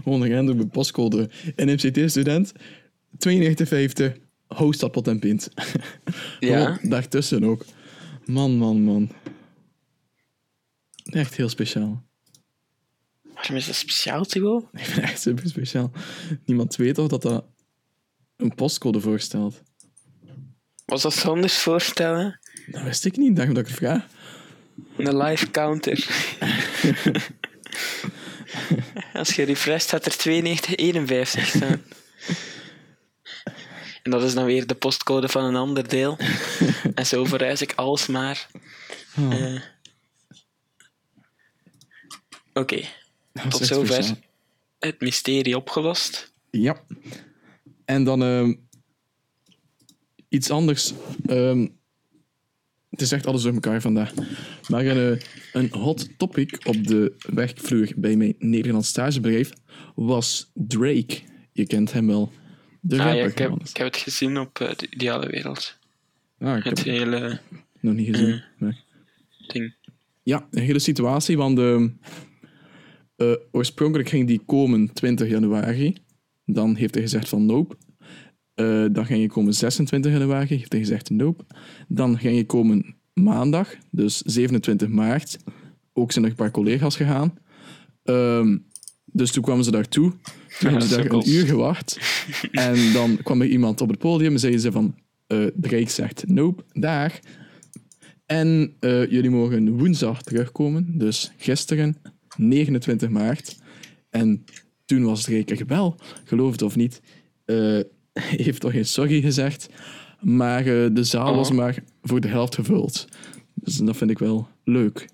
Gewoon 0.03 0.22
een 0.22 0.34
random 0.34 0.70
postcode. 0.70 1.30
Een 1.57 1.72
MCT-student. 1.72 2.53
92,50. 3.28 4.05
Hoogstadpot 4.47 5.09
en 5.09 5.18
pint. 5.18 5.49
Ja. 6.40 6.64
Gewoon 6.64 6.90
daartussen 6.90 7.45
ook. 7.45 7.64
Man, 8.24 8.57
man, 8.57 8.82
man. 8.82 9.11
Echt 11.05 11.36
heel 11.36 11.49
speciaal. 11.49 12.03
Waarom 13.34 13.57
is 13.57 13.66
dat 13.66 13.74
speciaal, 13.74 14.24
Thibaut? 14.24 14.64
Ik 14.72 14.80
vind 14.80 14.95
het 14.95 15.05
echt 15.05 15.20
super 15.20 15.49
speciaal. 15.49 15.90
Niemand 16.45 16.76
weet 16.76 16.99
of 16.99 17.09
dat 17.09 17.22
dat 17.22 17.45
een 18.37 18.55
postcode 18.55 19.01
voorstelt. 19.01 19.62
Was 20.85 21.03
dat 21.03 21.24
anders 21.24 21.59
voorstellen? 21.59 22.41
Dat 22.66 22.82
wist 22.82 23.05
ik 23.05 23.16
niet, 23.16 23.37
daarom 23.37 23.55
dat 23.55 23.68
ik 23.68 23.74
vraag. 23.74 24.07
Een 24.97 25.16
live 25.16 25.51
counter. 25.51 26.07
Als 29.12 29.37
je 29.37 29.43
refresht, 29.43 29.87
staat 29.87 30.07
er 30.07 30.16
9251 30.24 31.47
staan. 31.47 31.82
En 34.03 34.11
dat 34.11 34.22
is 34.22 34.35
dan 34.35 34.45
weer 34.45 34.66
de 34.66 34.74
postcode 34.74 35.28
van 35.28 35.45
een 35.45 35.57
ander 35.57 35.89
deel. 35.89 36.18
En 36.95 37.07
zo 37.07 37.24
verhuis 37.24 37.61
ik 37.62 37.72
alsmaar. 37.74 38.47
Eh. 39.16 39.61
Oké, 42.53 42.85
Dat 43.32 43.45
is 43.45 43.51
tot 43.51 43.66
zover 43.66 44.16
het 44.78 45.01
mysterie 45.01 45.57
opgelost. 45.57 46.32
Ja. 46.51 46.85
En 47.85 48.05
dan 48.05 48.22
ehm, 48.22 48.55
iets 50.28 50.51
anders. 50.51 50.93
Ehm, 51.26 51.66
het 52.91 53.01
is 53.01 53.12
echt 53.12 53.26
alles 53.26 53.43
door 53.43 53.53
elkaar 53.53 53.80
vandaag. 53.80 54.12
Maar 54.68 54.87
een, 54.87 55.18
eh, 55.18 55.22
een 55.53 55.72
hot 55.72 56.18
topic 56.18 56.59
op 56.66 56.87
de 56.87 57.14
werkvloer 57.35 57.93
bij 57.97 58.16
mijn 58.16 58.35
Nederlands 58.39 58.89
stagebedrijf 58.89 59.53
was 59.95 60.51
Drake. 60.55 61.18
Je 61.53 61.66
kent 61.66 61.93
hem 61.93 62.07
wel. 62.07 62.32
De 62.80 62.97
Ah, 62.99 63.05
rapper. 63.05 63.18
ja, 63.22 63.26
ik, 63.28 63.39
heb, 63.39 63.47
Johannes. 63.47 63.70
ik 63.70 63.76
heb 63.76 63.87
het 63.87 63.97
gezien 63.97 64.39
op 64.39 64.61
eh, 64.61 64.74
de 64.76 64.87
ideale 64.91 65.26
wereld. 65.26 65.78
Ah, 66.39 66.57
ik 66.57 66.64
heb 66.64 66.76
Het 66.76 66.85
het 66.85 66.97
hele 66.97 67.41
nog 67.80 67.95
niet 67.95 68.09
gezien. 68.16 68.43
maar- 68.59 68.82
ding. 69.47 69.74
Ja, 70.22 70.47
een 70.51 70.62
hele 70.62 70.78
situatie, 70.78 71.37
want 71.37 71.59
ehm, 71.59 71.89
eh, 73.16 73.32
oorspronkelijk 73.51 74.09
ging 74.09 74.26
die 74.26 74.41
komen 74.47 74.93
20 74.93 75.28
januari. 75.28 75.97
Dan 76.45 76.74
heeft 76.74 76.95
hij 76.95 77.03
gezegd 77.03 77.28
van 77.28 77.47
nope. 77.47 77.76
Eh, 78.55 78.84
dan 78.92 79.07
ging 79.07 79.20
je 79.20 79.28
komen 79.28 79.55
26 79.55 80.12
januari, 80.12 80.57
heeft 80.57 80.72
hij 80.72 80.80
gezegd 80.80 81.11
nope. 81.11 81.45
Dan 81.88 82.18
ging 82.18 82.36
je 82.36 82.47
komen 82.47 82.97
maandag, 83.12 83.74
dus 83.90 84.18
27 84.18 84.88
maart. 84.88 85.36
Ook 85.92 86.12
zijn 86.12 86.24
er 86.24 86.30
een 86.30 86.36
paar 86.36 86.51
collega's 86.51 86.97
gegaan. 86.97 87.34
Ehm, 88.03 88.59
dus 89.05 89.32
toen 89.32 89.42
kwamen 89.42 89.64
ze 89.64 89.70
daartoe. 89.70 90.11
Toen 90.59 90.70
hebben 90.70 90.88
ze 90.88 90.97
daar 90.97 91.12
een 91.12 91.28
uur 91.28 91.47
gewacht. 91.47 91.99
En 92.51 92.92
dan 92.92 93.18
kwam 93.22 93.40
er 93.40 93.47
iemand 93.47 93.80
op 93.80 93.88
het 93.88 93.99
podium 93.99 94.32
en 94.32 94.38
zeiden 94.38 94.61
ze 94.61 94.72
van... 94.72 94.95
Drake 95.55 95.90
zegt 95.90 96.26
nope, 96.26 96.64
daar. 96.72 97.20
En 98.26 98.74
eh, 98.80 99.11
jullie 99.11 99.30
mogen 99.30 99.78
woensdag 99.78 100.22
terugkomen. 100.22 100.99
Dus 100.99 101.32
gisteren, 101.36 101.97
29 102.36 103.09
maart. 103.11 103.59
En 104.11 104.45
toen 104.85 105.05
was 105.05 105.22
Drake 105.22 105.55
er 105.57 105.66
wel, 105.66 105.97
geloof 106.24 106.53
het 106.53 106.62
of 106.62 106.76
niet. 106.76 107.01
eh, 107.45 107.80
heeft 108.45 108.61
toch 108.61 108.72
geen 108.72 108.87
sorry 108.87 109.20
gezegd. 109.20 109.68
Maar 110.20 110.59
eh, 110.66 110.89
de 110.93 111.05
zaal 111.05 111.30
Oh. 111.30 111.37
was 111.37 111.51
maar 111.51 111.82
voor 112.03 112.20
de 112.20 112.28
helft 112.28 112.55
gevuld. 112.55 113.05
Dus 113.55 113.76
dat 113.76 113.97
vind 113.97 114.11
ik 114.11 114.18
wel 114.18 114.49
leuk. 114.64 115.09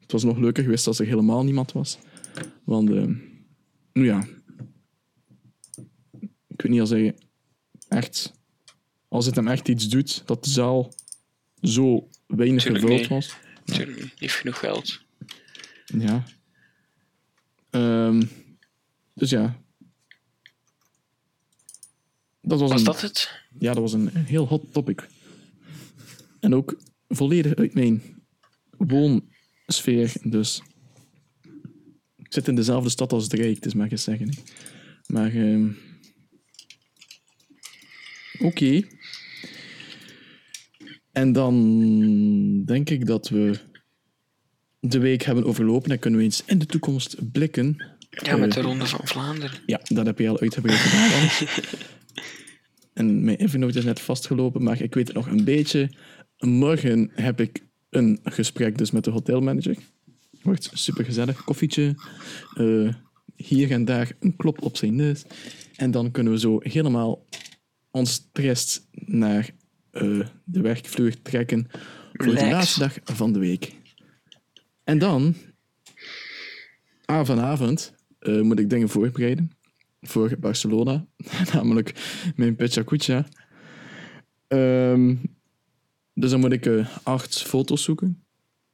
Het 0.00 0.12
was 0.12 0.24
nog 0.24 0.38
leuker 0.38 0.62
geweest 0.62 0.86
als 0.86 0.98
er 0.98 1.06
helemaal 1.06 1.44
niemand 1.44 1.72
was. 1.72 1.98
Want, 2.64 2.88
nou 2.88 3.16
ja. 3.92 4.26
Ik 6.48 6.62
weet 6.62 6.72
niet 6.72 6.80
als 6.80 6.90
hij 6.90 7.14
echt. 7.88 8.32
Als 9.08 9.26
het 9.26 9.36
hem 9.36 9.48
echt 9.48 9.68
iets 9.68 9.88
doet 9.88 10.22
dat 10.26 10.44
de 10.44 10.50
zaal 10.50 10.92
zo 11.60 12.08
weinig 12.26 12.62
Tuurlijk 12.62 12.84
gevuld 12.84 13.08
was. 13.08 13.36
Tuurlijk, 13.64 13.96
die 13.98 14.10
heeft 14.16 14.34
genoeg 14.34 14.58
geld. 14.58 15.00
Ja. 15.84 16.24
Ehm, 17.70 18.22
dus 19.18 19.30
ja. 19.30 19.62
Dat 22.40 22.60
was, 22.60 22.70
Was 22.70 22.78
een, 22.80 22.86
dat 22.86 23.00
het? 23.00 23.30
Ja, 23.58 23.72
dat 23.72 23.82
was 23.82 23.92
een 23.92 24.08
heel 24.08 24.46
hot 24.46 24.72
topic. 24.72 25.08
En 26.40 26.54
ook 26.54 26.80
volledig 27.08 27.54
uit 27.54 27.74
mijn 27.74 28.02
woonsfeer. 28.76 30.12
Dus 30.22 30.62
ik 32.16 32.32
zit 32.32 32.48
in 32.48 32.54
dezelfde 32.54 32.90
stad 32.90 33.12
als 33.12 33.28
Drake, 33.28 33.60
dus 33.60 33.74
mag 33.74 33.90
ik 33.90 33.98
zeggen. 33.98 34.28
hè. 34.28 34.34
Maar 35.06 35.32
ehm, 35.32 35.70
oké. 38.38 38.82
En 41.12 41.32
dan 41.32 42.64
denk 42.64 42.90
ik 42.90 43.06
dat 43.06 43.28
we 43.28 43.58
de 44.80 44.98
week 44.98 45.22
hebben 45.22 45.44
overlopen 45.44 45.90
en 45.90 45.98
kunnen 45.98 46.18
we 46.18 46.24
eens 46.24 46.42
in 46.44 46.58
de 46.58 46.66
toekomst 46.66 47.32
blikken. 47.32 47.96
Ja, 48.10 48.36
met 48.36 48.52
de 48.52 48.58
Eh, 48.58 48.64
Ronde 48.64 48.86
van 48.86 49.00
Vlaanderen. 49.06 49.58
ja, 49.66 49.80
dat 49.84 50.06
heb 50.06 50.18
je 50.18 50.28
al 50.28 50.40
uitgebreid 50.40 50.78
gedaan. 50.78 51.28
en 52.94 53.24
mijn 53.24 53.36
Evernote 53.36 53.78
is 53.78 53.84
net 53.84 54.00
vastgelopen, 54.00 54.62
maar 54.62 54.82
ik 54.82 54.94
weet 54.94 55.06
het 55.06 55.16
nog 55.16 55.26
een 55.26 55.44
beetje. 55.44 55.90
Morgen 56.38 57.10
heb 57.14 57.40
ik 57.40 57.62
een 57.90 58.20
gesprek 58.24 58.78
dus 58.78 58.90
met 58.90 59.04
de 59.04 59.10
hotelmanager. 59.10 59.76
Wordt 60.42 60.70
super 60.72 61.04
gezellig. 61.04 61.44
Koffietje. 61.44 61.94
eh, 62.54 62.94
hier 63.36 63.70
en 63.70 63.84
daar 63.84 64.12
een 64.20 64.36
klop 64.36 64.62
op 64.62 64.76
zijn 64.76 64.94
neus. 64.96 65.24
En 65.76 65.90
dan 65.90 66.10
kunnen 66.10 66.32
we 66.32 66.38
zo 66.38 66.58
helemaal 66.62 67.26
ons 67.90 68.12
stress 68.12 68.80
naar 68.90 69.50
eh, 69.90 70.20
de 70.44 70.60
werkvloer 70.60 71.22
trekken 71.22 71.66
voor 72.12 72.34
de 72.34 72.46
laatste 72.48 72.78
dag 72.78 72.96
van 73.04 73.32
de 73.32 73.38
week. 73.38 73.72
En 74.84 74.98
dan, 74.98 75.34
ah, 77.04 77.26
vanavond, 77.26 77.94
eh, 78.18 78.40
moet 78.40 78.58
ik 78.58 78.70
dingen 78.70 78.88
voorbereiden 78.88 79.50
voor 80.00 80.36
Barcelona. 80.40 81.06
Namelijk 81.54 81.92
mijn 82.36 82.56
Pechacucha. 82.56 83.26
Ehm 84.48 85.14
dus 86.20 86.30
dan 86.30 86.40
moet 86.40 86.52
ik 86.52 86.66
eh, 86.66 86.98
acht 87.02 87.42
foto's 87.42 87.82
zoeken. 87.82 88.22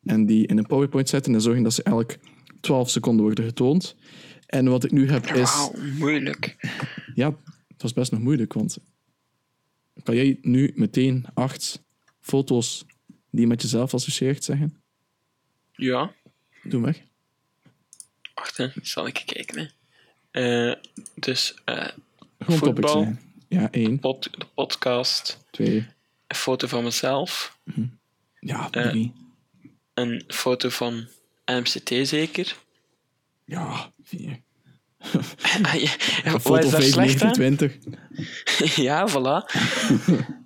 En 0.02 0.26
die 0.26 0.46
in 0.46 0.58
een 0.58 0.66
PowerPoint 0.66 1.08
zetten 1.08 1.34
en 1.34 1.40
zorgen 1.40 1.62
dat 1.62 1.72
ze 1.72 1.82
elk 1.82 2.16
12 2.60 2.90
seconden 2.90 3.24
worden 3.24 3.44
getoond. 3.44 3.96
En 4.46 4.68
wat 4.68 4.84
ik 4.84 4.90
nu 4.90 5.10
heb 5.10 5.26
is... 5.26 5.54
Wauw, 5.54 5.72
moeilijk. 5.98 6.56
Ja, 7.14 7.36
het 7.68 7.82
was 7.82 7.92
best 7.92 8.12
nog 8.12 8.20
moeilijk, 8.20 8.52
want 8.52 8.78
kan 10.02 10.14
jij 10.14 10.38
nu 10.42 10.72
meteen 10.74 11.26
acht 11.34 11.84
foto's 12.20 12.86
die 13.06 13.40
je 13.40 13.46
met 13.46 13.62
jezelf 13.62 13.94
associeert 13.94 14.44
zeggen? 14.44 14.82
Ja, 15.72 16.14
Doe 16.62 16.82
weg. 16.82 17.02
Wacht, 18.34 18.56
hè. 18.56 18.68
zal 18.82 19.06
ik 19.06 19.22
kijken. 19.26 19.58
Hè. 19.58 20.70
Eh, 20.70 20.76
dus 21.14 21.54
eh, 21.64 21.88
Gewoon 22.38 22.60
topics 22.60 22.92
Voetbal. 22.92 23.16
Ja, 23.48 23.70
één, 23.70 23.98
pod, 23.98 24.22
de 24.38 24.46
podcast, 24.54 25.44
twee, 25.50 25.86
een 26.26 26.36
foto 26.36 26.66
van 26.66 26.84
mezelf, 26.84 27.58
ja, 28.40 28.68
Eh. 28.70 28.88
drie, 28.88 29.12
een 29.94 30.24
foto 30.26 30.68
van 30.68 31.08
MCT 31.46 32.08
zeker. 32.08 32.56
ja, 33.44 33.90
vier. 34.04 34.40
Ah, 35.62 35.74
ja. 36.24 36.30
Wat 36.32 36.42
Foto 36.42 36.54
is 36.66 36.70
daar 36.70 36.82
slecht 36.82 37.22
aan? 37.22 37.34
529. 37.34 38.74
ja, 38.86 39.08
voilà. 39.08 39.44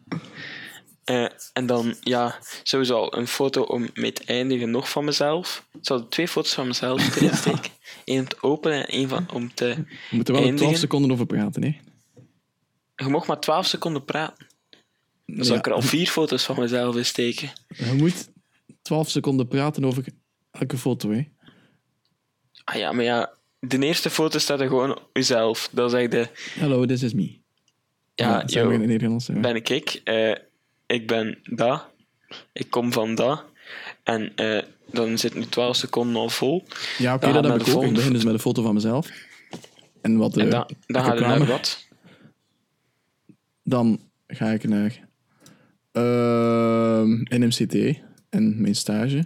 Eh, 1.09 1.27
en 1.53 1.67
dan, 1.67 1.95
ja, 2.01 2.39
sowieso 2.63 2.95
al 2.97 3.17
een 3.17 3.27
foto 3.27 3.63
om 3.63 3.89
mee 3.95 4.13
te 4.13 4.23
eindigen 4.25 4.71
nog 4.71 4.91
van 4.91 5.05
mezelf. 5.05 5.67
Ik 5.73 5.79
zal 5.83 6.09
twee 6.09 6.29
foto's 6.29 6.53
van 6.55 6.67
mezelf 6.67 7.17
erin 7.17 7.37
steken. 7.37 7.71
Eén 8.05 8.19
om 8.19 8.29
te 8.29 8.37
openen 8.41 8.79
en 8.79 8.89
één 8.89 9.09
van, 9.09 9.31
om 9.33 9.55
te... 9.55 9.75
We 9.75 10.17
moeten 10.17 10.35
wel 10.35 10.43
er 10.43 10.49
12 10.49 10.61
Eindigen. 10.61 10.79
seconden 10.79 11.13
over 11.13 11.27
praten, 11.27 11.63
hè? 11.63 11.77
Je 12.97 13.09
mag 13.09 13.27
maar 13.27 13.41
12 13.41 13.67
seconden 13.67 14.05
praten. 14.05 14.47
Dan 15.27 15.45
zal 15.45 15.55
Ja. 15.55 15.59
ik 15.61 15.67
er 15.67 15.73
al 15.73 15.83
vier 15.83 16.07
foto's 16.07 16.45
van 16.45 16.61
mezelf 16.61 16.97
in 16.97 17.05
steken. 17.07 17.51
Je 17.69 17.93
moet 17.97 18.29
12 18.83 19.09
seconden 19.11 19.49
praten 19.49 19.85
over 19.85 20.05
elke 20.51 20.79
foto, 20.79 21.11
hè? 21.11 21.29
Ah 22.65 22.77
ja, 22.77 22.93
maar 22.93 23.05
ja, 23.05 23.33
de 23.61 23.79
eerste 23.79 24.11
foto 24.11 24.39
staat 24.39 24.61
er 24.61 24.69
gewoon 24.69 24.99
jezelf. 25.13 25.69
Dat 25.73 25.93
is 25.93 26.01
echt 26.01 26.11
de... 26.11 26.29
Hello, 26.59 26.87
this 26.87 27.03
is 27.03 27.13
me. 27.13 27.39
Ja, 28.15 28.41
in 28.41 28.47
yo, 28.47 28.71
het 28.71 29.27
hè. 29.27 29.41
ben 29.41 29.55
ik 29.57 29.69
ik. 29.69 30.01
Eh, 30.05 30.33
ik 30.89 31.07
ben 31.07 31.39
da. 31.45 31.89
Ik 32.53 32.71
kom 32.71 32.93
van 32.93 33.15
da. 33.15 33.45
En 34.03 34.35
eh, 34.37 34.63
dan 34.93 35.19
zit 35.19 35.35
nu 35.35 35.45
12 35.47 35.77
seconden 35.77 36.17
al 36.17 36.29
vol. 36.29 36.65
Ja, 36.99 37.15
oké, 37.15 37.25
Dan 37.33 37.43
dat 37.43 37.53
heb 37.53 37.61
ik 37.67 37.75
ook. 37.75 37.83
Ik 37.83 37.95
begin 37.95 38.13
dus 38.13 38.25
met 38.25 38.33
een 38.33 38.39
foto 38.41 38.63
van 38.63 38.75
mezelf. 38.75 39.11
En 40.01 40.17
wat 40.17 40.35
de 40.35 40.41
En 40.43 40.51
dan, 40.51 40.71
we 40.87 41.01
reclame. 41.01 41.39
naar 41.39 41.47
wat? 41.47 41.87
Dan 43.63 44.01
ga 44.27 44.47
ik 44.51 44.65
naar 44.69 45.09
ehm 45.93 47.11
NMCT 47.23 48.01
en 48.29 48.61
mijn 48.61 48.75
stage. 48.75 49.25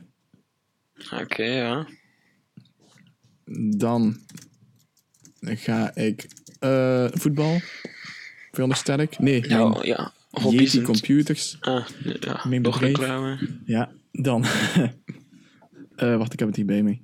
Oké, 1.20 1.44
ja. 1.44 1.86
Dan 3.76 4.16
ga 5.42 5.94
ik 5.94 6.26
eh, 6.58 7.06
voetbal. 7.12 7.60
Veronderstel 8.52 8.98
ik. 8.98 9.18
Nee, 9.18 9.48
Ja, 9.48 9.68
mijn 9.68 10.10
Yeti 10.32 10.78
en- 10.78 10.84
computers. 10.84 11.56
Ah, 11.60 11.86
ja. 12.20 12.44
Mijn 12.48 12.62
Nog 12.62 12.80
reclame. 12.80 13.48
Ja, 13.64 13.92
dan. 14.12 14.44
Eh, 15.96 16.16
wacht, 16.16 16.32
ik 16.32 16.38
heb 16.38 16.48
het 16.48 16.56
hier 16.56 16.66
bij 16.66 16.82
mij. 16.82 17.02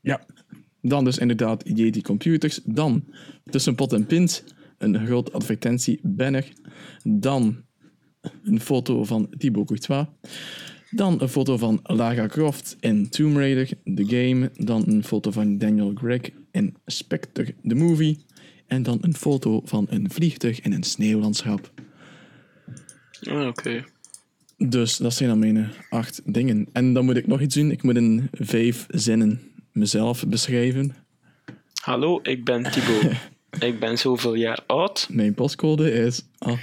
Ja, 0.00 0.26
dan 0.80 1.04
dus 1.04 1.18
inderdaad 1.18 1.62
Yeti 1.76 2.02
Computers. 2.02 2.60
Dan 2.64 3.04
tussen 3.44 3.74
pot 3.74 3.92
en 3.92 4.06
pint 4.06 4.44
een 4.78 5.06
groot 5.06 5.32
advertentiebanner. 5.32 6.52
Dan 7.04 7.64
een 8.42 8.60
foto 8.60 9.04
van 9.04 9.34
Thibaut 9.38 9.66
Courtois. 9.66 10.06
Dan 10.90 11.20
een 11.22 11.28
foto 11.28 11.56
van 11.56 11.80
Lara 11.82 12.26
Croft 12.26 12.76
in 12.80 13.08
Tomb 13.08 13.36
Raider, 13.36 13.68
The 13.94 14.04
Game. 14.04 14.50
Dan 14.54 14.88
een 14.88 15.04
foto 15.04 15.30
van 15.30 15.58
Daniel 15.58 15.92
Craig 15.92 16.30
in 16.54 16.76
Spectre, 16.86 17.54
The 17.68 17.74
Movie. 17.74 18.18
En 18.66 18.82
dan 18.82 18.98
een 19.00 19.14
foto 19.14 19.60
van 19.64 19.86
een 19.90 20.10
vliegtuig 20.10 20.60
in 20.60 20.72
een 20.72 20.82
sneeuwlandschap. 20.82 21.70
Ah, 23.22 23.46
Oké. 23.46 23.84
Dus 24.58 24.96
dat 24.96 25.14
zijn 25.14 25.28
dan 25.28 25.38
mijn 25.38 25.72
acht 25.90 26.20
dingen. 26.34 26.68
En 26.72 26.92
dan 26.92 27.04
moet 27.04 27.16
ik 27.16 27.26
nog 27.26 27.40
iets 27.40 27.54
doen. 27.54 27.70
Ik 27.70 27.82
moet 27.82 27.96
in 27.96 28.28
vijf 28.32 28.86
zinnen 28.88 29.40
mezelf 29.72 30.26
beschrijven. 30.26 30.94
Hallo, 31.82 32.20
ik 32.22 32.44
ben 32.44 32.62
Thibaut. 32.70 33.12
ik 33.70 33.78
ben 33.80 33.98
zoveel 33.98 34.34
jaar 34.34 34.60
oud. 34.66 35.08
Mijn 35.10 35.34
postcode 35.34 35.92
is 35.92 36.22
ah, 36.38 36.58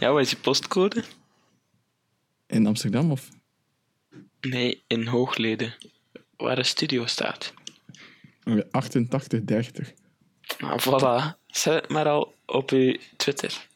Ja, 0.00 0.12
wat 0.12 0.20
is 0.20 0.30
je 0.30 0.36
postcode? 0.36 1.02
in 2.46 2.66
Amsterdam 2.66 3.10
of 3.10 3.28
Nee, 4.40 4.82
in 4.86 5.06
Hoogleden. 5.06 5.74
Waar 6.36 6.56
de 6.56 6.62
studio 6.62 7.06
staat. 7.06 7.54
8830. 8.70 9.92
Nou, 10.58 10.80
voilà. 10.80 11.36
Zet 11.46 11.74
het 11.74 11.88
maar 11.88 12.08
al 12.08 12.34
op 12.46 12.70
uw 12.70 12.96
Twitter. 13.16 13.66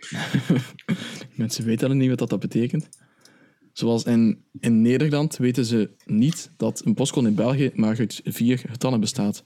Mensen 1.34 1.64
weten 1.64 1.88
al 1.88 1.94
niet 1.94 2.18
wat 2.18 2.30
dat 2.30 2.40
betekent. 2.40 2.88
Zoals 3.72 4.04
in, 4.04 4.44
in 4.60 4.82
Nederland 4.82 5.36
weten 5.36 5.64
ze 5.64 5.90
niet 6.04 6.50
dat 6.56 6.82
een 6.84 6.94
postcode 6.94 7.28
in 7.28 7.34
België 7.34 7.70
maar 7.74 7.98
uit 7.98 8.20
vier 8.24 8.58
getallen 8.58 9.00
bestaat. 9.00 9.44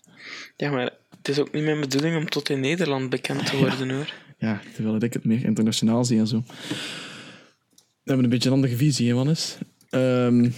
Ja, 0.56 0.70
maar 0.70 0.92
het 1.16 1.28
is 1.28 1.38
ook 1.38 1.52
niet 1.52 1.64
mijn 1.64 1.80
bedoeling 1.80 2.16
om 2.16 2.28
tot 2.28 2.48
in 2.48 2.60
Nederland 2.60 3.10
bekend 3.10 3.46
te 3.46 3.56
worden, 3.66 3.90
hoor. 3.90 4.12
Ja, 4.38 4.60
terwijl 4.74 5.02
ik 5.02 5.12
het 5.12 5.24
meer 5.24 5.44
internationaal 5.44 6.04
zie 6.04 6.18
en 6.18 6.26
zo. 6.26 6.42
We 6.46 8.12
hebben 8.12 8.24
een 8.24 8.30
beetje 8.30 8.48
een 8.48 8.54
andere 8.54 8.76
visie, 8.76 9.08
hè, 9.08 9.14
Wannes? 9.14 9.58
Ehm 9.90 10.48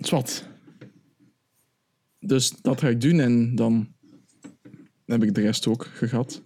zwart. 0.00 0.44
Dus 2.20 2.50
dat 2.62 2.80
ga 2.80 2.88
ik 2.88 3.00
doen 3.00 3.20
en 3.20 3.54
dan 3.54 3.94
heb 5.04 5.22
ik 5.22 5.34
de 5.34 5.40
rest 5.40 5.66
ook 5.66 5.84
gehad. 5.84 6.42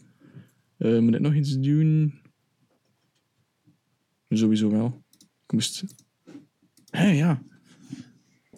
Eh, 0.77 0.99
moet 0.99 1.15
ik 1.15 1.21
nog 1.21 1.35
iets 1.35 1.59
doen? 1.59 2.21
Sowieso 4.29 4.71
wel. 4.71 5.05
Ik 5.45 5.53
moest... 5.53 5.85
Hé, 6.91 7.07
ja. 7.11 7.43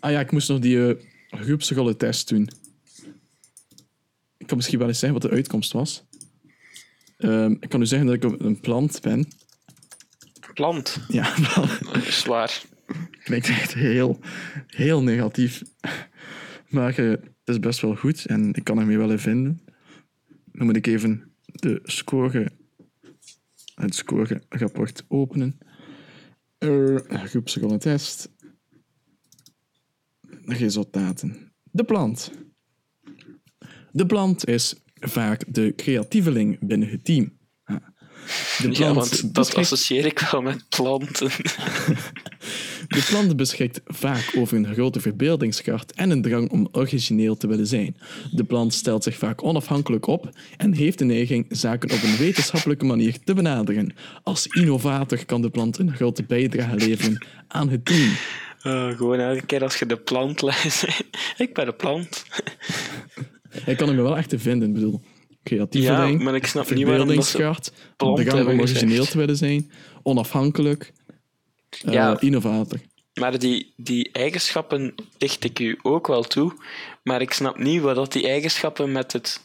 Ah 0.00 0.10
ja, 0.10 0.20
ik 0.20 0.32
moest 0.32 0.48
nog 0.48 0.58
die 0.58 0.76
uh, 0.76 0.94
groepsrollentest 1.30 2.28
doen. 2.28 2.48
Ik 4.36 4.46
kan 4.46 4.56
misschien 4.56 4.78
wel 4.78 4.88
eens 4.88 4.98
zeggen 4.98 5.20
wat 5.20 5.30
de 5.30 5.36
uitkomst 5.36 5.72
was. 5.72 6.04
Ehm, 7.16 7.50
ik 7.60 7.68
kan 7.68 7.80
u 7.80 7.86
zeggen 7.86 8.06
dat 8.08 8.32
ik 8.32 8.40
een 8.40 8.60
plant 8.60 9.00
ben. 9.00 9.28
Plant, 10.54 10.98
Ja, 11.08 11.34
wel. 11.54 11.66
dat 11.92 12.06
is 12.06 12.24
waar. 12.24 12.62
klinkt 13.22 13.48
echt 13.48 13.74
heel, 13.74 14.18
heel 14.66 15.02
negatief. 15.02 15.62
Maar 16.68 16.96
het 16.96 17.20
is 17.44 17.58
best 17.58 17.80
wel 17.80 17.94
goed 17.94 18.24
en 18.24 18.54
ik 18.54 18.64
kan 18.64 18.78
ermee 18.78 18.98
wel 18.98 19.10
in 19.10 19.18
vinden. 19.18 19.60
Dan 20.52 20.66
moet 20.66 20.76
ik 20.76 20.86
even 20.86 21.34
de 21.44 21.80
score, 21.82 22.50
het 23.74 23.94
scorerapport 23.94 25.04
openen. 25.08 25.58
Uh, 26.58 26.96
groepsrollentest. 27.08 28.30
Resultaten. 30.44 31.52
De 31.70 31.84
plant. 31.84 32.30
De 33.92 34.06
plant 34.06 34.48
is 34.48 34.74
vaak 34.94 35.44
de 35.54 35.72
creatieveling 35.76 36.58
binnen 36.60 36.88
het 36.88 37.04
team. 37.04 37.38
Ah. 37.64 37.76
De 38.58 38.68
Ja, 38.72 38.94
want 38.94 39.34
dat 39.34 39.54
associeer 39.54 40.06
ik 40.06 40.18
wel 40.18 40.42
met 40.42 40.68
planten. 40.68 41.30
De 42.88 43.06
plant 43.08 43.36
beschikt 43.36 43.80
vaak 43.86 44.32
over 44.36 44.56
een 44.56 44.72
grote 44.72 45.00
verbeeldingskracht 45.00 45.92
en 45.92 46.10
een 46.10 46.22
drang 46.22 46.50
om 46.50 46.68
origineel 46.72 47.36
te 47.36 47.46
willen 47.46 47.66
zijn. 47.66 47.96
De 48.32 48.44
plant 48.44 48.74
stelt 48.74 49.02
zich 49.02 49.16
vaak 49.16 49.44
onafhankelijk 49.44 50.06
op 50.06 50.30
en 50.56 50.72
heeft 50.72 50.98
de 50.98 51.04
neiging 51.04 51.46
zaken 51.48 51.90
op 51.90 52.02
een 52.02 52.16
wetenschappelijke 52.16 52.84
manier 52.84 53.18
te 53.24 53.34
benaderen. 53.34 53.94
Als 54.22 54.46
innovator 54.46 55.24
kan 55.24 55.42
de 55.42 55.50
plant 55.50 55.78
een 55.78 55.94
grote 55.94 56.22
bijdrage 56.22 56.76
leveren 56.76 57.26
aan 57.48 57.68
het 57.68 57.84
team. 57.84 58.10
Oh, 58.62 58.96
gewoon 58.96 59.18
elke 59.18 59.46
keer 59.46 59.62
als 59.62 59.78
je 59.78 59.86
de 59.86 59.96
plant 59.96 60.42
leest. 60.42 61.04
ik 61.36 61.54
ben 61.54 61.66
de 61.66 61.72
plant. 61.72 62.24
Ik 63.66 63.76
kan 63.76 63.88
hem 63.88 63.96
wel 63.96 64.16
echt 64.16 64.28
te 64.28 64.38
vinden, 64.38 64.68
ik 64.68 64.74
bedoel. 64.74 65.00
Creatieve 65.42 65.92
Ja, 65.92 66.08
maar 66.08 66.34
ik 66.34 66.46
snap 66.46 66.70
niet 66.70 66.86
waarom 66.86 67.08
dat 67.08 67.32
plant 67.96 68.16
de 68.16 68.24
drang 68.24 68.48
om 68.48 68.60
origineel 68.60 69.04
te 69.04 69.18
willen 69.18 69.36
zijn, 69.36 69.70
onafhankelijk, 70.02 70.82
eh, 70.82 70.95
Ja. 71.78 72.20
innovator. 72.20 72.78
Maar 73.14 73.38
die, 73.38 73.72
die 73.76 74.10
eigenschappen 74.12 74.94
dicht 75.18 75.44
ik 75.44 75.58
u 75.58 75.78
ook 75.82 76.06
wel 76.06 76.22
toe. 76.22 76.52
Maar 77.02 77.20
ik 77.20 77.32
snap 77.32 77.58
niet 77.58 77.80
wat 77.80 77.94
dat 77.94 78.12
die 78.12 78.26
eigenschappen 78.28 78.92
met 78.92 79.12
het 79.12 79.40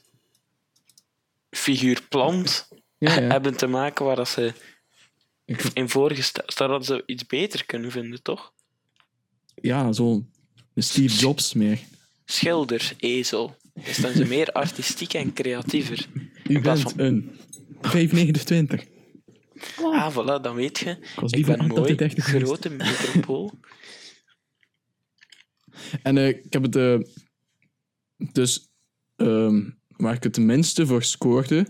figuur 1.49 2.01
plant 2.09 2.67
Ja, 2.97 3.13
ja. 3.19 3.21
hebben 3.31 3.57
te 3.57 3.67
maken 3.67 4.05
waar 4.05 4.15
dat 4.15 4.29
ze 4.29 4.53
in 5.73 5.89
voorgesteld 5.89 6.57
dat 6.57 6.85
ze 6.85 7.03
iets 7.05 7.25
beter 7.25 7.65
kunnen 7.65 7.91
vinden, 7.91 8.21
toch? 8.21 8.51
ja 9.55 9.91
zo'n 9.91 10.29
Steve 10.75 11.15
Jobs 11.17 11.53
meer. 11.53 11.79
Schilder, 12.25 12.93
ezel. 12.97 13.55
Dus 13.73 13.83
dan 13.85 13.93
zijn 13.93 14.13
ze 14.13 14.25
meer 14.25 14.51
artistiek 14.51 15.13
en 15.13 15.33
creatiever. 15.33 16.07
U 16.47 16.59
bent 16.61 16.81
van- 16.81 16.93
een 16.95 17.37
529. 19.61 19.93
Ah, 19.93 20.11
voilà, 20.39 20.41
dan 20.43 20.55
weet 20.55 20.77
je. 20.79 20.97
was 21.15 21.31
Ik 21.31 21.45
van 21.45 21.57
ben 21.57 21.67
mooi, 21.67 21.81
88 21.81 22.25
geweest. 22.25 22.45
grote 22.45 22.69
metropool. 22.69 23.51
En 26.03 26.17
eh, 26.17 26.27
ik 26.27 26.53
heb 26.53 26.63
het 26.63 26.75
eh, 26.75 26.99
dus 28.31 28.69
ehm, 29.15 29.69
waar 29.87 30.13
ik 30.15 30.23
het 30.23 30.37
minste 30.37 30.85
voor 30.85 31.03
scoorde, 31.03 31.67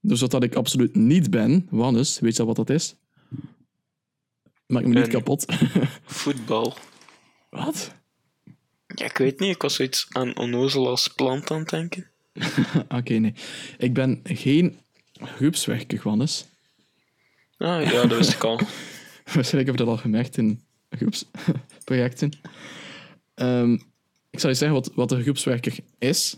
dus 0.00 0.20
wat 0.20 0.30
dat 0.30 0.42
ik 0.42 0.54
absoluut 0.54 0.94
niet 0.94 1.30
ben, 1.30 1.66
Wannes, 1.70 2.18
weet 2.18 2.34
je 2.34 2.40
al 2.40 2.46
wat 2.46 2.56
dat 2.56 2.70
is? 2.70 2.94
Maak 4.66 4.82
me 4.82 4.88
niet 4.94 5.04
Een- 5.04 5.08
kapot. 5.10 5.44
Voetbal. 6.04 6.76
wat? 7.50 7.94
Ja, 8.86 9.04
ik 9.04 9.16
weet 9.16 9.40
niet, 9.40 9.54
ik 9.54 9.62
was 9.62 9.74
zoiets 9.74 10.06
aan 10.10 10.36
onnozel 10.36 10.88
als 10.88 11.08
plant 11.08 11.50
aan 11.50 11.58
het 11.58 11.68
denken. 11.68 12.10
Oké, 12.98 13.12
nee. 13.14 13.34
Ik 13.78 13.94
ben 13.94 14.20
geen 14.24 14.78
groepswerker, 15.14 16.00
Wannes. 16.02 16.46
Ah, 17.62 17.92
ja, 17.92 18.06
dat 18.06 18.18
wist 18.18 18.32
ik 18.32 18.44
al. 18.44 18.56
Waarschijnlijk 19.34 19.66
heb 19.66 19.78
je 19.78 19.84
dat 19.84 19.86
al 19.86 19.96
gemerkt 19.96 20.36
in 20.36 20.60
groepsprojecten. 20.90 22.30
Ehm, 23.34 23.72
ik 24.30 24.40
zal 24.40 24.50
je 24.50 24.56
zeggen 24.56 24.76
wat, 24.76 24.92
wat 24.94 25.12
een 25.12 25.22
groepswerker 25.22 25.74
is. 25.98 26.36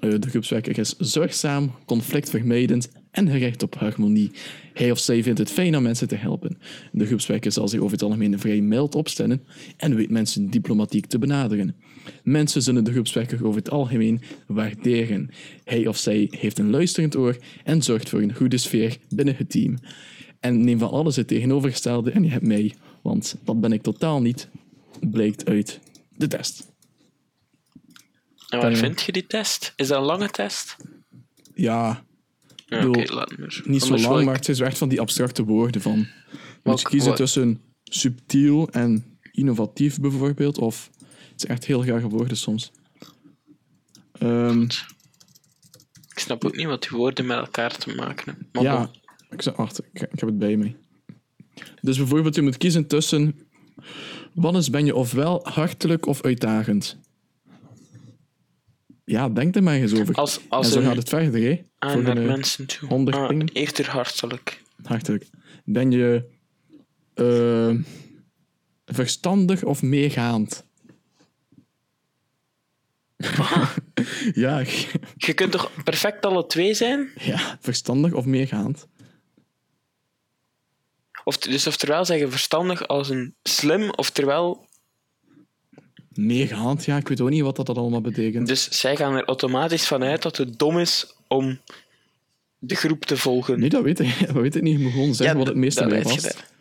Eh, 0.00 0.14
de 0.18 0.28
groepswerker 0.28 0.78
is 0.78 0.96
zorgzaam, 0.96 1.74
conflictvermijdend 1.84 2.88
en 3.10 3.30
gericht 3.30 3.62
op 3.62 3.74
harmonie. 3.74 4.30
Hij 4.74 4.90
of 4.90 4.98
zij 4.98 5.22
vindt 5.22 5.38
het 5.38 5.50
fijn 5.50 5.76
om 5.76 5.82
mensen 5.82 6.08
te 6.08 6.14
helpen. 6.14 6.58
De 6.92 7.06
groepswerker 7.06 7.52
zal 7.52 7.68
zich 7.68 7.80
over 7.80 7.92
het 7.92 8.02
algemeen 8.02 8.38
vrij 8.38 8.60
mild 8.60 8.94
opstellen 8.94 9.44
en 9.76 9.94
weet 9.94 10.10
mensen 10.10 10.50
diplomatiek 10.50 11.06
te 11.06 11.18
benaderen. 11.18 11.76
Mensen 12.22 12.62
zullen 12.62 12.84
de 12.84 12.92
groepswerker 12.92 13.46
over 13.46 13.58
het 13.58 13.70
algemeen 13.70 14.20
waarderen. 14.46 15.30
Hij 15.64 15.86
of 15.86 15.96
zij 15.96 16.28
heeft 16.30 16.58
een 16.58 16.70
luisterend 16.70 17.16
oor 17.16 17.36
en 17.64 17.82
zorgt 17.82 18.08
voor 18.08 18.22
een 18.22 18.34
goede 18.34 18.58
sfeer 18.58 18.96
binnen 19.08 19.36
het 19.36 19.50
team. 19.50 19.78
En 20.40 20.64
neem 20.64 20.78
van 20.78 20.90
alles 20.90 21.16
het 21.16 21.28
tegenovergestelde 21.28 22.10
en 22.10 22.24
je 22.24 22.30
hebt 22.30 22.46
mij, 22.46 22.74
want 23.02 23.36
dat 23.44 23.60
ben 23.60 23.72
ik 23.72 23.82
totaal 23.82 24.20
niet, 24.20 24.48
blijkt 25.00 25.46
uit 25.48 25.80
de 26.16 26.26
test. 26.26 26.66
En 28.48 28.60
waar 28.60 28.70
Ja. 28.70 28.76
vind 28.76 29.00
je 29.02 29.12
die 29.12 29.26
test? 29.26 29.72
Is 29.76 29.88
dat 29.88 29.98
een 29.98 30.04
lange 30.04 30.30
test? 30.30 30.76
Ja, 31.54 32.06
Ja, 32.66 32.78
bedoel, 32.78 33.02
Oké, 33.02 33.12
laat 33.14 33.38
maar. 33.38 33.60
niet 33.64 33.82
zo 33.82 33.98
lang, 33.98 34.18
ik- 34.18 34.24
maar 34.24 34.34
het 34.34 34.56
zo 34.56 34.64
echt 34.64 34.78
van 34.78 34.88
die 34.88 35.00
abstracte 35.00 35.44
woorden 35.44 35.80
van... 35.80 36.06
Moet 36.62 36.80
je 36.80 36.88
kiezen 36.88 37.08
wat- 37.08 37.16
tussen 37.16 37.60
subtiel 37.84 38.68
en 38.70 39.18
innovatief 39.32 40.00
bijvoorbeeld, 40.00 40.58
of... 40.58 40.90
Het 41.30 41.40
zijn 41.40 41.52
echt 41.52 41.64
heel 41.66 41.84
rare 41.84 42.08
woorden 42.08 42.36
soms. 42.36 42.72
Ehm, 44.12 44.62
Ik 46.10 46.18
snap 46.18 46.44
ook 46.44 46.56
niet 46.56 46.66
wat 46.66 46.82
die 46.82 46.98
woorden 46.98 47.26
met 47.26 47.38
elkaar 47.38 47.76
te 47.76 47.94
maken 47.94 48.34
hebben. 48.52 48.62
Ja. 48.62 48.90
Ik, 49.30 49.42
zeg, 49.42 49.56
wacht, 49.56 49.78
ik, 49.78 50.00
ik 50.00 50.20
heb 50.20 50.28
het 50.28 50.38
bij 50.38 50.56
me. 50.56 50.72
Dus 51.80 51.96
bijvoorbeeld, 51.96 52.34
je 52.34 52.42
moet 52.42 52.56
kiezen 52.56 52.86
tussen... 52.86 53.38
Wanneer 54.34 54.68
ben 54.70 54.84
je 54.84 54.94
ofwel 54.94 55.40
hartelijk 55.42 56.06
of 56.06 56.22
uitdagend? 56.22 56.98
Ja, 59.04 59.28
denk 59.28 59.56
er 59.56 59.62
maar 59.62 59.74
eens 59.74 59.94
over. 59.94 60.14
Als, 60.14 60.38
en 60.38 60.44
als 60.48 60.72
zo 60.72 60.78
een 60.78 60.84
gaat 60.84 60.96
het 60.96 61.08
verder, 61.08 61.42
hè? 61.42 61.62
aan 61.78 61.92
Voor 61.92 62.02
naar 62.02 62.16
een, 62.16 62.26
mensen 62.26 62.66
toe. 62.66 62.88
100 62.88 63.16
Ah, 63.16 63.38
eerder 63.52 63.90
hartelijk. 63.90 64.62
Hartelijk. 64.82 65.26
Ben 65.64 65.90
je 65.90 66.24
eh, 67.14 67.74
verstandig 68.86 69.62
of 69.64 69.82
meegaand? 69.82 70.64
ja, 74.34 74.60
ik- 74.60 74.90
Je 75.26 75.32
kunt 75.34 75.52
toch 75.52 75.70
perfect 75.84 76.26
alle 76.26 76.46
twee 76.46 76.74
zijn? 76.74 77.08
ja, 77.20 77.58
verstandig 77.60 78.12
of 78.12 78.24
meegaand? 78.24 78.86
Of, 81.28 81.38
dus 81.38 81.66
oftewel 81.66 82.04
zeggen 82.04 82.30
verstandig 82.30 82.86
als 82.86 83.08
een 83.08 83.34
slim, 83.42 83.90
oftewel... 83.90 84.68
Meegaand, 86.12 86.84
ja, 86.84 86.96
ik 86.96 87.08
weet 87.08 87.20
ook 87.20 87.30
niet 87.30 87.42
wat 87.42 87.56
dat 87.56 87.68
allemaal 87.68 88.00
betekent. 88.00 88.46
Dus 88.46 88.68
zij 88.70 88.96
gaan 88.96 89.14
er 89.14 89.24
automatisch 89.24 89.86
vanuit 89.86 90.22
dat 90.22 90.36
het 90.36 90.58
dom 90.58 90.78
is 90.78 91.16
om 91.26 91.60
de 92.58 92.74
groep 92.74 93.04
te 93.04 93.16
volgen. 93.16 93.60
Nee, 93.60 93.68
dat 93.68 93.82
weet 93.82 94.00
ik, 94.00 94.18
dat 94.26 94.34
weet 94.34 94.54
ik 94.54 94.62
niet. 94.62 94.78
Je 94.78 94.82
moet 94.82 94.92
gewoon 94.92 95.14
zeggen 95.14 95.38
wat 95.38 95.46
het 95.46 95.56
meeste 95.56 95.86
bij 95.86 96.02
past. 96.02 96.52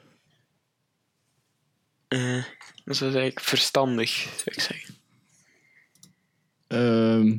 dus 2.07 2.45
dat 2.83 2.95
is 2.95 3.01
eigenlijk 3.01 3.41
verstandig, 3.41 4.09
zou 4.09 4.45
ik 4.45 4.59
zeggen. 4.59 4.95
Ehm, 6.67 7.37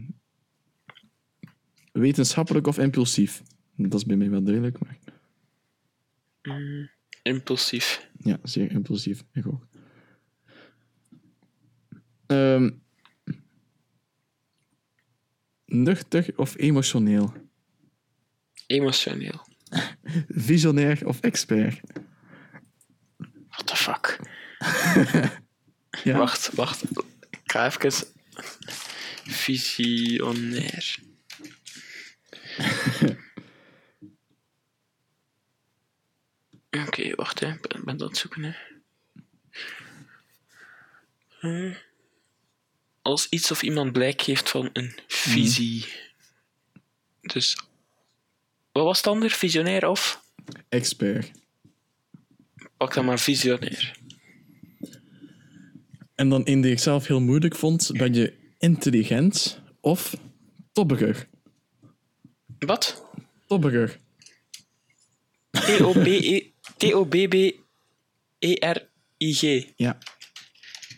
wetenschappelijk 1.92 2.66
of 2.66 2.78
impulsief? 2.78 3.42
Dat 3.76 4.00
is 4.00 4.06
bij 4.06 4.16
mij 4.16 4.30
wel 4.30 4.42
duidelijk, 4.42 4.78
maar 4.78 4.96
Impulsief. 7.22 8.08
ja, 8.18 8.38
zeer 8.42 8.70
impulsief. 8.70 9.24
Ik 9.32 9.46
ook. 9.46 9.66
Ehm, 12.26 12.70
nuchter 15.66 16.32
of 16.36 16.56
emotioneel? 16.56 17.32
Emotioneel. 18.66 19.46
Visionair 20.28 21.06
of 21.06 21.20
expert? 21.20 21.80
What 23.48 23.66
the 23.66 23.76
fuck? 23.76 24.18
Ja. 26.04 26.18
Wacht, 26.18 26.54
wacht. 26.54 26.82
Ik 27.30 27.40
ga 27.44 27.66
even... 27.66 27.92
Visionair. 29.24 30.98
Oké, 36.86 37.14
wacht, 37.14 37.40
hè. 37.40 37.52
ik 37.52 37.84
ben, 37.84 37.96
dat 37.96 38.16
zoeken. 38.16 38.42
Hè. 38.44 38.52
Eh, 41.40 41.76
Als 43.02 43.26
iets 43.28 43.50
of 43.50 43.62
iemand 43.62 43.92
blijk 43.92 44.22
geeft 44.22 44.50
van 44.50 44.70
een 44.72 44.98
visie. 45.06 45.86
Dus... 47.20 47.58
Wat 48.72 48.84
was 48.84 48.96
het 48.96 49.06
ander? 49.06 49.30
Visionair 49.30 49.88
of? 49.88 50.22
Expert. 50.68 51.30
Pak 52.76 52.94
dan 52.94 53.04
maar 53.04 53.18
visionair. 53.18 53.96
En 56.14 56.28
dan 56.28 56.44
in 56.46 56.60
die 56.60 56.72
ik 56.72 56.78
zelf 56.78 57.06
heel 57.06 57.20
moeilijk 57.20 57.56
vond, 57.56 57.90
ben 57.92 58.14
je 58.14 58.34
intelligent 58.58 59.60
of 59.80 60.16
tobberig. 60.72 61.26
Wat? 62.58 63.04
Tobberig. 63.46 63.98
T-O-B-E... 65.50 66.47
T-O-B-B-E-R-I-G. 66.78 67.72
Ja. 69.76 69.98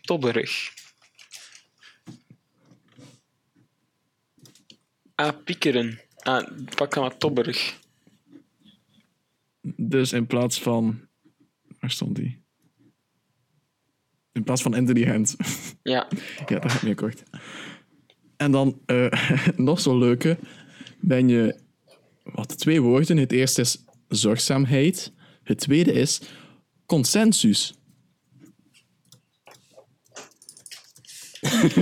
Tobberig. 0.03 0.79
Ah, 5.15 5.37
piekeren. 5.45 6.01
Ah, 6.17 6.47
pak 6.75 6.95
dan 6.95 7.03
maar 7.03 7.17
tobberig. 7.17 7.79
Dus 9.63 10.13
in 10.13 10.27
plaats 10.27 10.61
van... 10.61 11.09
Waar 11.79 11.91
stond 11.91 12.17
die? 12.17 12.43
In 14.33 14.45
plaats 14.45 14.63
van 14.63 14.75
intelligent. 14.75 15.37
Ja. 15.83 16.09
ja, 16.47 16.59
dat 16.59 16.73
gaat 16.73 16.83
meer 16.83 16.95
kort. 16.95 17.23
En 18.37 18.53
dan 18.53 18.81
eh, 18.87 19.31
nog 19.57 19.81
zo'n 19.81 19.99
leuke. 19.99 20.39
Ben 21.01 21.29
je... 21.29 21.59
Wat, 22.23 22.59
twee 22.59 22.83
woorden. 22.83 23.17
Het 23.17 23.33
eerste 23.33 23.61
is 23.61 23.85
zorgzaamheid. 24.09 25.13
Het 25.51 25.59
tweede 25.59 25.93
is 25.93 26.21
consensus. 26.87 27.75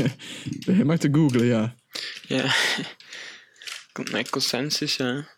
Je 0.66 0.84
mag 0.84 0.98
te 0.98 1.08
googlen, 1.12 1.44
ja. 1.44 1.76
Ja. 2.26 2.54
Komt 3.92 4.12
met 4.12 4.30
consensus, 4.30 4.96
ja. 4.96 5.28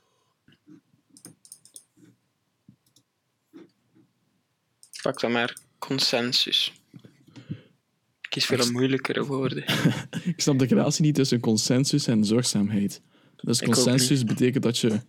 Pak 5.02 5.20
dan 5.20 5.32
maar 5.32 5.56
consensus. 5.78 6.72
Kies 8.28 8.46
voor 8.46 8.58
een 8.58 8.72
moeilijkere 8.72 9.24
woorden. 9.24 9.64
Ik 10.34 10.40
snap 10.40 10.58
de 10.58 10.66
relatie 10.66 11.04
niet 11.04 11.14
tussen 11.14 11.40
consensus 11.40 12.06
en 12.06 12.24
zorgzaamheid. 12.24 13.00
Dus 13.36 13.60
Ik 13.60 13.66
consensus 13.66 14.24
betekent 14.24 14.62
dat 14.62 14.78
je 14.78 15.00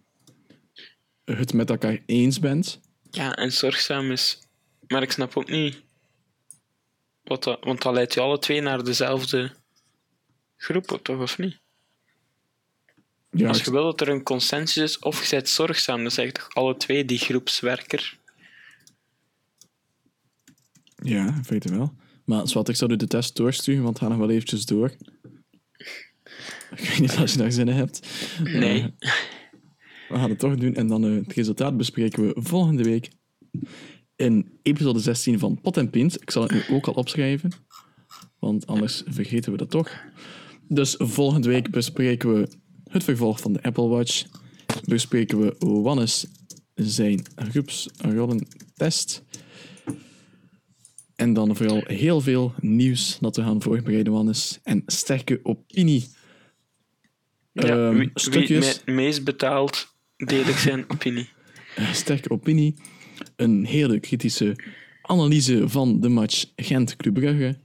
het 1.25 1.53
met 1.53 1.69
elkaar 1.69 2.03
eens 2.05 2.39
bent. 2.39 2.79
Ja, 3.11 3.35
en 3.35 3.51
zorgzaam 3.51 4.11
is... 4.11 4.39
Maar 4.87 5.01
ik 5.01 5.11
snap 5.11 5.37
ook 5.37 5.49
niet... 5.49 5.81
Wat 7.23 7.43
dat, 7.43 7.63
want 7.63 7.81
dan 7.81 7.93
leidt 7.93 8.13
je 8.13 8.19
alle 8.19 8.39
twee 8.39 8.61
naar 8.61 8.83
dezelfde 8.83 9.51
groep, 10.57 10.99
toch, 11.01 11.21
of 11.21 11.37
niet? 11.37 11.59
Ja, 13.31 13.47
Als 13.47 13.61
je 13.61 13.71
wil 13.71 13.83
dat 13.83 14.01
er 14.01 14.09
een 14.09 14.23
consensus 14.23 14.83
is, 14.83 14.99
of 14.99 15.23
je 15.23 15.35
bent 15.35 15.49
zorgzaam, 15.49 16.01
dan 16.01 16.11
zeg 16.11 16.25
je 16.25 16.31
toch 16.31 16.53
alle 16.53 16.77
twee 16.77 17.05
die 17.05 17.17
groepswerker. 17.17 18.19
ja 20.95 21.25
in 21.25 21.45
feite 21.45 21.69
wel. 21.69 21.93
Maar 22.25 22.47
zwart, 22.47 22.69
ik 22.69 22.75
zou 22.75 22.91
u 22.91 22.95
de 22.95 23.07
test 23.07 23.35
doorsturen, 23.35 23.83
want 23.83 23.99
ga 23.99 24.07
nog 24.07 24.17
wel 24.17 24.29
eventjes 24.29 24.65
door. 24.65 24.95
Ik 26.75 26.79
weet 26.87 26.99
niet 26.99 27.17
als 27.17 27.31
je 27.31 27.37
daar 27.37 27.51
zin 27.51 27.67
in 27.67 27.75
hebt. 27.75 28.07
Nee. 28.43 28.93
Eh, 28.99 29.11
we 30.11 30.17
gaan 30.17 30.29
het 30.29 30.39
toch 30.39 30.55
doen 30.55 30.75
en 30.75 30.87
dan 30.87 31.05
eh, 31.05 31.15
het 31.15 31.33
resultaat 31.33 31.77
bespreken 31.77 32.23
we 32.27 32.33
volgende 32.41 32.83
week 32.83 33.09
in 34.15 34.59
episode 34.61 34.99
16 34.99 35.39
van 35.39 35.61
Pot 35.61 35.77
en 35.77 35.89
Pint. 35.89 36.21
Ik 36.21 36.31
zal 36.31 36.43
het 36.43 36.51
nu 36.51 36.61
ook 36.75 36.87
al 36.87 36.93
opschrijven, 36.93 37.51
want 38.39 38.67
anders 38.67 39.03
vergeten 39.07 39.51
we 39.51 39.57
dat 39.57 39.69
toch. 39.69 39.91
Dus 40.67 40.95
volgende 40.97 41.47
week 41.47 41.71
bespreken 41.71 42.33
we 42.33 42.47
het 42.89 43.03
vervolg 43.03 43.39
van 43.39 43.53
de 43.53 43.63
Apple 43.63 43.87
Watch. 43.87 44.25
Bespreken 44.85 45.39
we 45.39 45.55
Wannes 45.59 46.27
zijn 46.75 47.21
groepsrollentest. 47.35 49.23
En 51.15 51.33
dan 51.33 51.55
vooral 51.55 51.81
heel 51.85 52.21
veel 52.21 52.53
nieuws 52.59 53.17
dat 53.21 53.35
we 53.35 53.41
gaan 53.41 53.61
voorbereiden, 53.61 54.13
Wannes. 54.13 54.59
En 54.63 54.83
sterke 54.85 55.39
opinie. 55.43 56.07
Ja, 57.51 57.63
Ehm, 57.89 57.97
wie, 57.97 58.57
het 58.57 58.81
me- 58.85 58.93
meest 58.93 59.23
betaalt, 59.23 59.90
deel 60.25 60.45
ik 60.45 60.57
zijn 60.57 60.85
opinie. 60.87 61.29
Sterke 61.93 62.29
opinie, 62.29 62.75
een 63.35 63.65
hele 63.65 63.99
kritische 63.99 64.55
analyse 65.01 65.69
van 65.69 65.99
de 65.99 66.09
match 66.09 66.45
Gent-Club 66.55 67.13
Brugge. 67.13 67.57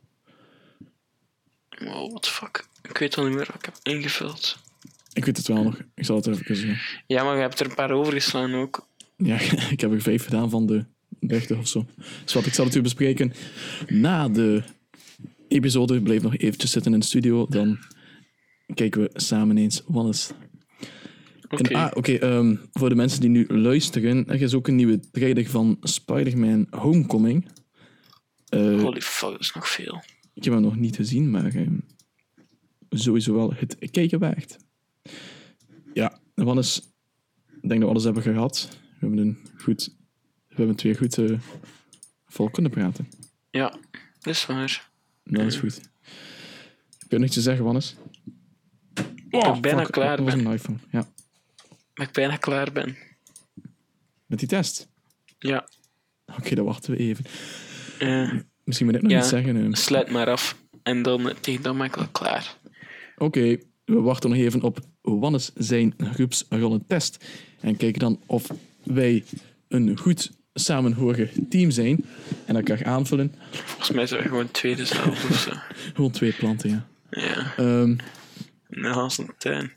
Wow, 1.69 2.11
what 2.11 2.23
the 2.23 2.31
fuck. 2.31 2.69
Ik 2.89 2.99
weet 2.99 3.17
al 3.17 3.25
niet 3.25 3.35
meer 3.35 3.47
wat 3.47 3.55
ik 3.55 3.65
heb 3.65 3.77
ingevuld. 3.83 4.59
Ik 5.13 5.25
weet 5.25 5.37
het 5.37 5.47
wel 5.47 5.63
nog, 5.63 5.81
ik 5.95 6.05
zal 6.05 6.17
het 6.17 6.27
even 6.27 6.57
zeggen. 6.57 7.03
Ja, 7.07 7.25
maar 7.25 7.35
je 7.35 7.41
hebt 7.41 7.61
er 7.61 7.67
een 7.67 7.75
paar 7.75 7.91
overgeslaan 7.91 8.55
ook. 8.55 8.89
Ja, 9.17 9.41
ik 9.75 9.81
heb 9.81 9.93
er 9.93 10.03
vijf 10.03 10.25
gedaan 10.25 10.51
van 10.51 10.67
de 10.67 10.85
30 11.21 11.59
of 11.59 11.69
zo. 11.69 11.87
Dus 12.25 12.35
wat 12.35 12.47
ik 12.47 12.55
zal 12.55 12.65
het 12.65 12.75
u 12.75 12.81
bespreken 12.81 13.33
na 13.87 14.29
de 14.29 14.63
episode. 15.49 16.03
Blijf 16.03 16.23
nog 16.23 16.37
eventjes 16.37 16.71
zitten 16.71 16.93
in 16.93 17.01
de 17.01 17.07
studio, 17.07 17.47
dan 17.49 17.79
kijken 18.75 19.01
we 19.01 19.11
samen 19.13 19.59
eens 19.59 19.83
wat 19.87 20.09
is. 20.15 20.31
Ah, 21.49 21.91
oké, 21.95 22.13
ehm, 22.13 22.57
voor 22.73 22.89
de 22.89 22.95
mensen 22.95 23.21
die 23.21 23.31
nu 23.31 23.47
luisteren, 23.49 24.29
er 24.29 24.43
is 24.43 24.55
ook 24.55 24.69
een 24.69 24.75
nieuwe 24.77 25.01
trailer 25.11 25.47
van 25.47 25.77
Spider-Man 25.81 26.67
Homecoming. 26.71 27.49
Eh, 28.49 28.81
Holy 28.81 29.01
fuck, 29.01 29.31
dat 29.31 29.41
is 29.41 29.53
nog 29.53 29.69
veel. 29.69 30.03
Ik 30.35 30.45
heb 30.45 30.53
hem 30.53 30.63
nog 30.63 30.77
niet 30.77 30.97
gezien, 30.97 31.31
maar 31.31 31.55
ehm, 31.55 31.79
sowieso 32.91 33.35
wel 33.35 33.53
het 33.57 33.77
kijken 33.91 34.19
waard. 34.19 34.57
Ja, 35.95 36.19
wat 36.35 36.59
is... 36.59 36.95
Ik 37.63 37.69
denk 37.69 37.81
dat 37.81 37.81
we 37.81 37.87
alles 37.87 38.05
hebben 38.05 38.23
gehad. 38.23 38.69
We 38.81 38.97
hebben 39.07 39.19
een 39.19 39.39
goed... 39.57 39.95
We 40.49 40.55
hebben 40.55 40.77
twee 40.77 40.97
goed 40.97 41.19
eh, 41.19 41.39
vol 42.27 42.51
kunnen 42.51 42.71
praten. 42.71 43.09
Ja, 43.51 43.69
dat 44.21 44.35
is 44.35 44.47
waar. 44.47 44.91
Dat 45.25 45.47
is 45.47 45.57
goed. 45.57 45.81
Heb 46.99 47.11
je 47.11 47.17
nog 47.17 47.27
iets 47.27 47.35
te 47.35 47.41
zeggen, 47.41 47.65
Wannes? 47.65 47.97
Ik 49.29 49.61
bijna 49.61 49.83
fuck, 49.83 49.91
klaar 49.93 50.17
dat 50.17 50.25
was 50.27 50.35
ben. 50.35 50.47
een 50.47 50.53
iPhone. 50.53 50.79
Ja, 50.91 51.09
Dat 51.97 52.07
ik 52.07 52.13
bijna 52.13 52.37
klaar 52.37 52.73
ben. 52.73 52.97
met 54.27 54.39
die 54.39 54.49
test. 54.49 54.89
Ja. 55.39 55.69
Oké, 56.39 56.55
dan 56.55 56.65
wachten 56.65 56.91
we 56.91 56.97
even. 56.99 57.25
eh, 57.99 58.33
Misschien 58.65 58.87
moet 58.87 58.95
ik 58.97 59.03
nog 59.03 59.11
Ja. 59.11 59.19
iets 59.19 59.29
zeggen. 59.29 59.57
eh. 59.65 59.73
sluit 59.73 60.11
maar 60.11 60.27
af. 60.31 60.57
En 60.83 61.03
dan, 61.03 61.33
tegen 61.41 61.63
dan 61.63 61.77
ben 61.77 61.87
ik 61.87 61.95
wel 61.95 62.09
klaar. 62.09 62.57
Oké, 63.17 63.57
we 63.85 64.01
wachten 64.01 64.31
nog 64.31 64.39
even 64.39 64.63
op 64.63 64.79
Wannes 65.03 65.51
zijn 65.55 65.95
groepsrollentest. 65.99 67.25
En 67.61 67.77
kijken 67.77 68.01
dan 68.01 68.21
of 68.27 68.47
wij 68.83 69.25
een 69.69 69.99
goed 69.99 70.31
samenhorig 70.55 71.33
team 71.49 71.71
zijn. 71.71 72.05
En 72.45 72.57
elkaar 72.57 72.85
aanvullen. 72.85 73.35
Volgens 73.51 73.91
mij 73.91 74.07
zijn 74.07 74.23
we 74.23 74.29
gewoon 74.29 74.51
twee 74.51 74.77
dezelfde 74.77 75.29
of 75.29 75.39
zo. 75.39 75.51
Gewoon 75.95 76.11
twee 76.11 76.33
planten, 76.33 76.71
ja. 76.71 76.87
Ja, 77.11 77.53
een 77.57 78.01
Hans 78.83 79.19
een 79.19 79.31
tuin. 79.39 79.73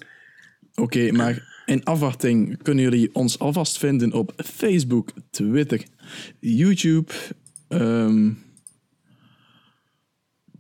Oké, 0.75 1.11
maar 1.11 1.58
in 1.69 1.83
afwachting 1.83 2.63
kunnen 2.63 2.83
jullie 2.83 3.15
ons 3.15 3.39
alvast 3.39 3.77
vinden 3.77 4.13
op 4.13 4.33
Facebook, 4.35 5.11
Twitter, 5.29 5.83
YouTube, 6.39 7.13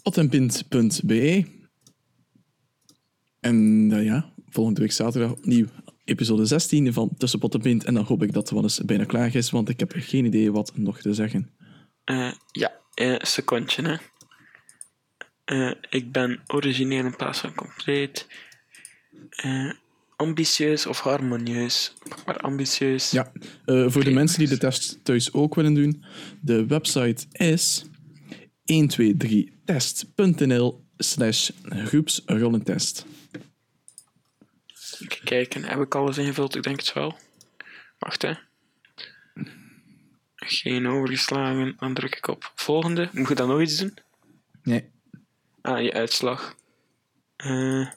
potenpint.be. 0.01 1.45
En 3.39 3.89
eh, 3.91 4.03
ja, 4.03 4.33
volgende 4.49 4.81
week 4.81 4.91
zaterdag 4.91 5.31
opnieuw 5.31 5.65
episode 6.03 6.45
16 6.45 6.93
van 6.93 7.09
Tussen 7.17 7.39
Pot 7.39 7.65
en 7.65 7.93
dan 7.93 8.03
hoop 8.03 8.23
ik 8.23 8.33
dat 8.33 8.51
eens 8.51 8.85
bijna 8.85 9.03
klaar 9.03 9.35
is, 9.35 9.49
want 9.49 9.69
ik 9.69 9.79
heb 9.79 9.93
geen 9.95 10.25
idee 10.25 10.51
wat 10.51 10.77
nog 10.77 11.01
te 11.01 11.13
zeggen. 11.13 11.51
Eh, 12.03 12.31
ja, 12.51 12.71
eh, 12.93 13.15
secondje, 13.17 13.81
hè. 13.81 13.97
Ik 15.89 16.11
ben 16.11 16.41
origineel 16.47 17.05
in 17.05 17.15
plaats 17.15 17.39
van 17.39 17.55
compleet. 17.55 18.27
Ambitieus 20.19 20.85
of 20.85 20.99
harmonieus? 20.99 21.93
Maar 22.25 22.37
ambitieus. 22.37 23.11
Ja, 23.11 23.31
eh, 23.65 23.85
voor 23.87 24.03
de 24.03 24.11
mensen 24.11 24.39
die 24.39 24.47
de 24.47 24.57
test 24.57 24.99
thuis 25.03 25.33
ook 25.33 25.55
willen 25.55 25.73
doen, 25.73 26.03
de 26.41 26.65
website 26.65 27.25
is 27.31 27.85
123test.nl 28.63 30.83
slash 30.97 31.49
groepsrollentest. 31.63 33.05
Even 34.99 35.23
kijken, 35.23 35.63
heb 35.63 35.79
ik 35.79 35.95
alles 35.95 36.17
ingevuld? 36.17 36.55
Ik 36.55 36.63
denk 36.63 36.79
het 36.79 36.93
wel. 36.93 37.17
Wacht, 37.99 38.21
hè. 38.21 38.33
Geen 40.35 40.87
overgeslagen. 40.87 41.75
Dan 41.77 41.93
druk 41.93 42.15
ik 42.15 42.27
op 42.27 42.51
volgende. 42.55 43.09
Moet 43.11 43.27
je 43.27 43.35
dan 43.35 43.47
nog 43.47 43.61
iets 43.61 43.77
doen? 43.77 43.93
Nee. 44.63 44.89
Ah, 45.61 45.81
je 45.81 45.93
uitslag 45.93 46.55
eh, 47.35 47.89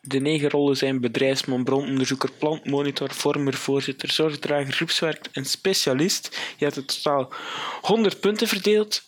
de 0.00 0.20
negen 0.20 0.50
rollen 0.50 0.76
zijn 0.76 1.00
bedrijfsman, 1.00 1.64
brononderzoeker, 1.64 2.30
plantmonitor, 2.38 3.14
vormer, 3.14 3.54
voorzitter, 3.54 4.10
zorgdrager, 4.10 4.72
groepswerk 4.72 5.26
en 5.32 5.44
specialist. 5.44 6.38
Je 6.56 6.64
hebt 6.64 6.76
in 6.76 6.84
totaal 6.84 7.32
100 7.80 8.20
punten 8.20 8.48
verdeeld. 8.48 9.02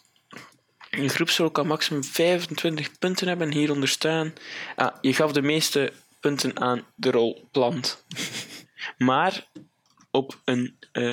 Een 0.91 1.09
groepsrol 1.09 1.51
kan 1.51 1.66
maximum 1.66 2.05
25 2.05 2.99
punten 2.99 3.28
hebben. 3.28 3.53
Hieronder 3.53 3.89
staan. 3.89 4.32
Ah, 4.76 4.97
je 5.01 5.14
gaf 5.14 5.32
de 5.32 5.43
meeste 5.43 5.93
punten 6.20 6.61
aan 6.61 6.86
de 6.95 7.11
rol 7.11 7.49
plant. 7.53 7.97
Maar 8.99 9.47
op 10.11 10.41
een 10.45 10.76
eh, 10.93 11.12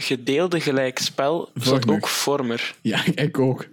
gedeelde 0.00 0.60
gelijkspel 0.60 1.50
zat 1.54 1.88
ook 1.88 2.08
vormer. 2.08 2.74
Ja, 2.80 3.04
ik 3.14 3.38
ook. 3.38 3.66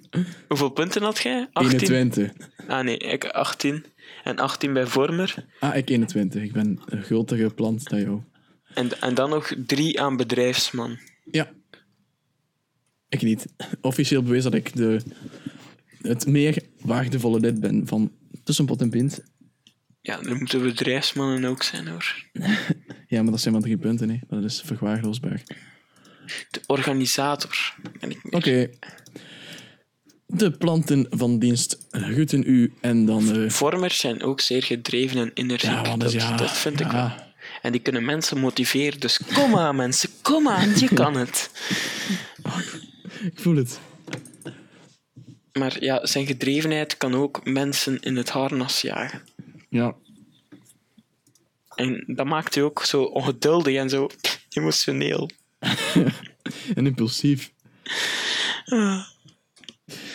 Hoeveel 0.48 0.70
punten 0.70 1.02
had 1.02 1.18
jij? 1.18 1.48
18? 1.54 1.80
21. 1.80 2.32
Ah 2.68 2.84
nee, 2.84 2.98
ik 2.98 3.26
18. 3.26 3.86
En 4.24 4.40
18 4.40 4.74
bij 4.74 4.86
vormer. 4.86 5.46
Ah, 5.60 5.76
ik 5.76 5.90
21. 5.90 6.44
Ik 6.44 6.54
ben 6.54 6.80
een 6.86 7.04
grotere 7.04 7.50
plant 7.50 7.90
dan 7.90 8.02
jou. 8.02 8.22
En, 8.74 9.02
en 9.02 9.14
dan 9.14 9.30
nog 9.30 9.54
3 9.66 10.02
aan 10.02 10.18
bedrijfsman. 10.18 10.98
Ja. 11.32 11.52
Ik 13.10 13.22
niet. 13.22 13.46
Officieel 13.82 14.24
bewezen 14.24 14.52
dat 14.52 14.60
ik 14.60 14.76
de, 14.76 15.02
het 16.02 16.28
meer 16.28 16.64
waardevolle 16.82 17.40
lid 17.40 17.60
ben 17.60 17.88
van 17.88 18.12
Tussenpot 18.44 18.82
en 18.82 18.90
Pint. 18.90 19.24
Ja, 20.02 20.22
dan 20.22 20.38
moeten 20.38 20.62
bedrijfsmannen 20.62 21.46
ook 21.50 21.64
zijn 21.64 21.88
hoor. 21.88 22.16
Ja, 23.10 23.22
maar 23.22 23.32
dat 23.32 23.42
zijn 23.42 23.54
maar 23.54 23.64
drie 23.64 23.78
punten, 23.78 24.10
hè. 24.10 24.18
Dat 24.28 24.44
is 24.44 24.62
verwaarloosbaar. 24.66 25.44
De 26.50 26.62
organisator. 26.68 27.76
Ben 28.00 28.10
ik 28.12 28.24
meer. 28.24 28.34
Oké. 28.36 28.70
De 30.26 30.52
planten 30.52 31.08
van 31.10 31.40
dienst 31.40 31.78
groeten 31.92 32.44
u 32.46 32.74
en 32.82 33.06
dan... 33.06 33.36
eh, 33.44 33.50
Vormers 33.50 33.98
zijn 34.00 34.24
ook 34.24 34.42
zeer 34.42 34.64
gedreven 34.64 35.18
en 35.18 35.32
energiek. 35.34 35.70
ja, 35.70 35.82
want 35.82 36.02
dat, 36.02 36.12
ja, 36.12 36.36
dat 36.38 36.58
vind 36.58 36.80
ik 36.80 36.88
wel. 36.88 37.12
En 37.62 37.72
die 37.72 37.82
kunnen 37.82 38.06
mensen 38.06 38.38
motiveren. 38.40 39.00
Dus 39.00 39.20
kom 39.34 39.58
aan 39.58 39.76
mensen, 39.86 40.10
kom 40.22 40.48
aan, 40.48 40.80
je 40.80 40.88
kan 40.94 41.16
het. 41.18 41.50
Ik 43.24 43.40
voel 43.40 43.56
het. 43.56 43.80
Maar 45.54 45.84
ja, 45.84 46.06
zijn 46.06 46.26
gedrevenheid 46.26 46.98
kan 46.98 47.16
ook 47.16 47.46
mensen 47.46 48.00
in 48.00 48.16
het 48.16 48.30
harnas 48.30 48.82
jagen. 48.82 49.22
Ja. 49.70 49.96
En 51.76 52.04
dat 52.08 52.26
maakt 52.26 52.56
hij 52.56 52.64
ook 52.64 52.84
zo 52.84 53.04
ongeduldig 53.04 53.76
en 53.76 53.90
zo 53.90 54.10
emotioneel. 54.50 55.30
En 56.76 56.86
impulsief. 56.86 57.54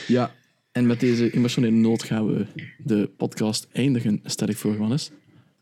Ja. 0.06 0.34
En 0.72 0.86
met 0.86 1.00
deze 1.00 1.30
emotionele 1.30 1.76
noot 1.76 2.02
gaan 2.02 2.26
we 2.26 2.46
de 2.78 3.10
podcast 3.16 3.68
eindigen, 3.72 4.20
stel 4.24 4.48
ik 4.48 4.56
voor, 4.56 4.78
Wannes. 4.78 5.10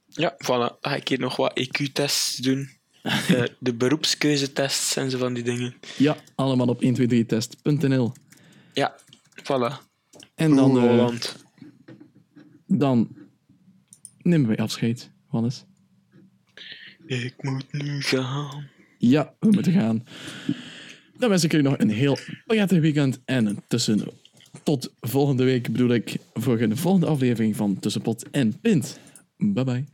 Ja, 0.07 0.35
voilà. 0.35 0.47
Dan 0.47 0.77
ga 0.81 0.97
ik 0.97 1.09
hier 1.09 1.19
nog 1.19 1.37
wat 1.37 1.59
EQ-tests 1.61 2.37
doen. 2.37 2.69
Eh, 3.03 3.43
de 3.59 3.75
beroepskeuzetests 3.75 4.97
en 4.97 5.11
zo 5.11 5.19
van 5.19 5.35
die 5.35 5.43
dingen. 5.43 5.75
Ja, 5.97 6.17
allemaal 6.35 6.67
op 6.67 6.83
123test.nl. 6.85 8.13
Ja, 8.73 8.97
voilà. 9.43 9.89
En 10.35 10.55
dan, 10.55 10.77
Oeh, 10.77 11.01
eh, 11.01 11.15
dan 12.67 13.17
nemen 14.19 14.49
wij 14.49 14.57
afscheid, 14.57 15.11
Wannes. 15.31 15.65
Ik 17.07 17.35
moet 17.43 17.73
nu 17.73 18.03
gaan. 18.03 18.69
Ja, 19.01 19.35
we 19.39 19.51
moeten 19.51 19.73
gaan. 19.73 20.05
Dan 21.19 21.29
wens 21.29 21.45
ik 21.45 21.51
jullie 21.51 21.69
nog 21.69 21.79
een 21.79 21.91
heel 21.91 22.19
prettig 22.47 22.81
weekend. 22.81 23.21
En 23.25 23.63
tussen 23.69 24.01
tot 24.63 24.93
volgende 25.01 25.45
week 25.45 25.73
bedoel 25.73 25.91
ik 25.91 26.17
voor 26.35 26.61
een 26.61 26.77
volgende 26.77 27.07
aflevering 27.07 27.57
van 27.57 27.79
Tussenpot 27.79 28.31
en 28.31 28.61
Pint. 28.61 28.99
Bye 29.37 29.65
bye. 29.65 29.85